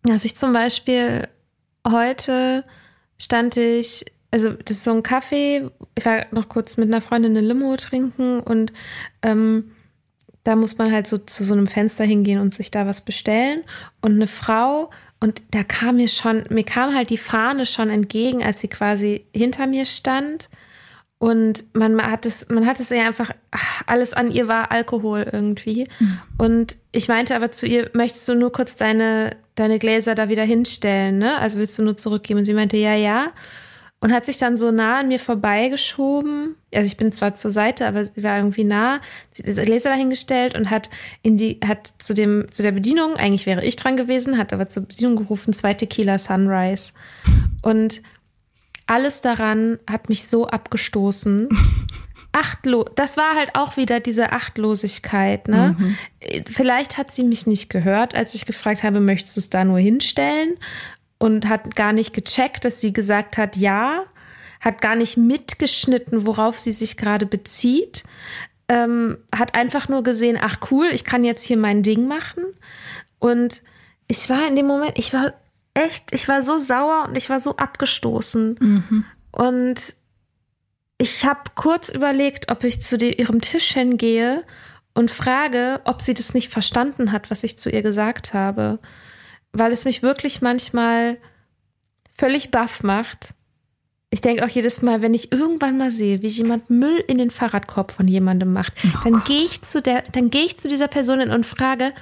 dass 0.04 0.24
ich 0.24 0.36
zum 0.36 0.52
Beispiel 0.52 1.28
heute 1.86 2.64
stand 3.18 3.56
ich, 3.56 4.04
also 4.30 4.50
das 4.50 4.78
ist 4.78 4.84
so 4.84 4.92
ein 4.92 5.02
Kaffee, 5.02 5.70
ich 5.96 6.06
war 6.06 6.26
noch 6.30 6.48
kurz 6.48 6.76
mit 6.76 6.88
einer 6.88 7.00
Freundin 7.00 7.36
eine 7.36 7.46
Limo 7.46 7.76
trinken 7.76 8.40
und 8.40 8.72
ähm, 9.22 9.72
da 10.44 10.54
muss 10.54 10.78
man 10.78 10.92
halt 10.92 11.08
so 11.08 11.18
zu 11.18 11.42
so 11.42 11.54
einem 11.54 11.66
Fenster 11.66 12.04
hingehen 12.04 12.40
und 12.40 12.54
sich 12.54 12.70
da 12.70 12.86
was 12.86 13.04
bestellen. 13.04 13.64
Und 14.00 14.12
eine 14.12 14.28
Frau 14.28 14.90
und 15.20 15.42
da 15.50 15.64
kam 15.64 15.96
mir 15.96 16.08
schon, 16.08 16.44
mir 16.50 16.64
kam 16.64 16.94
halt 16.94 17.10
die 17.10 17.16
Fahne 17.16 17.66
schon 17.66 17.88
entgegen, 17.90 18.42
als 18.42 18.60
sie 18.60 18.68
quasi 18.68 19.24
hinter 19.34 19.66
mir 19.66 19.84
stand. 19.84 20.50
Und 21.18 21.64
man 21.74 22.00
hat 22.02 22.26
es, 22.26 22.50
man 22.50 22.66
hat 22.66 22.78
es 22.78 22.90
ja 22.90 23.06
einfach, 23.06 23.30
ach, 23.50 23.82
alles 23.86 24.12
an 24.12 24.30
ihr 24.30 24.48
war 24.48 24.70
Alkohol 24.70 25.26
irgendwie. 25.32 25.88
Mhm. 25.98 26.18
Und 26.36 26.76
ich 26.92 27.08
meinte 27.08 27.34
aber 27.34 27.50
zu 27.50 27.66
ihr, 27.66 27.90
möchtest 27.94 28.28
du 28.28 28.34
nur 28.34 28.52
kurz 28.52 28.76
deine, 28.76 29.34
deine 29.54 29.78
Gläser 29.78 30.14
da 30.14 30.28
wieder 30.28 30.44
hinstellen, 30.44 31.18
ne? 31.18 31.38
Also 31.38 31.58
willst 31.58 31.78
du 31.78 31.82
nur 31.82 31.96
zurückgeben? 31.96 32.40
Und 32.40 32.44
sie 32.44 32.52
meinte, 32.52 32.76
ja, 32.76 32.94
ja 32.94 33.32
und 34.06 34.12
hat 34.12 34.24
sich 34.24 34.38
dann 34.38 34.56
so 34.56 34.70
nah 34.70 35.00
an 35.00 35.08
mir 35.08 35.18
vorbeigeschoben. 35.18 36.54
Also 36.72 36.86
ich 36.86 36.96
bin 36.96 37.10
zwar 37.10 37.34
zur 37.34 37.50
Seite, 37.50 37.88
aber 37.88 38.04
sie 38.04 38.22
war 38.22 38.36
irgendwie 38.36 38.62
nah. 38.62 39.00
Sie 39.32 39.42
hat 39.42 39.48
das 39.48 39.66
Laser 39.66 39.90
dahingestellt 39.90 40.54
und 40.54 40.70
hat 40.70 40.90
in 41.22 41.36
die, 41.36 41.58
hat 41.66 41.92
zu 41.98 42.14
dem, 42.14 42.46
zu 42.52 42.62
der 42.62 42.70
Bedienung, 42.70 43.16
eigentlich 43.16 43.46
wäre 43.46 43.64
ich 43.64 43.74
dran 43.74 43.96
gewesen, 43.96 44.38
hat 44.38 44.52
aber 44.52 44.68
zur 44.68 44.84
Bedienung 44.84 45.16
gerufen, 45.16 45.52
zwei 45.52 45.74
Tequila 45.74 46.20
Sunrise. 46.20 46.92
Und 47.62 48.00
alles 48.86 49.22
daran 49.22 49.80
hat 49.90 50.08
mich 50.08 50.28
so 50.28 50.46
abgestoßen. 50.46 51.48
Achtlo, 52.30 52.84
das 52.94 53.16
war 53.16 53.34
halt 53.34 53.56
auch 53.56 53.76
wieder 53.76 53.98
diese 53.98 54.30
Achtlosigkeit, 54.30 55.48
ne? 55.48 55.74
Mhm. 55.76 55.96
Vielleicht 56.46 56.96
hat 56.96 57.10
sie 57.10 57.24
mich 57.24 57.48
nicht 57.48 57.70
gehört, 57.70 58.14
als 58.14 58.34
ich 58.34 58.46
gefragt 58.46 58.84
habe, 58.84 59.00
möchtest 59.00 59.36
du 59.36 59.40
es 59.40 59.50
da 59.50 59.64
nur 59.64 59.80
hinstellen? 59.80 60.54
Und 61.18 61.48
hat 61.48 61.76
gar 61.76 61.92
nicht 61.92 62.12
gecheckt, 62.12 62.64
dass 62.64 62.80
sie 62.80 62.92
gesagt 62.92 63.38
hat, 63.38 63.56
ja, 63.56 64.04
hat 64.60 64.80
gar 64.80 64.96
nicht 64.96 65.16
mitgeschnitten, 65.16 66.26
worauf 66.26 66.58
sie 66.58 66.72
sich 66.72 66.96
gerade 66.96 67.26
bezieht, 67.26 68.04
ähm, 68.68 69.18
hat 69.34 69.54
einfach 69.54 69.88
nur 69.88 70.02
gesehen, 70.02 70.38
ach 70.40 70.58
cool, 70.70 70.88
ich 70.92 71.04
kann 71.04 71.24
jetzt 71.24 71.44
hier 71.44 71.56
mein 71.56 71.82
Ding 71.82 72.08
machen. 72.08 72.44
Und 73.18 73.62
ich 74.08 74.28
war 74.28 74.46
in 74.46 74.56
dem 74.56 74.66
Moment, 74.66 74.98
ich 74.98 75.12
war 75.12 75.34
echt, 75.74 76.12
ich 76.12 76.26
war 76.28 76.42
so 76.42 76.58
sauer 76.58 77.06
und 77.08 77.16
ich 77.16 77.30
war 77.30 77.40
so 77.40 77.56
abgestoßen. 77.56 78.56
Mhm. 78.58 79.04
Und 79.30 79.80
ich 80.98 81.24
habe 81.24 81.40
kurz 81.54 81.88
überlegt, 81.88 82.50
ob 82.50 82.64
ich 82.64 82.80
zu 82.80 82.96
ihrem 82.96 83.40
Tisch 83.40 83.72
hingehe 83.72 84.44
und 84.94 85.10
frage, 85.10 85.80
ob 85.84 86.00
sie 86.02 86.14
das 86.14 86.34
nicht 86.34 86.48
verstanden 86.48 87.12
hat, 87.12 87.30
was 87.30 87.44
ich 87.44 87.58
zu 87.58 87.70
ihr 87.70 87.82
gesagt 87.82 88.34
habe 88.34 88.78
weil 89.58 89.72
es 89.72 89.84
mich 89.84 90.02
wirklich 90.02 90.42
manchmal 90.42 91.18
völlig 92.16 92.50
baff 92.50 92.82
macht. 92.82 93.34
Ich 94.10 94.20
denke 94.20 94.44
auch 94.44 94.48
jedes 94.48 94.82
Mal, 94.82 95.02
wenn 95.02 95.14
ich 95.14 95.32
irgendwann 95.32 95.78
mal 95.78 95.90
sehe, 95.90 96.22
wie 96.22 96.28
jemand 96.28 96.70
Müll 96.70 97.02
in 97.06 97.18
den 97.18 97.30
Fahrradkorb 97.30 97.90
von 97.90 98.08
jemandem 98.08 98.52
macht, 98.52 98.72
oh 98.84 98.98
dann 99.04 99.24
gehe 99.24 99.44
ich 99.44 99.62
zu 99.62 99.82
der, 99.82 100.02
dann 100.12 100.30
gehe 100.30 100.44
ich 100.44 100.56
zu 100.56 100.68
dieser 100.68 100.88
Person 100.88 101.20
und 101.28 101.44
frage, 101.44 101.92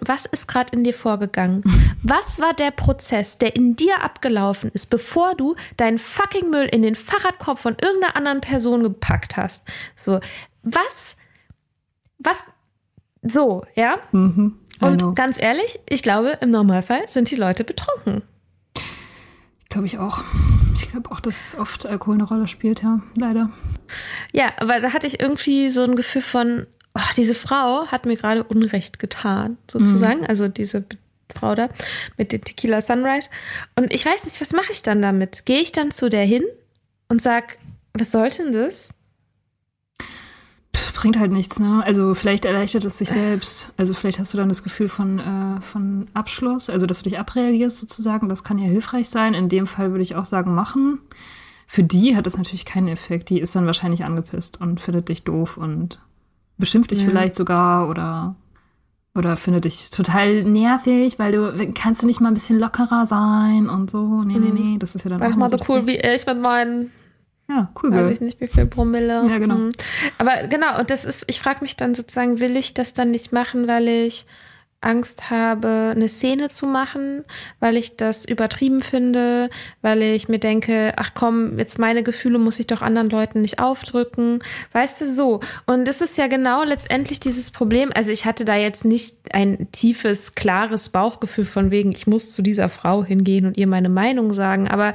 was 0.00 0.26
ist 0.26 0.48
gerade 0.48 0.76
in 0.76 0.84
dir 0.84 0.92
vorgegangen? 0.92 1.62
Was 2.02 2.38
war 2.38 2.52
der 2.52 2.70
Prozess, 2.70 3.38
der 3.38 3.56
in 3.56 3.74
dir 3.74 4.02
abgelaufen 4.02 4.70
ist, 4.74 4.90
bevor 4.90 5.34
du 5.34 5.56
deinen 5.76 5.98
fucking 5.98 6.50
Müll 6.50 6.68
in 6.70 6.82
den 6.82 6.94
Fahrradkorb 6.94 7.58
von 7.58 7.76
irgendeiner 7.80 8.16
anderen 8.16 8.40
Person 8.40 8.82
gepackt 8.82 9.36
hast? 9.36 9.66
So, 9.96 10.20
was, 10.62 11.16
was, 12.18 12.44
so, 13.22 13.64
ja? 13.74 13.98
Mhm. 14.12 14.58
Und 14.82 15.14
ganz 15.14 15.40
ehrlich, 15.40 15.78
ich 15.88 16.02
glaube, 16.02 16.38
im 16.40 16.50
Normalfall 16.50 17.08
sind 17.08 17.30
die 17.30 17.36
Leute 17.36 17.64
betrunken. 17.64 18.22
Glaube 19.68 19.86
ich 19.86 19.98
auch. 19.98 20.22
Ich 20.74 20.90
glaube 20.90 21.10
auch, 21.10 21.20
dass 21.20 21.56
oft 21.58 21.86
Alkohol 21.86 22.14
eine 22.16 22.24
Rolle 22.24 22.48
spielt, 22.48 22.82
ja, 22.82 23.00
leider. 23.16 23.50
Ja, 24.32 24.52
aber 24.58 24.80
da 24.80 24.92
hatte 24.92 25.06
ich 25.06 25.20
irgendwie 25.20 25.70
so 25.70 25.82
ein 25.82 25.96
Gefühl 25.96 26.22
von, 26.22 26.66
oh, 26.94 27.12
diese 27.16 27.34
Frau 27.34 27.86
hat 27.86 28.04
mir 28.04 28.16
gerade 28.16 28.44
Unrecht 28.44 28.98
getan, 28.98 29.56
sozusagen. 29.70 30.20
Mhm. 30.20 30.26
Also 30.26 30.48
diese 30.48 30.84
Frau 31.34 31.54
da 31.54 31.68
mit 32.16 32.32
dem 32.32 32.44
Tequila 32.44 32.80
Sunrise. 32.80 33.30
Und 33.76 33.92
ich 33.92 34.04
weiß 34.04 34.24
nicht, 34.24 34.40
was 34.40 34.52
mache 34.52 34.72
ich 34.72 34.82
dann 34.82 35.00
damit? 35.00 35.46
Gehe 35.46 35.60
ich 35.60 35.72
dann 35.72 35.90
zu 35.90 36.10
der 36.10 36.24
hin 36.24 36.44
und 37.08 37.22
sag, 37.22 37.58
was 37.94 38.12
sollte 38.12 38.42
denn 38.42 38.52
das? 38.52 38.90
Bringt 40.90 41.18
halt 41.18 41.32
nichts, 41.32 41.58
ne? 41.58 41.82
Also 41.84 42.14
vielleicht 42.14 42.44
erleichtert 42.44 42.84
es 42.84 42.98
sich 42.98 43.10
selbst. 43.10 43.72
Also 43.76 43.94
vielleicht 43.94 44.18
hast 44.18 44.32
du 44.34 44.38
dann 44.38 44.48
das 44.48 44.62
Gefühl 44.62 44.88
von, 44.88 45.18
äh, 45.18 45.60
von 45.60 46.06
Abschluss, 46.14 46.68
also 46.68 46.86
dass 46.86 47.02
du 47.02 47.10
dich 47.10 47.18
abreagierst 47.18 47.78
sozusagen. 47.78 48.28
Das 48.28 48.42
kann 48.42 48.58
ja 48.58 48.66
hilfreich 48.66 49.08
sein. 49.08 49.34
In 49.34 49.48
dem 49.48 49.66
Fall 49.66 49.90
würde 49.90 50.02
ich 50.02 50.16
auch 50.16 50.26
sagen, 50.26 50.54
machen. 50.54 51.00
Für 51.66 51.84
die 51.84 52.16
hat 52.16 52.26
es 52.26 52.36
natürlich 52.36 52.64
keinen 52.64 52.88
Effekt. 52.88 53.30
Die 53.30 53.40
ist 53.40 53.54
dann 53.54 53.66
wahrscheinlich 53.66 54.04
angepisst 54.04 54.60
und 54.60 54.80
findet 54.80 55.08
dich 55.08 55.24
doof 55.24 55.56
und 55.56 56.00
beschimpft 56.58 56.90
dich 56.90 57.00
ja. 57.00 57.08
vielleicht 57.08 57.36
sogar 57.36 57.88
oder 57.88 58.36
oder 59.14 59.36
findet 59.36 59.66
dich 59.66 59.90
total 59.90 60.42
nervig, 60.44 61.18
weil 61.18 61.32
du 61.32 61.72
kannst 61.74 62.02
du 62.02 62.06
nicht 62.06 62.20
mal 62.20 62.28
ein 62.28 62.34
bisschen 62.34 62.58
lockerer 62.58 63.04
sein 63.04 63.68
und 63.68 63.90
so. 63.90 64.22
Nee, 64.22 64.38
nee, 64.38 64.50
mhm. 64.50 64.54
nee, 64.54 64.78
das 64.78 64.94
ist 64.94 65.04
ja 65.04 65.10
dann 65.10 65.20
Mach 65.20 65.36
mal 65.36 65.50
so 65.50 65.58
cool 65.68 65.86
wie 65.86 65.98
ich 65.98 66.24
mit 66.26 66.40
meinen 66.40 66.90
ja, 67.48 67.70
cool. 67.82 67.92
Weiß 67.92 68.12
ich 68.14 68.20
nicht, 68.20 68.40
wie 68.40 68.46
viel 68.46 68.66
Promille. 68.66 69.26
Ja, 69.28 69.38
genau. 69.38 69.56
Mhm. 69.56 69.72
Aber 70.18 70.46
genau, 70.46 70.78
und 70.78 70.90
das 70.90 71.04
ist, 71.04 71.24
ich 71.26 71.40
frage 71.40 71.60
mich 71.62 71.76
dann 71.76 71.94
sozusagen, 71.94 72.40
will 72.40 72.56
ich 72.56 72.74
das 72.74 72.94
dann 72.94 73.10
nicht 73.10 73.32
machen, 73.32 73.68
weil 73.68 73.88
ich 73.88 74.26
Angst 74.82 75.30
habe, 75.30 75.92
eine 75.94 76.08
Szene 76.08 76.48
zu 76.48 76.66
machen, 76.66 77.24
weil 77.60 77.76
ich 77.76 77.96
das 77.96 78.24
übertrieben 78.24 78.82
finde, 78.82 79.48
weil 79.80 80.02
ich 80.02 80.28
mir 80.28 80.38
denke, 80.38 80.92
ach 80.96 81.12
komm, 81.14 81.58
jetzt 81.58 81.78
meine 81.78 82.02
Gefühle 82.02 82.38
muss 82.38 82.58
ich 82.58 82.66
doch 82.66 82.82
anderen 82.82 83.08
Leuten 83.10 83.42
nicht 83.42 83.58
aufdrücken. 83.58 84.40
Weißt 84.72 85.00
du, 85.00 85.12
so. 85.12 85.40
Und 85.66 85.86
das 85.86 86.00
ist 86.00 86.18
ja 86.18 86.26
genau 86.26 86.64
letztendlich 86.64 87.20
dieses 87.20 87.50
Problem. 87.50 87.90
Also 87.94 88.10
ich 88.10 88.24
hatte 88.24 88.44
da 88.44 88.56
jetzt 88.56 88.84
nicht 88.84 89.34
ein 89.34 89.70
tiefes, 89.72 90.34
klares 90.34 90.88
Bauchgefühl 90.88 91.44
von 91.44 91.70
wegen, 91.70 91.92
ich 91.92 92.06
muss 92.06 92.32
zu 92.32 92.42
dieser 92.42 92.68
Frau 92.68 93.04
hingehen 93.04 93.46
und 93.46 93.56
ihr 93.56 93.66
meine 93.66 93.88
Meinung 93.88 94.32
sagen. 94.32 94.68
Aber 94.68 94.92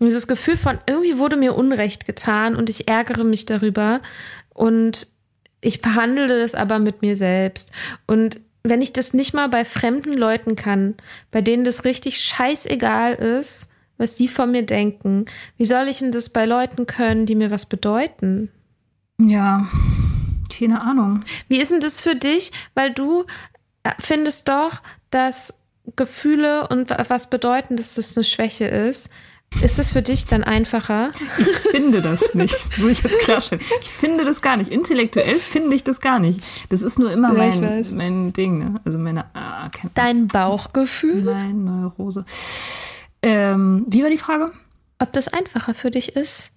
dieses 0.00 0.26
Gefühl 0.26 0.56
von, 0.56 0.78
irgendwie 0.86 1.18
wurde 1.18 1.36
mir 1.36 1.54
Unrecht 1.54 2.06
getan 2.06 2.56
und 2.56 2.70
ich 2.70 2.88
ärgere 2.88 3.24
mich 3.24 3.46
darüber. 3.46 4.00
Und 4.54 5.08
ich 5.60 5.80
behandle 5.80 6.40
das 6.40 6.54
aber 6.54 6.78
mit 6.78 7.02
mir 7.02 7.16
selbst. 7.16 7.72
Und 8.06 8.40
wenn 8.64 8.82
ich 8.82 8.92
das 8.92 9.12
nicht 9.12 9.34
mal 9.34 9.48
bei 9.48 9.64
fremden 9.64 10.14
Leuten 10.14 10.56
kann, 10.56 10.94
bei 11.30 11.42
denen 11.42 11.64
das 11.64 11.84
richtig 11.84 12.20
scheißegal 12.20 13.14
ist, 13.14 13.70
was 13.98 14.14
die 14.14 14.26
von 14.26 14.50
mir 14.50 14.64
denken, 14.64 15.26
wie 15.56 15.66
soll 15.66 15.88
ich 15.88 15.98
denn 15.98 16.10
das 16.10 16.30
bei 16.30 16.46
Leuten 16.46 16.86
können, 16.86 17.26
die 17.26 17.34
mir 17.34 17.50
was 17.50 17.66
bedeuten? 17.66 18.50
Ja, 19.20 19.68
Keine 20.56 20.80
Ahnung. 20.80 21.24
Wie 21.48 21.60
ist 21.60 21.70
denn 21.70 21.80
das 21.80 22.00
für 22.00 22.16
dich? 22.16 22.52
Weil 22.74 22.92
du 22.92 23.24
äh, 23.82 23.92
findest 23.98 24.48
doch, 24.48 24.82
dass 25.10 25.62
Gefühle 25.96 26.66
und 26.68 26.90
was 26.90 27.28
bedeuten, 27.28 27.76
dass 27.76 27.94
das 27.94 28.16
eine 28.16 28.24
Schwäche 28.24 28.66
ist. 28.66 29.10
Ist 29.62 29.78
es 29.78 29.92
für 29.92 30.02
dich 30.02 30.26
dann 30.26 30.42
einfacher? 30.42 31.10
Ich 31.38 31.48
finde 31.70 32.02
das 32.02 32.34
nicht. 32.34 32.54
Das 32.54 32.78
muss 32.78 32.90
ich 32.90 33.02
jetzt 33.02 33.18
klarstellen. 33.20 33.62
Ich 33.80 33.88
finde 33.88 34.24
das 34.24 34.42
gar 34.42 34.56
nicht. 34.56 34.70
Intellektuell 34.70 35.38
finde 35.38 35.76
ich 35.76 35.84
das 35.84 36.00
gar 36.00 36.18
nicht. 36.18 36.40
Das 36.70 36.82
ist 36.82 36.98
nur 36.98 37.12
immer 37.12 37.34
ja, 37.36 37.54
mein, 37.56 37.86
mein 37.94 38.32
Ding. 38.32 38.58
Ne? 38.58 38.80
Also 38.84 38.98
meine. 38.98 39.26
Ah, 39.34 39.70
Dein 39.94 40.26
Bauchgefühl? 40.26 41.22
Meine 41.22 41.54
Neurose. 41.54 42.24
Ähm, 43.22 43.86
wie 43.88 44.02
war 44.02 44.10
die 44.10 44.18
Frage? 44.18 44.52
Ob 44.98 45.12
das 45.12 45.28
einfacher 45.28 45.74
für 45.74 45.90
dich 45.90 46.16
ist 46.16 46.50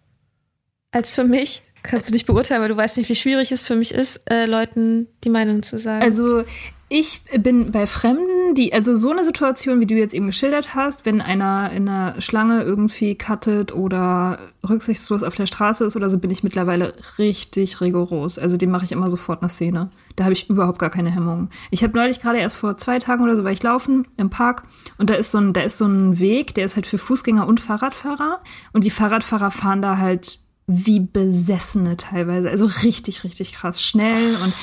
als 0.92 1.10
für 1.10 1.24
mich? 1.24 1.64
Kannst 1.84 2.10
du 2.10 2.14
nicht 2.14 2.26
beurteilen, 2.26 2.62
weil 2.62 2.70
du 2.70 2.78
weißt 2.78 2.98
nicht, 2.98 3.10
wie 3.10 3.16
schwierig 3.16 3.52
es 3.52 3.62
für 3.62 3.76
mich 3.76 3.94
ist, 3.94 4.30
äh, 4.30 4.46
Leuten 4.46 5.08
die 5.24 5.30
Meinung 5.30 5.64
zu 5.64 5.78
sagen. 5.78 6.04
Also 6.04 6.44
ich 6.90 7.22
bin 7.38 7.72
bei 7.72 7.88
Fremden, 7.88 8.37
die, 8.56 8.74
also 8.74 8.96
so 8.96 9.12
eine 9.12 9.24
Situation, 9.24 9.80
wie 9.80 9.86
du 9.86 9.96
jetzt 9.96 10.14
eben 10.14 10.26
geschildert 10.26 10.76
hast, 10.76 11.06
wenn 11.06 11.22
einer 11.22 11.72
in 11.72 11.88
einer 11.88 12.20
Schlange 12.22 12.64
irgendwie 12.64 13.18
cuttet 13.18 13.74
oder 13.74 14.40
rücksichtslos 14.68 15.24
auf 15.24 15.36
der 15.36 15.46
Straße 15.46 15.86
ist 15.86 15.96
oder 15.96 16.10
so, 16.10 16.18
bin 16.18 16.32
ich 16.32 16.44
mittlerweile 16.44 16.94
richtig 17.18 17.80
rigoros. 17.82 18.38
Also 18.40 18.58
dem 18.58 18.72
mache 18.72 18.86
ich 18.86 18.92
immer 18.92 19.10
sofort 19.10 19.42
eine 19.42 19.50
Szene. 19.50 19.90
Da 20.16 20.26
habe 20.26 20.34
ich 20.34 20.50
überhaupt 20.50 20.80
gar 20.80 20.90
keine 20.90 21.10
Hemmungen. 21.10 21.50
Ich 21.72 21.84
habe 21.84 21.98
neulich 21.98 22.20
gerade 22.20 22.40
erst 22.40 22.58
vor 22.58 22.78
zwei 22.78 23.00
Tagen 23.00 23.24
oder 23.24 23.36
so 23.36 23.44
war 23.44 23.52
ich 23.52 23.64
laufen 23.64 24.08
im 24.18 24.30
Park 24.30 24.64
und 24.98 25.10
da 25.10 25.14
ist 25.14 25.32
so 25.32 25.38
ein, 25.38 25.54
da 25.54 25.62
ist 25.62 25.78
so 25.78 25.86
ein 25.86 26.20
Weg, 26.20 26.56
der 26.56 26.66
ist 26.66 26.76
halt 26.76 26.88
für 26.88 26.98
Fußgänger 26.98 27.48
und 27.48 27.60
Fahrradfahrer 27.60 28.42
und 28.74 28.84
die 28.84 28.90
Fahrradfahrer 28.90 29.52
fahren 29.52 29.82
da 29.82 29.98
halt 29.98 30.40
wie 30.68 31.00
Besessene 31.00 31.96
teilweise. 31.96 32.50
Also 32.50 32.66
richtig, 32.66 33.24
richtig 33.24 33.54
krass. 33.54 33.82
Schnell 33.82 34.36
und 34.44 34.54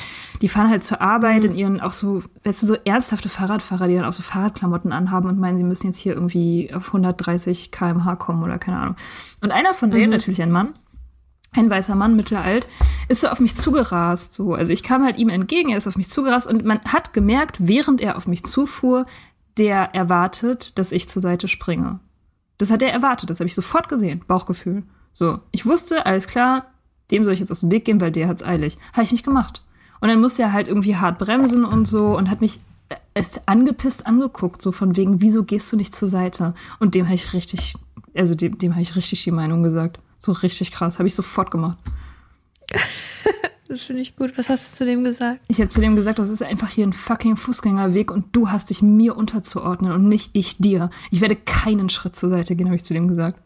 die 0.41 0.47
fahren 0.47 0.69
halt 0.69 0.83
zur 0.83 1.01
Arbeit 1.01 1.43
mhm. 1.43 1.49
in 1.49 1.55
ihren 1.55 1.81
auch 1.81 1.93
so, 1.93 2.21
weißt 2.43 2.61
du, 2.61 2.67
so 2.67 2.75
ernsthafte 2.85 3.27
Fahrradfahrer, 3.27 3.87
die 3.87 3.95
dann 3.95 4.05
auch 4.05 4.13
so 4.13 4.21
Fahrradklamotten 4.21 4.91
anhaben 4.91 5.27
und 5.27 5.39
meinen, 5.39 5.57
sie 5.57 5.63
müssen 5.63 5.87
jetzt 5.87 5.99
hier 5.99 6.13
irgendwie 6.13 6.71
auf 6.73 6.87
130 6.87 7.71
kmh 7.71 8.15
kommen 8.17 8.43
oder 8.43 8.59
keine 8.59 8.77
Ahnung. 8.77 8.95
Und 9.41 9.51
einer 9.51 9.73
von 9.73 9.89
denen, 9.89 10.05
mhm. 10.05 10.11
natürlich 10.11 10.41
ein 10.43 10.51
Mann, 10.51 10.73
ein 11.53 11.69
weißer 11.71 11.95
Mann, 11.95 12.15
mittelalt, 12.15 12.67
ist 13.07 13.21
so 13.21 13.29
auf 13.29 13.39
mich 13.39 13.55
zugerast. 13.55 14.33
So. 14.33 14.53
Also 14.53 14.73
ich 14.73 14.83
kam 14.83 15.03
halt 15.03 15.17
ihm 15.17 15.29
entgegen, 15.29 15.69
er 15.69 15.77
ist 15.77 15.87
auf 15.87 15.97
mich 15.97 16.09
zugerast 16.09 16.47
und 16.47 16.65
man 16.65 16.81
hat 16.81 17.13
gemerkt, 17.13 17.57
während 17.61 17.99
er 17.99 18.17
auf 18.17 18.27
mich 18.27 18.43
zufuhr, 18.43 19.07
der 19.57 19.95
erwartet, 19.95 20.77
dass 20.77 20.91
ich 20.91 21.09
zur 21.09 21.21
Seite 21.21 21.47
springe. 21.47 21.99
Das 22.57 22.69
hat 22.69 22.83
er 22.83 22.91
erwartet, 22.91 23.29
das 23.29 23.39
habe 23.39 23.47
ich 23.47 23.55
sofort 23.55 23.89
gesehen, 23.89 24.23
Bauchgefühl. 24.27 24.83
So, 25.15 25.39
ich 25.51 25.65
wusste, 25.65 26.05
alles 26.05 26.27
klar, 26.27 26.65
dem 27.09 27.23
soll 27.23 27.33
ich 27.33 27.39
jetzt 27.39 27.49
aus 27.51 27.61
dem 27.61 27.71
Weg 27.71 27.85
gehen, 27.85 28.01
weil 28.01 28.11
der 28.11 28.27
hat's 28.27 28.43
eilig. 28.43 28.77
Habe 28.91 29.03
ich 29.03 29.13
nicht 29.13 29.23
gemacht. 29.23 29.63
Und 30.01 30.09
dann 30.09 30.19
musste 30.19 30.41
er 30.41 30.51
halt 30.51 30.67
irgendwie 30.67 30.97
hart 30.97 31.19
bremsen 31.19 31.63
und 31.63 31.87
so 31.87 32.17
und 32.17 32.29
hat 32.29 32.41
mich 32.41 32.59
äh, 32.89 32.95
es 33.13 33.47
angepisst 33.47 34.05
angeguckt, 34.07 34.61
so 34.61 34.73
von 34.73 34.97
wegen, 34.97 35.21
wieso 35.21 35.45
gehst 35.45 35.71
du 35.71 35.77
nicht 35.77 35.95
zur 35.95 36.09
Seite? 36.09 36.53
Und 36.79 36.95
dem 36.95 37.05
habe 37.05 37.15
ich 37.15 37.31
richtig, 37.31 37.75
also 38.13 38.35
dem, 38.35 38.57
dem 38.57 38.73
habe 38.73 38.81
ich 38.81 38.97
richtig 38.97 39.23
die 39.23 39.31
Meinung 39.31 39.63
gesagt. 39.63 39.99
So 40.19 40.33
richtig 40.33 40.73
krass, 40.73 40.99
habe 40.99 41.07
ich 41.07 41.15
sofort 41.15 41.49
gemacht. 41.49 41.77
das 43.69 43.83
finde 43.83 44.01
ich 44.01 44.17
gut. 44.17 44.37
Was 44.37 44.49
hast 44.49 44.73
du 44.73 44.77
zu 44.77 44.85
dem 44.85 45.05
gesagt? 45.05 45.39
Ich 45.47 45.59
habe 45.59 45.69
zu 45.69 45.79
dem 45.79 45.95
gesagt, 45.95 46.19
das 46.19 46.29
ist 46.29 46.43
einfach 46.43 46.69
hier 46.69 46.85
ein 46.85 46.93
fucking 46.93 47.37
Fußgängerweg 47.37 48.11
und 48.11 48.35
du 48.35 48.49
hast 48.49 48.69
dich 48.69 48.81
mir 48.81 49.15
unterzuordnen 49.15 49.93
und 49.93 50.09
nicht 50.09 50.31
ich 50.33 50.57
dir. 50.57 50.89
Ich 51.09 51.21
werde 51.21 51.37
keinen 51.37 51.87
Schritt 51.87 52.17
zur 52.17 52.27
Seite 52.27 52.57
gehen, 52.57 52.67
habe 52.67 52.75
ich 52.75 52.83
zu 52.83 52.93
dem 52.93 53.07
gesagt. 53.07 53.39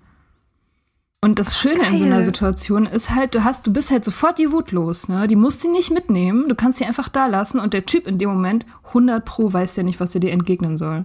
Und 1.21 1.37
das 1.37 1.57
Schöne 1.59 1.81
Geil. 1.81 1.91
in 1.91 1.97
so 1.97 2.05
einer 2.05 2.23
Situation 2.23 2.85
ist 2.85 3.13
halt, 3.13 3.35
du 3.35 3.43
hast, 3.43 3.67
du 3.67 3.73
bist 3.73 3.91
halt 3.91 4.05
sofort 4.05 4.39
die 4.39 4.51
Wut 4.51 4.71
los, 4.71 5.09
ne? 5.09 5.27
Die 5.27 5.35
musst 5.35 5.63
du 5.63 5.71
nicht 5.71 5.91
mitnehmen, 5.91 6.47
du 6.47 6.55
kannst 6.55 6.77
sie 6.77 6.85
einfach 6.85 7.09
da 7.09 7.27
lassen 7.27 7.59
und 7.59 7.73
der 7.73 7.85
Typ 7.85 8.07
in 8.07 8.17
dem 8.17 8.29
Moment 8.29 8.65
100 8.87 9.25
pro 9.25 9.51
weiß 9.51 9.75
ja 9.75 9.83
nicht, 9.83 9.99
was 9.99 10.15
er 10.15 10.21
dir 10.21 10.31
entgegnen 10.31 10.77
soll. 10.77 11.03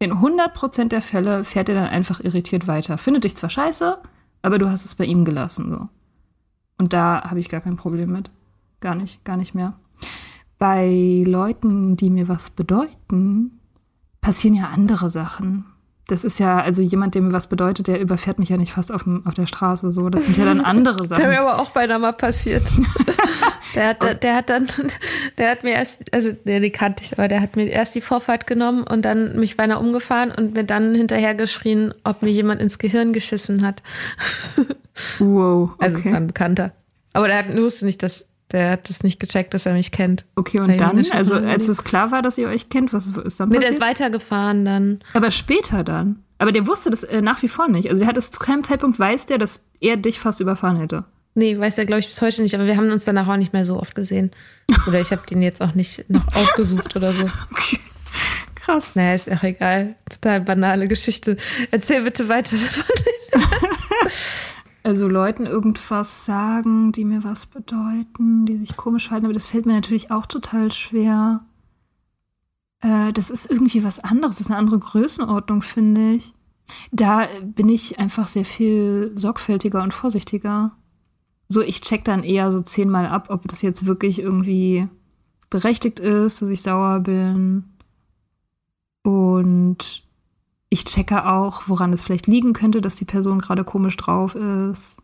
In 0.00 0.14
100% 0.14 0.88
der 0.88 1.02
Fälle 1.02 1.44
fährt 1.44 1.68
er 1.68 1.76
dann 1.76 1.86
einfach 1.86 2.20
irritiert 2.20 2.66
weiter. 2.66 2.98
Findet 2.98 3.24
dich 3.24 3.36
zwar 3.36 3.48
scheiße, 3.48 3.98
aber 4.42 4.58
du 4.58 4.68
hast 4.68 4.84
es 4.84 4.96
bei 4.96 5.04
ihm 5.04 5.24
gelassen, 5.24 5.70
so. 5.70 5.88
Und 6.76 6.92
da 6.92 7.22
habe 7.30 7.38
ich 7.38 7.48
gar 7.48 7.60
kein 7.60 7.76
Problem 7.76 8.10
mit. 8.10 8.30
Gar 8.80 8.96
nicht, 8.96 9.24
gar 9.24 9.36
nicht 9.36 9.54
mehr. 9.54 9.74
Bei 10.58 11.22
Leuten, 11.24 11.96
die 11.96 12.10
mir 12.10 12.26
was 12.26 12.50
bedeuten, 12.50 13.60
passieren 14.20 14.56
ja 14.56 14.70
andere 14.74 15.10
Sachen 15.10 15.64
das 16.06 16.22
ist 16.22 16.38
ja, 16.38 16.60
also 16.60 16.82
jemand, 16.82 17.14
der 17.14 17.22
mir 17.22 17.32
was 17.32 17.46
bedeutet, 17.46 17.86
der 17.86 17.98
überfährt 17.98 18.38
mich 18.38 18.50
ja 18.50 18.58
nicht 18.58 18.72
fast 18.72 18.92
auf, 18.92 19.04
dem, 19.04 19.26
auf 19.26 19.32
der 19.32 19.46
Straße. 19.46 19.92
So, 19.92 20.10
das 20.10 20.26
sind 20.26 20.36
ja 20.36 20.44
dann 20.44 20.60
andere 20.60 20.98
Sachen. 21.08 21.22
Das 21.22 21.30
mir 21.30 21.40
aber 21.40 21.60
auch 21.60 21.70
beinahe 21.70 21.98
mal 21.98 22.12
passiert. 22.12 22.62
der, 23.74 23.88
hat, 23.88 24.02
der, 24.02 24.14
der, 24.14 24.36
hat 24.36 24.50
dann, 24.50 24.68
der 25.38 25.50
hat 25.50 25.64
mir 25.64 25.72
erst, 25.72 26.12
also 26.12 26.32
der, 26.32 26.60
den 26.60 26.72
kannte 26.72 27.02
ich, 27.02 27.12
aber 27.18 27.28
der 27.28 27.40
hat 27.40 27.56
mir 27.56 27.66
erst 27.66 27.94
die 27.94 28.02
Vorfahrt 28.02 28.46
genommen 28.46 28.84
und 28.84 29.02
dann 29.02 29.38
mich 29.38 29.56
beinahe 29.56 29.78
umgefahren 29.78 30.30
und 30.30 30.54
mir 30.54 30.64
dann 30.64 30.94
hinterher 30.94 31.34
geschrien, 31.34 31.94
ob 32.04 32.22
mir 32.22 32.30
jemand 32.30 32.60
ins 32.60 32.78
Gehirn 32.78 33.14
geschissen 33.14 33.64
hat. 33.64 33.82
wow. 35.18 35.70
Also 35.78 35.98
okay. 35.98 36.08
Also 36.08 36.16
ein 36.16 36.26
Bekannter. 36.26 36.72
Aber 37.14 37.28
der 37.28 37.38
hat, 37.38 37.56
wusste 37.56 37.86
nicht, 37.86 38.02
dass 38.02 38.26
der 38.52 38.72
hat 38.72 38.88
das 38.88 39.02
nicht 39.02 39.18
gecheckt, 39.18 39.54
dass 39.54 39.66
er 39.66 39.72
mich 39.72 39.90
kennt. 39.90 40.24
Okay, 40.36 40.60
und 40.60 40.78
dann, 40.78 41.04
also 41.10 41.34
als 41.34 41.68
es 41.68 41.82
klar 41.82 42.10
war, 42.10 42.22
dass 42.22 42.38
ihr 42.38 42.48
euch 42.48 42.68
kennt, 42.68 42.92
was 42.92 43.08
ist 43.08 43.40
dann 43.40 43.48
passiert? 43.48 43.62
Der 43.62 43.70
ist 43.70 43.80
weitergefahren 43.80 44.64
dann. 44.64 45.00
Aber 45.12 45.30
später 45.30 45.82
dann. 45.82 46.22
Aber 46.38 46.52
der 46.52 46.66
wusste 46.66 46.90
das 46.90 47.04
äh, 47.04 47.22
nach 47.22 47.42
wie 47.42 47.48
vor 47.48 47.68
nicht. 47.68 47.90
Also 47.90 48.02
er 48.02 48.08
hat 48.08 48.16
es 48.16 48.30
zu 48.30 48.38
keinem 48.38 48.64
Zeitpunkt 48.64 48.98
weiß 48.98 49.26
der, 49.26 49.38
dass 49.38 49.62
er 49.80 49.96
dich 49.96 50.18
fast 50.18 50.40
überfahren 50.40 50.78
hätte. 50.78 51.04
Nee, 51.34 51.58
weiß 51.58 51.78
er, 51.78 51.86
glaube 51.86 52.00
ich, 52.00 52.06
bis 52.06 52.20
heute 52.20 52.42
nicht. 52.42 52.54
Aber 52.54 52.66
wir 52.66 52.76
haben 52.76 52.90
uns 52.90 53.04
danach 53.04 53.28
auch 53.28 53.36
nicht 53.36 53.52
mehr 53.52 53.64
so 53.64 53.80
oft 53.80 53.94
gesehen. 53.94 54.30
Oder 54.86 55.00
ich 55.00 55.10
habe 55.10 55.22
den 55.28 55.42
jetzt 55.42 55.60
auch 55.62 55.74
nicht 55.74 56.08
noch 56.08 56.26
aufgesucht 56.28 56.94
oder 56.96 57.12
so. 57.12 57.24
Okay. 57.50 57.80
Krass. 58.54 58.92
Naja, 58.94 59.14
ist 59.14 59.30
auch 59.30 59.42
egal. 59.42 59.94
Total 60.08 60.40
banale 60.40 60.88
Geschichte. 60.88 61.36
Erzähl 61.70 62.02
bitte 62.02 62.28
weiter. 62.28 62.56
also 64.84 65.08
Leuten 65.08 65.46
irgendwas 65.46 66.26
sagen, 66.26 66.92
die 66.92 67.04
mir 67.04 67.24
was 67.24 67.46
bedeuten, 67.46 68.44
die 68.44 68.58
sich 68.58 68.76
komisch 68.76 69.10
halten, 69.10 69.24
aber 69.24 69.34
das 69.34 69.46
fällt 69.46 69.66
mir 69.66 69.72
natürlich 69.72 70.10
auch 70.10 70.26
total 70.26 70.70
schwer. 70.70 71.44
Äh, 72.80 73.12
das 73.14 73.30
ist 73.30 73.50
irgendwie 73.50 73.82
was 73.82 73.98
anderes, 74.00 74.36
das 74.36 74.42
ist 74.42 74.50
eine 74.50 74.58
andere 74.58 74.78
Größenordnung, 74.78 75.62
finde 75.62 76.12
ich. 76.12 76.34
Da 76.92 77.26
bin 77.42 77.68
ich 77.68 77.98
einfach 77.98 78.28
sehr 78.28 78.44
viel 78.44 79.12
sorgfältiger 79.14 79.82
und 79.82 79.94
vorsichtiger. 79.94 80.72
So, 81.48 81.62
ich 81.62 81.80
check 81.80 82.04
dann 82.04 82.22
eher 82.22 82.52
so 82.52 82.60
zehnmal 82.60 83.06
ab, 83.06 83.28
ob 83.30 83.48
das 83.48 83.62
jetzt 83.62 83.86
wirklich 83.86 84.18
irgendwie 84.18 84.88
berechtigt 85.48 85.98
ist, 85.98 86.42
dass 86.42 86.48
ich 86.50 86.62
sauer 86.62 87.00
bin. 87.00 87.64
Und 89.02 90.04
ich 90.74 90.84
checke 90.84 91.26
auch, 91.26 91.62
woran 91.68 91.92
es 91.92 92.02
vielleicht 92.02 92.26
liegen 92.26 92.52
könnte, 92.52 92.80
dass 92.80 92.96
die 92.96 93.04
Person 93.04 93.38
gerade 93.38 93.62
komisch 93.62 93.96
drauf 93.96 94.34
ist. 94.34 94.98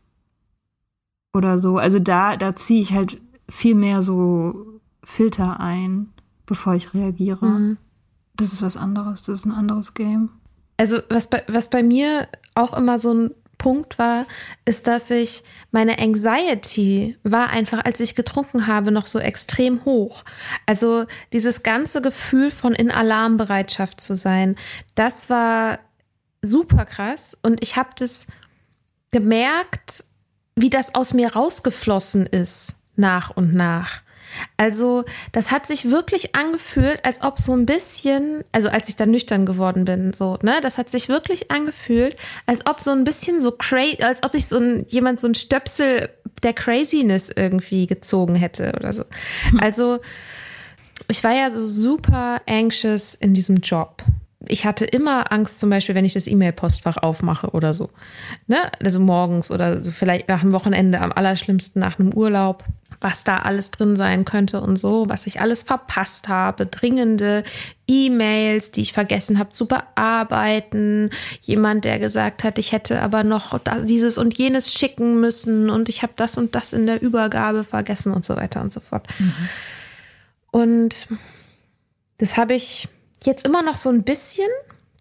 Oder 1.33 1.61
so. 1.61 1.79
Also 1.79 2.01
da, 2.01 2.37
da 2.37 2.57
ziehe 2.57 2.83
ich 2.83 2.93
halt 2.93 3.21
viel 3.49 3.77
mehr 3.77 4.03
so 4.03 4.81
Filter 5.05 5.61
ein, 5.61 6.12
bevor 6.45 6.75
ich 6.75 6.93
reagiere. 6.93 7.47
Mhm. 7.47 7.77
Das 8.35 8.53
ist 8.53 8.62
was 8.62 8.77
anderes, 8.77 9.23
das 9.23 9.41
ist 9.41 9.45
ein 9.45 9.53
anderes 9.53 9.95
Game. 9.95 10.31
Also 10.77 10.99
was 11.09 11.31
bei, 11.31 11.45
was 11.47 11.71
bei 11.71 11.85
mir 11.85 12.27
auch 12.57 12.77
immer 12.77 12.99
so 12.99 13.14
ein 13.14 13.31
Punkt 13.61 13.99
war, 13.99 14.27
ist, 14.65 14.87
dass 14.87 15.11
ich 15.11 15.45
meine 15.71 15.99
Anxiety 15.99 17.19
war 17.23 17.51
einfach, 17.51 17.85
als 17.85 18.01
ich 18.01 18.15
getrunken 18.15 18.67
habe, 18.67 18.91
noch 18.91 19.07
so 19.07 19.19
extrem 19.19 19.85
hoch. 19.85 20.25
Also 20.67 21.05
dieses 21.35 21.63
ganze 21.63 22.01
Gefühl 22.01 22.51
von 22.51 22.73
in 22.73 22.91
Alarmbereitschaft 22.91 24.01
zu 24.01 24.17
sein, 24.17 24.57
das 24.95 25.29
war 25.29 25.79
super 26.41 26.87
krass 26.87 27.37
und 27.43 27.63
ich 27.63 27.77
habe 27.77 27.91
das 27.97 28.29
gemerkt, 29.11 30.05
wie 30.57 30.71
das 30.71 30.95
aus 30.95 31.13
mir 31.13 31.35
rausgeflossen 31.35 32.27
ist 32.27 32.85
nach 32.97 33.31
und 33.31 33.55
nach. 33.55 34.03
Also, 34.57 35.05
das 35.33 35.51
hat 35.51 35.66
sich 35.66 35.91
wirklich 35.91 36.35
angefühlt, 36.35 37.05
als 37.05 37.22
ob 37.22 37.39
so 37.39 37.53
ein 37.53 37.66
bisschen, 37.66 38.45
also 38.53 38.68
als 38.68 38.89
ich 38.89 38.97
dann 38.97 39.11
nüchtern 39.11 39.47
geworden 39.47 39.85
bin, 39.85 40.12
so, 40.12 40.39
ne, 40.43 40.61
das 40.62 40.78
hat 40.78 40.91
sich 40.91 41.09
wirklich 41.09 41.51
angefühlt, 41.51 42.16
als 42.47 42.66
ob 42.66 42.81
so 42.81 42.91
ein 42.91 43.05
bisschen 43.05 43.41
so 43.41 43.53
crazy, 43.53 44.03
als 44.03 44.22
ob 44.22 44.33
sich 44.33 44.47
so 44.47 44.59
ein, 44.59 44.87
jemand 44.89 45.20
so 45.20 45.28
ein 45.28 45.35
Stöpsel 45.35 46.09
der 46.43 46.53
Craziness 46.53 47.31
irgendwie 47.35 47.87
gezogen 47.87 48.35
hätte 48.35 48.72
oder 48.76 48.93
so. 48.93 49.05
Hm. 49.51 49.61
Also, 49.61 49.99
ich 51.09 51.22
war 51.24 51.35
ja 51.35 51.51
so 51.51 51.66
super 51.66 52.41
anxious 52.47 53.14
in 53.14 53.35
diesem 53.35 53.57
Job. 53.59 54.03
Ich 54.49 54.64
hatte 54.64 54.86
immer 54.86 55.32
Angst, 55.32 55.61
zum 55.61 55.68
Beispiel, 55.68 55.95
wenn 55.95 56.05
ich 56.05 56.14
das 56.14 56.26
E-Mail-Postfach 56.26 56.97
aufmache 56.97 57.51
oder 57.51 57.74
so. 57.74 57.91
Ne? 58.47 58.57
Also 58.82 58.99
morgens 58.99 59.51
oder 59.51 59.84
so 59.84 59.91
vielleicht 59.91 60.28
nach 60.28 60.43
einem 60.43 60.53
Wochenende, 60.53 61.01
am 61.01 61.12
allerschlimmsten 61.12 61.80
nach 61.80 61.99
einem 61.99 62.14
Urlaub, 62.14 62.64
was 63.03 63.22
da 63.22 63.36
alles 63.36 63.70
drin 63.70 63.97
sein 63.97 64.24
könnte 64.24 64.62
und 64.62 64.78
so, 64.78 65.09
was 65.09 65.26
ich 65.26 65.41
alles 65.41 65.62
verpasst 65.62 66.28
habe, 66.28 66.66
dringende 66.66 67.45
E-Mails, 67.86 68.72
die 68.72 68.80
ich 68.80 68.95
vergessen 68.95 69.38
habe 69.38 69.51
zu 69.51 69.66
bearbeiten, 69.66 71.11
jemand, 71.43 71.84
der 71.84 71.99
gesagt 71.99 72.43
hat, 72.43 72.59
ich 72.59 72.72
hätte 72.72 73.03
aber 73.03 73.24
noch 73.24 73.61
dieses 73.84 74.16
und 74.16 74.36
jenes 74.36 74.72
schicken 74.72 75.20
müssen 75.20 75.68
und 75.68 75.91
ich 75.91 76.03
habe 76.03 76.12
das 76.16 76.38
und 76.38 76.55
das 76.55 76.72
in 76.72 76.86
der 76.86 77.03
Übergabe 77.03 77.62
vergessen 77.62 78.12
und 78.12 78.24
so 78.24 78.36
weiter 78.36 78.62
und 78.62 78.72
so 78.72 78.80
fort. 78.80 79.07
Mhm. 79.18 79.34
Und 80.51 81.09
das 82.18 82.36
habe 82.36 82.55
ich 82.55 82.88
jetzt 83.27 83.47
immer 83.47 83.62
noch 83.62 83.77
so 83.77 83.89
ein 83.89 84.03
bisschen. 84.03 84.49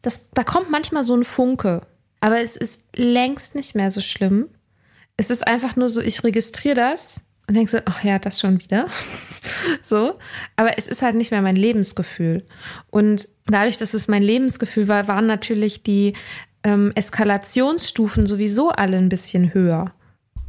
Das, 0.01 0.29
da 0.31 0.43
kommt 0.43 0.69
manchmal 0.69 1.03
so 1.03 1.15
ein 1.15 1.23
Funke. 1.23 1.81
Aber 2.21 2.39
es 2.39 2.55
ist 2.55 2.85
längst 2.95 3.55
nicht 3.55 3.75
mehr 3.75 3.91
so 3.91 4.01
schlimm. 4.01 4.49
Es 5.17 5.29
ist 5.29 5.47
einfach 5.47 5.75
nur 5.75 5.89
so, 5.89 6.01
ich 6.01 6.23
registriere 6.23 6.75
das 6.75 7.21
und 7.47 7.55
denke 7.55 7.71
so, 7.71 7.79
ach 7.85 8.03
ja, 8.03 8.19
das 8.19 8.39
schon 8.39 8.61
wieder. 8.61 8.87
so. 9.81 10.19
Aber 10.55 10.77
es 10.77 10.87
ist 10.87 11.01
halt 11.01 11.15
nicht 11.15 11.31
mehr 11.31 11.41
mein 11.41 11.55
Lebensgefühl. 11.55 12.45
Und 12.89 13.27
dadurch, 13.45 13.77
dass 13.77 13.93
es 13.93 14.07
mein 14.07 14.23
Lebensgefühl 14.23 14.87
war, 14.87 15.07
waren 15.07 15.27
natürlich 15.27 15.83
die 15.83 16.13
ähm, 16.63 16.91
Eskalationsstufen 16.95 18.27
sowieso 18.27 18.69
alle 18.69 18.97
ein 18.97 19.09
bisschen 19.09 19.53
höher, 19.53 19.93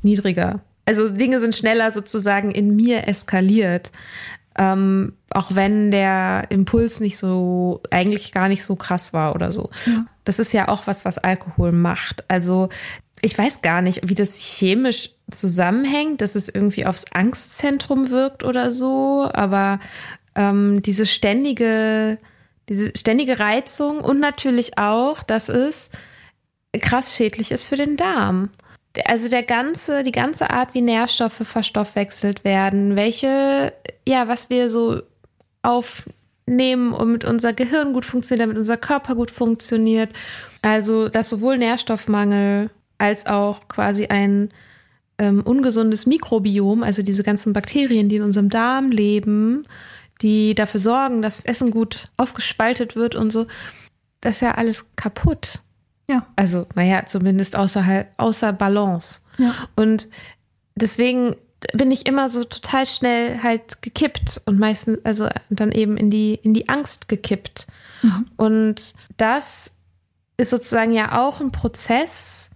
niedriger. 0.02 0.60
Also 0.84 1.08
Dinge 1.08 1.40
sind 1.40 1.54
schneller 1.54 1.92
sozusagen 1.92 2.50
in 2.50 2.74
mir 2.74 3.06
eskaliert. 3.06 3.92
Ähm, 4.60 5.14
auch 5.30 5.54
wenn 5.54 5.90
der 5.90 6.44
Impuls 6.50 7.00
nicht 7.00 7.16
so, 7.16 7.80
eigentlich 7.90 8.30
gar 8.30 8.46
nicht 8.46 8.62
so 8.62 8.76
krass 8.76 9.14
war 9.14 9.34
oder 9.34 9.52
so. 9.52 9.70
Ja. 9.86 10.04
Das 10.24 10.38
ist 10.38 10.52
ja 10.52 10.68
auch 10.68 10.86
was, 10.86 11.06
was 11.06 11.16
Alkohol 11.16 11.72
macht. 11.72 12.24
Also 12.28 12.68
ich 13.22 13.38
weiß 13.38 13.62
gar 13.62 13.80
nicht, 13.80 14.06
wie 14.06 14.14
das 14.14 14.36
chemisch 14.36 15.12
zusammenhängt, 15.30 16.20
dass 16.20 16.34
es 16.34 16.50
irgendwie 16.50 16.84
aufs 16.84 17.10
Angstzentrum 17.12 18.10
wirkt 18.10 18.44
oder 18.44 18.70
so, 18.70 19.30
aber 19.32 19.80
ähm, 20.34 20.82
diese 20.82 21.06
ständige, 21.06 22.18
diese 22.68 22.92
ständige 22.94 23.38
Reizung 23.38 24.00
und 24.00 24.20
natürlich 24.20 24.76
auch, 24.76 25.22
dass 25.22 25.48
es 25.48 25.90
krass 26.82 27.16
schädlich 27.16 27.50
ist 27.50 27.64
für 27.64 27.76
den 27.76 27.96
Darm 27.96 28.50
also 29.04 29.28
der 29.28 29.42
ganze, 29.42 30.02
die 30.02 30.12
ganze 30.12 30.50
Art, 30.50 30.74
wie 30.74 30.80
Nährstoffe 30.80 31.42
verstoffwechselt 31.46 32.44
werden, 32.44 32.96
welche, 32.96 33.72
ja, 34.06 34.28
was 34.28 34.50
wir 34.50 34.68
so 34.68 35.02
aufnehmen, 35.62 36.94
damit 36.96 37.24
unser 37.24 37.52
Gehirn 37.52 37.92
gut 37.92 38.04
funktioniert, 38.04 38.46
damit 38.46 38.58
unser 38.58 38.76
Körper 38.76 39.14
gut 39.14 39.30
funktioniert. 39.30 40.10
Also, 40.62 41.08
dass 41.08 41.28
sowohl 41.28 41.58
Nährstoffmangel 41.58 42.70
als 42.98 43.26
auch 43.26 43.68
quasi 43.68 44.06
ein 44.06 44.50
ähm, 45.18 45.42
ungesundes 45.42 46.06
Mikrobiom, 46.06 46.82
also 46.82 47.02
diese 47.02 47.22
ganzen 47.22 47.52
Bakterien, 47.52 48.08
die 48.08 48.16
in 48.16 48.22
unserem 48.22 48.50
Darm 48.50 48.90
leben, 48.90 49.62
die 50.22 50.54
dafür 50.54 50.80
sorgen, 50.80 51.22
dass 51.22 51.40
Essen 51.40 51.70
gut 51.70 52.08
aufgespaltet 52.16 52.96
wird 52.96 53.14
und 53.14 53.30
so, 53.30 53.46
das 54.20 54.36
ist 54.36 54.40
ja 54.42 54.54
alles 54.54 54.86
kaputt. 54.96 55.60
Ja. 56.10 56.26
Also, 56.34 56.66
naja, 56.74 57.06
zumindest 57.06 57.54
außer, 57.54 58.06
außer 58.16 58.52
Balance. 58.52 59.20
Ja. 59.38 59.54
Und 59.76 60.08
deswegen 60.74 61.36
bin 61.72 61.92
ich 61.92 62.06
immer 62.08 62.28
so 62.28 62.42
total 62.42 62.84
schnell 62.84 63.42
halt 63.42 63.80
gekippt 63.80 64.42
und 64.46 64.58
meistens, 64.58 64.98
also 65.04 65.28
dann 65.50 65.70
eben 65.70 65.96
in 65.96 66.10
die, 66.10 66.34
in 66.34 66.52
die 66.52 66.68
Angst 66.68 67.08
gekippt. 67.08 67.68
Mhm. 68.02 68.26
Und 68.36 68.94
das 69.18 69.76
ist 70.36 70.50
sozusagen 70.50 70.92
ja 70.92 71.20
auch 71.20 71.40
ein 71.40 71.52
Prozess, 71.52 72.50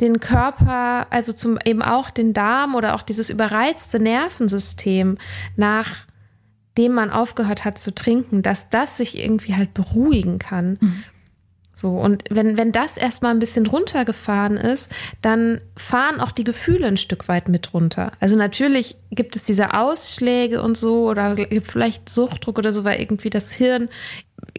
den 0.00 0.20
Körper, 0.20 1.08
also 1.10 1.32
zum 1.32 1.58
eben 1.64 1.82
auch 1.82 2.08
den 2.10 2.32
Darm 2.32 2.74
oder 2.76 2.94
auch 2.94 3.02
dieses 3.02 3.30
überreizte 3.30 3.98
Nervensystem, 3.98 5.18
nachdem 5.56 6.92
man 6.92 7.10
aufgehört 7.10 7.64
hat 7.64 7.78
zu 7.78 7.94
trinken, 7.94 8.42
dass 8.42 8.70
das 8.70 8.96
sich 8.96 9.18
irgendwie 9.18 9.56
halt 9.56 9.74
beruhigen 9.74 10.38
kann. 10.38 10.78
Mhm. 10.80 11.04
So, 11.72 11.90
und 11.90 12.24
wenn, 12.28 12.58
wenn 12.58 12.72
das 12.72 12.96
erstmal 12.96 13.32
ein 13.32 13.38
bisschen 13.38 13.66
runtergefahren 13.66 14.56
ist, 14.56 14.92
dann 15.22 15.60
fahren 15.76 16.20
auch 16.20 16.32
die 16.32 16.44
Gefühle 16.44 16.86
ein 16.86 16.96
Stück 16.96 17.28
weit 17.28 17.48
mit 17.48 17.72
runter. 17.72 18.12
Also 18.20 18.36
natürlich 18.36 18.96
gibt 19.10 19.36
es 19.36 19.44
diese 19.44 19.74
Ausschläge 19.74 20.62
und 20.62 20.76
so 20.76 21.08
oder 21.08 21.34
gibt 21.36 21.66
vielleicht 21.66 22.08
Suchtdruck 22.08 22.58
oder 22.58 22.72
so, 22.72 22.84
weil 22.84 23.00
irgendwie 23.00 23.30
das 23.30 23.52
Hirn 23.52 23.88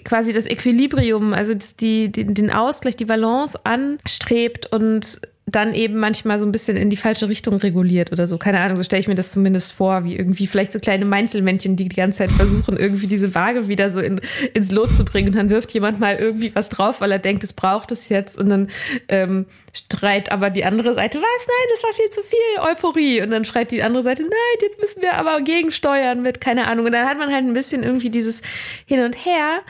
quasi 0.04 0.34
das 0.34 0.46
Equilibrium, 0.46 1.34
also 1.34 1.54
die, 1.54 2.12
die, 2.12 2.26
den 2.26 2.52
Ausgleich, 2.52 2.96
die 2.96 3.06
Balance 3.06 3.60
anstrebt 3.66 4.72
und 4.72 5.22
dann 5.48 5.74
eben 5.74 5.98
manchmal 5.98 6.40
so 6.40 6.46
ein 6.46 6.52
bisschen 6.52 6.78
in 6.78 6.90
die 6.90 6.98
falsche 6.98 7.28
Richtung 7.28 7.56
reguliert 7.56 8.12
oder 8.12 8.28
so. 8.28 8.38
Keine 8.38 8.60
Ahnung, 8.60 8.78
so 8.78 8.84
stelle 8.84 9.00
ich 9.00 9.08
mir 9.08 9.16
das 9.16 9.32
zumindest 9.32 9.74
vor, 9.74 10.04
wie 10.04 10.16
irgendwie 10.16 10.48
vielleicht 10.48 10.72
so 10.72 10.80
kleine 10.80 11.04
Meinzelmännchen, 11.04 11.76
die 11.76 11.90
die 11.90 11.96
ganze 11.96 12.20
Zeit 12.20 12.32
versuchen, 12.32 12.78
irgendwie 12.78 13.08
diese 13.08 13.34
Waage 13.34 13.68
wieder 13.68 13.90
so 13.92 14.00
in, 14.00 14.22
ins 14.54 14.72
Lot 14.72 14.96
zu 14.96 15.04
bringen. 15.04 15.30
Und 15.30 15.36
dann 15.36 15.50
wirft 15.50 15.72
jemand 15.72 16.00
mal 16.00 16.16
irgendwie 16.16 16.54
was 16.56 16.70
drauf, 16.70 17.02
weil 17.02 17.12
er 17.12 17.20
denkt, 17.20 17.44
es 17.44 17.54
braucht 17.54 17.92
es 17.92 18.10
jetzt. 18.10 18.38
Und 18.38 18.50
dann 18.50 18.68
ähm, 19.08 19.46
streit 19.74 20.32
aber 20.32 20.52
die 20.52 20.64
andere 20.64 20.94
Seite, 20.94 21.18
was? 21.18 21.48
Nein, 21.48 21.68
das 21.74 21.84
war 21.84 21.94
viel 21.94 22.10
zu 22.12 22.22
viel 22.22 22.72
Euphorie. 22.72 23.22
Und 23.22 23.32
dann 23.32 23.44
schreit 23.44 23.72
die 23.72 23.84
andere 23.84 24.04
Seite, 24.04 24.22
nein, 24.22 24.62
jetzt 24.62 24.80
müssen 24.80 25.02
wir 25.02 25.16
aber 25.16 25.42
gegensteuern 25.42 26.22
mit, 26.22 26.40
keine 26.40 26.68
Ahnung. 26.68 26.86
Und 26.86 26.92
dann 26.92 27.08
hat 27.08 27.18
man 27.18 27.34
halt 27.34 27.46
ein 27.46 27.54
bisschen 27.54 27.84
irgendwie 27.84 28.10
dieses 28.10 28.42
Hin 28.86 29.04
und 29.04 29.16
Her. 29.26 29.62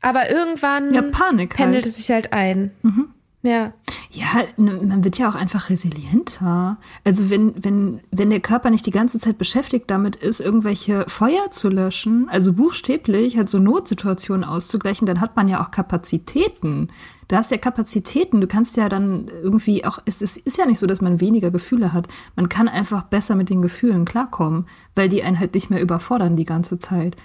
Aber 0.00 0.30
irgendwann 0.30 0.94
ja, 0.94 1.02
Panik 1.02 1.56
pendelt 1.56 1.84
halt. 1.84 1.92
es 1.92 1.96
sich 1.96 2.10
halt 2.10 2.32
ein. 2.32 2.70
Mhm. 2.82 3.08
Ja. 3.42 3.72
Ja, 4.14 4.44
ne, 4.56 4.78
man 4.82 5.04
wird 5.04 5.18
ja 5.18 5.28
auch 5.28 5.34
einfach 5.34 5.70
resilienter. 5.70 6.76
Also 7.02 7.30
wenn, 7.30 7.54
wenn, 7.64 8.02
wenn 8.10 8.28
der 8.28 8.40
Körper 8.40 8.68
nicht 8.68 8.84
die 8.84 8.90
ganze 8.90 9.18
Zeit 9.18 9.38
beschäftigt 9.38 9.90
damit 9.90 10.16
ist, 10.16 10.40
irgendwelche 10.40 11.06
Feuer 11.08 11.50
zu 11.50 11.70
löschen, 11.70 12.28
also 12.28 12.52
buchstäblich 12.52 13.38
halt 13.38 13.48
so 13.48 13.58
Notsituationen 13.58 14.44
auszugleichen, 14.44 15.06
dann 15.06 15.20
hat 15.20 15.34
man 15.34 15.48
ja 15.48 15.62
auch 15.62 15.70
Kapazitäten. 15.70 16.88
Du 17.28 17.36
hast 17.36 17.50
ja 17.50 17.56
Kapazitäten. 17.56 18.42
Du 18.42 18.46
kannst 18.46 18.76
ja 18.76 18.90
dann 18.90 19.28
irgendwie 19.42 19.86
auch, 19.86 19.98
es 20.04 20.20
ist, 20.20 20.36
ist 20.36 20.58
ja 20.58 20.66
nicht 20.66 20.78
so, 20.78 20.86
dass 20.86 21.00
man 21.00 21.20
weniger 21.20 21.50
Gefühle 21.50 21.94
hat. 21.94 22.06
Man 22.36 22.50
kann 22.50 22.68
einfach 22.68 23.04
besser 23.04 23.34
mit 23.34 23.48
den 23.48 23.62
Gefühlen 23.62 24.04
klarkommen, 24.04 24.66
weil 24.94 25.08
die 25.08 25.22
einen 25.22 25.40
halt 25.40 25.54
nicht 25.54 25.70
mehr 25.70 25.80
überfordern 25.80 26.36
die 26.36 26.44
ganze 26.44 26.78
Zeit. 26.78 27.16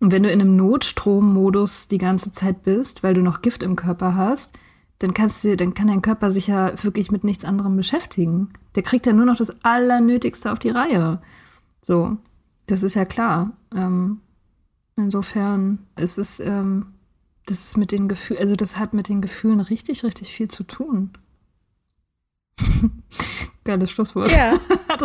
Und 0.00 0.12
wenn 0.12 0.22
du 0.22 0.30
in 0.30 0.42
einem 0.42 0.56
Notstrommodus 0.56 1.88
die 1.88 1.96
ganze 1.96 2.32
Zeit 2.32 2.62
bist, 2.64 3.02
weil 3.02 3.14
du 3.14 3.22
noch 3.22 3.40
Gift 3.40 3.62
im 3.62 3.76
Körper 3.76 4.14
hast, 4.14 4.52
dann 4.98 5.14
kannst 5.14 5.44
du, 5.44 5.56
dann 5.56 5.74
kann 5.74 5.88
dein 5.88 6.02
Körper 6.02 6.30
sich 6.32 6.46
ja 6.46 6.82
wirklich 6.82 7.10
mit 7.10 7.24
nichts 7.24 7.44
anderem 7.44 7.76
beschäftigen. 7.76 8.50
Der 8.74 8.82
kriegt 8.82 9.06
ja 9.06 9.12
nur 9.12 9.26
noch 9.26 9.36
das 9.36 9.52
Allernötigste 9.64 10.52
auf 10.52 10.58
die 10.58 10.70
Reihe. 10.70 11.20
So, 11.82 12.16
das 12.66 12.82
ist 12.82 12.94
ja 12.94 13.04
klar. 13.04 13.52
Ähm, 13.74 14.20
insofern 14.96 15.80
ist 15.96 16.18
es, 16.18 16.40
ähm, 16.40 16.86
das 17.46 17.64
ist 17.64 17.76
mit 17.76 17.92
den 17.92 18.08
Gefühlen, 18.08 18.40
also 18.40 18.56
das 18.56 18.78
hat 18.78 18.94
mit 18.94 19.08
den 19.08 19.20
Gefühlen 19.20 19.60
richtig, 19.60 20.04
richtig 20.04 20.32
viel 20.32 20.48
zu 20.48 20.64
tun. 20.64 21.10
Geiles 23.64 23.90
Schlusswort. 23.90 24.30
Ja, 24.30 24.54
das 24.88 25.00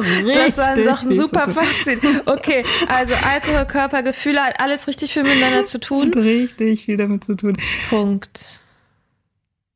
war 0.57 0.75
doch 0.75 1.01
ein 1.01 1.13
super 1.13 1.49
Fazit. 1.49 1.99
Okay, 2.25 2.63
also 2.87 3.13
Alkohol, 3.25 3.65
Körper, 3.65 4.03
Gefühle, 4.03 4.41
hat 4.41 4.59
alles 4.59 4.87
richtig 4.87 5.13
viel 5.13 5.23
miteinander 5.23 5.63
zu 5.63 5.79
tun. 5.79 6.09
Hat 6.09 6.17
richtig 6.17 6.85
viel 6.85 6.97
damit 6.97 7.23
zu 7.23 7.35
tun. 7.35 7.57
Punkt. 7.89 8.61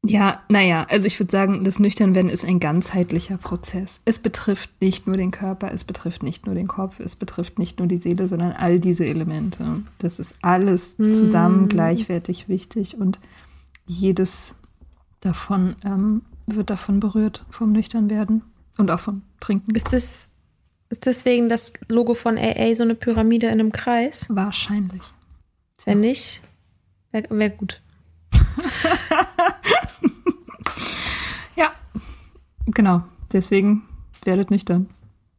Ja, 0.05 0.43
naja, 0.49 0.85
also 0.89 1.07
ich 1.07 1.17
würde 1.17 1.31
sagen, 1.31 1.63
das 1.63 1.79
Nüchternwerden 1.79 2.29
ist 2.29 2.43
ein 2.43 2.59
ganzheitlicher 2.59 3.37
Prozess. 3.37 4.01
Es 4.03 4.19
betrifft 4.19 4.69
nicht 4.81 5.07
nur 5.07 5.15
den 5.15 5.31
Körper, 5.31 5.71
es 5.71 5.85
betrifft 5.85 6.23
nicht 6.23 6.45
nur 6.45 6.55
den 6.55 6.67
Kopf, 6.67 6.99
es 6.99 7.15
betrifft 7.15 7.57
nicht 7.57 7.79
nur 7.79 7.87
die 7.87 7.97
Seele, 7.97 8.27
sondern 8.27 8.51
all 8.51 8.79
diese 8.79 9.05
Elemente. 9.05 9.83
Das 9.99 10.19
ist 10.19 10.35
alles 10.41 10.97
zusammen 10.97 11.65
mm. 11.65 11.69
gleichwertig 11.69 12.49
wichtig 12.49 12.97
und 12.97 13.17
jedes 13.85 14.55
davon 15.21 15.77
ähm, 15.85 16.23
wird 16.47 16.69
davon 16.69 16.99
berührt, 16.99 17.45
vom 17.49 17.71
Nüchternwerden 17.71 18.43
und 18.77 18.91
auch 18.91 18.99
vom 18.99 19.21
Trinken. 19.39 19.73
Ist 19.73 19.93
das 19.93 20.29
ist 20.89 21.05
deswegen 21.07 21.49
das 21.49 21.73
Logo 21.87 22.13
von 22.13 22.37
AA 22.37 22.75
so 22.75 22.83
eine 22.83 22.93
Pyramide 22.93 23.47
in 23.47 23.53
einem 23.53 23.71
Kreis? 23.71 24.27
Wahrscheinlich. 24.29 25.01
Wenn 25.85 26.01
nicht, 26.01 26.43
wäre 27.11 27.25
wär 27.31 27.49
gut. 27.49 27.81
genau. 32.65 33.03
Deswegen 33.31 33.83
werdet 34.23 34.51
nüchtern. 34.51 34.89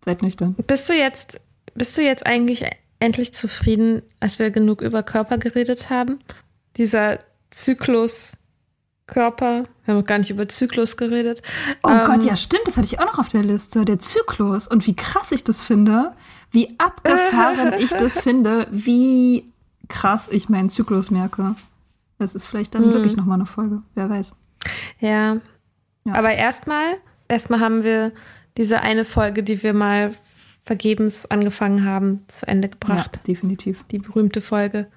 Seid 0.05 0.23
nüchtern. 0.23 0.55
Bist 0.67 0.89
du 0.89 0.95
jetzt, 0.95 1.41
bist 1.75 1.97
du 1.97 2.03
jetzt 2.03 2.27
eigentlich 2.27 2.65
endlich 2.99 3.33
zufrieden, 3.35 4.03
als 4.21 4.39
wir 4.39 4.51
genug 4.51 4.83
über 4.83 5.03
Körper 5.03 5.39
geredet 5.39 5.91
haben? 5.91 6.19
Dieser 6.77 7.21
Zyklus 7.51 8.37
Körper. 9.07 9.65
Wir 9.85 9.93
haben 9.93 10.01
noch 10.01 10.07
gar 10.07 10.19
nicht 10.19 10.31
über 10.31 10.49
Zyklus 10.49 10.97
geredet. 10.97 11.43
Oh 11.83 11.91
ähm, 11.91 12.05
Gott, 12.07 12.25
ja, 12.25 12.37
stimmt. 12.37 12.67
Das 12.67 12.77
hatte 12.77 12.87
ich 12.87 13.01
auch 13.01 13.05
noch 13.05 13.19
auf 13.19 13.29
der 13.29 13.43
Liste. 13.43 13.85
Der 13.85 13.99
Zyklus. 13.99 14.67
Und 14.67 14.87
wie 14.87 14.97
krass 14.97 15.31
ich 15.33 15.45
das 15.45 15.61
finde. 15.61 16.13
Wie 16.51 16.79
abgefahren 16.79 17.75
ich 17.79 17.91
das 17.91 18.19
finde. 18.19 18.67
Wie 18.71 19.53
krass 19.89 20.29
ich 20.31 20.49
meinen 20.49 20.71
Zyklus 20.71 21.11
merke. 21.11 21.55
Das 22.19 22.35
ist 22.35 22.47
vielleicht 22.47 22.75
dann 22.75 22.85
hm. 22.85 22.93
wirklich 22.95 23.17
nochmal 23.17 23.39
eine 23.39 23.47
Folge. 23.47 23.83
Wer 23.95 24.09
weiß. 24.09 24.35
Ja. 25.01 25.37
ja. 26.05 26.15
Aber 26.15 26.33
erstmal, 26.33 26.95
erstmal 27.29 27.61
haben 27.61 27.85
wir 27.85 28.13
diese 28.57 28.81
eine 28.81 29.05
Folge, 29.05 29.43
die 29.43 29.63
wir 29.63 29.75
mal 29.75 30.15
vergebens 30.63 31.31
angefangen 31.31 31.85
haben, 31.85 32.25
zu 32.29 32.47
Ende 32.47 32.69
gebracht. 32.69 33.17
Ja, 33.17 33.23
definitiv. 33.27 33.85
Die 33.91 33.99
berühmte 33.99 34.41
Folge. 34.41 34.89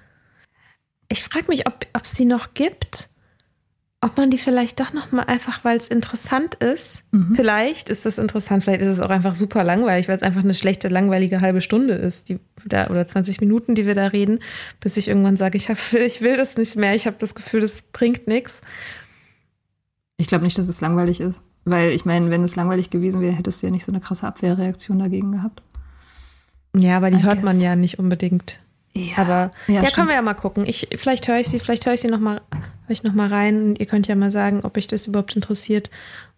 Ich 1.08 1.22
frage 1.22 1.46
mich, 1.48 1.66
ob 1.66 1.86
es 1.94 2.12
die 2.12 2.24
noch 2.24 2.54
gibt 2.54 3.10
ob 4.00 4.16
man 4.16 4.30
die 4.30 4.38
vielleicht 4.38 4.78
doch 4.78 4.92
noch 4.92 5.10
mal 5.10 5.24
einfach, 5.24 5.64
weil 5.64 5.76
es 5.76 5.88
interessant 5.88 6.54
ist. 6.56 7.02
Mhm. 7.10 7.34
Vielleicht 7.34 7.88
ist 7.88 8.06
das 8.06 8.18
interessant, 8.18 8.62
vielleicht 8.62 8.82
ist 8.82 8.88
es 8.88 9.00
auch 9.00 9.10
einfach 9.10 9.34
super 9.34 9.64
langweilig, 9.64 10.06
weil 10.06 10.14
es 10.14 10.22
einfach 10.22 10.44
eine 10.44 10.54
schlechte, 10.54 10.86
langweilige 10.86 11.40
halbe 11.40 11.60
Stunde 11.60 11.94
ist, 11.94 12.28
die 12.28 12.38
da 12.64 12.90
oder 12.90 13.06
20 13.06 13.40
Minuten, 13.40 13.74
die 13.74 13.86
wir 13.86 13.96
da 13.96 14.06
reden, 14.06 14.38
bis 14.78 14.96
ich 14.96 15.08
irgendwann 15.08 15.36
sage, 15.36 15.56
ich, 15.56 15.68
hab, 15.68 15.78
ich 15.92 16.20
will 16.20 16.36
das 16.36 16.56
nicht 16.56 16.76
mehr, 16.76 16.94
ich 16.94 17.06
habe 17.06 17.16
das 17.18 17.34
Gefühl, 17.34 17.60
das 17.60 17.82
bringt 17.82 18.28
nichts. 18.28 18.62
Ich 20.16 20.28
glaube 20.28 20.44
nicht, 20.44 20.58
dass 20.58 20.68
es 20.68 20.80
langweilig 20.80 21.20
ist, 21.20 21.40
weil 21.70 21.90
ich 21.90 22.04
meine, 22.04 22.30
wenn 22.30 22.44
es 22.44 22.56
langweilig 22.56 22.90
gewesen 22.90 23.20
wäre, 23.20 23.32
hättest 23.32 23.62
du 23.62 23.66
ja 23.66 23.70
nicht 23.70 23.84
so 23.84 23.92
eine 23.92 24.00
krasse 24.00 24.26
Abwehrreaktion 24.26 24.98
dagegen 24.98 25.32
gehabt. 25.32 25.62
Ja, 26.76 26.96
aber 26.96 27.10
die 27.10 27.18
I 27.18 27.22
hört 27.22 27.36
guess. 27.36 27.44
man 27.44 27.60
ja 27.60 27.76
nicht 27.76 27.98
unbedingt. 27.98 28.60
Ja, 28.94 29.18
aber 29.18 29.50
ja, 29.66 29.82
ja 29.82 29.90
können 29.90 30.08
wir 30.08 30.14
ja 30.14 30.22
mal 30.22 30.34
gucken. 30.34 30.64
Ich, 30.66 30.88
vielleicht 30.96 31.28
höre 31.28 31.38
ich 31.38 31.48
sie, 31.48 31.58
vielleicht 31.60 31.86
höre 31.86 31.94
ich 31.94 32.00
sie 32.00 32.08
noch 32.08 32.20
mal, 32.20 32.40
höre 32.50 32.90
ich 32.90 33.02
noch 33.02 33.14
mal 33.14 33.28
rein 33.28 33.62
und 33.62 33.80
ihr 33.80 33.86
könnt 33.86 34.08
ja 34.08 34.16
mal 34.16 34.30
sagen, 34.30 34.60
ob 34.62 34.76
euch 34.76 34.86
das 34.86 35.06
überhaupt 35.06 35.36
interessiert. 35.36 35.90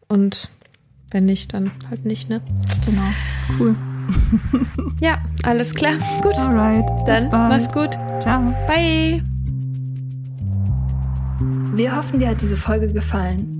Und 0.08 0.50
wenn 1.10 1.26
nicht, 1.26 1.54
dann 1.54 1.70
halt 1.88 2.04
nicht, 2.04 2.28
ne? 2.28 2.40
Genau. 2.86 3.02
Cool. 3.58 3.76
ja, 5.00 5.22
alles 5.42 5.74
klar. 5.74 5.94
Gut. 6.22 6.34
Alright. 6.34 6.84
Dann 7.06 7.30
mach's 7.30 7.72
gut. 7.72 7.92
Ciao. 8.22 8.42
Bye. 8.66 9.22
Wir 11.74 11.96
hoffen, 11.96 12.18
dir 12.18 12.28
hat 12.28 12.42
diese 12.42 12.56
Folge 12.56 12.92
gefallen. 12.92 13.59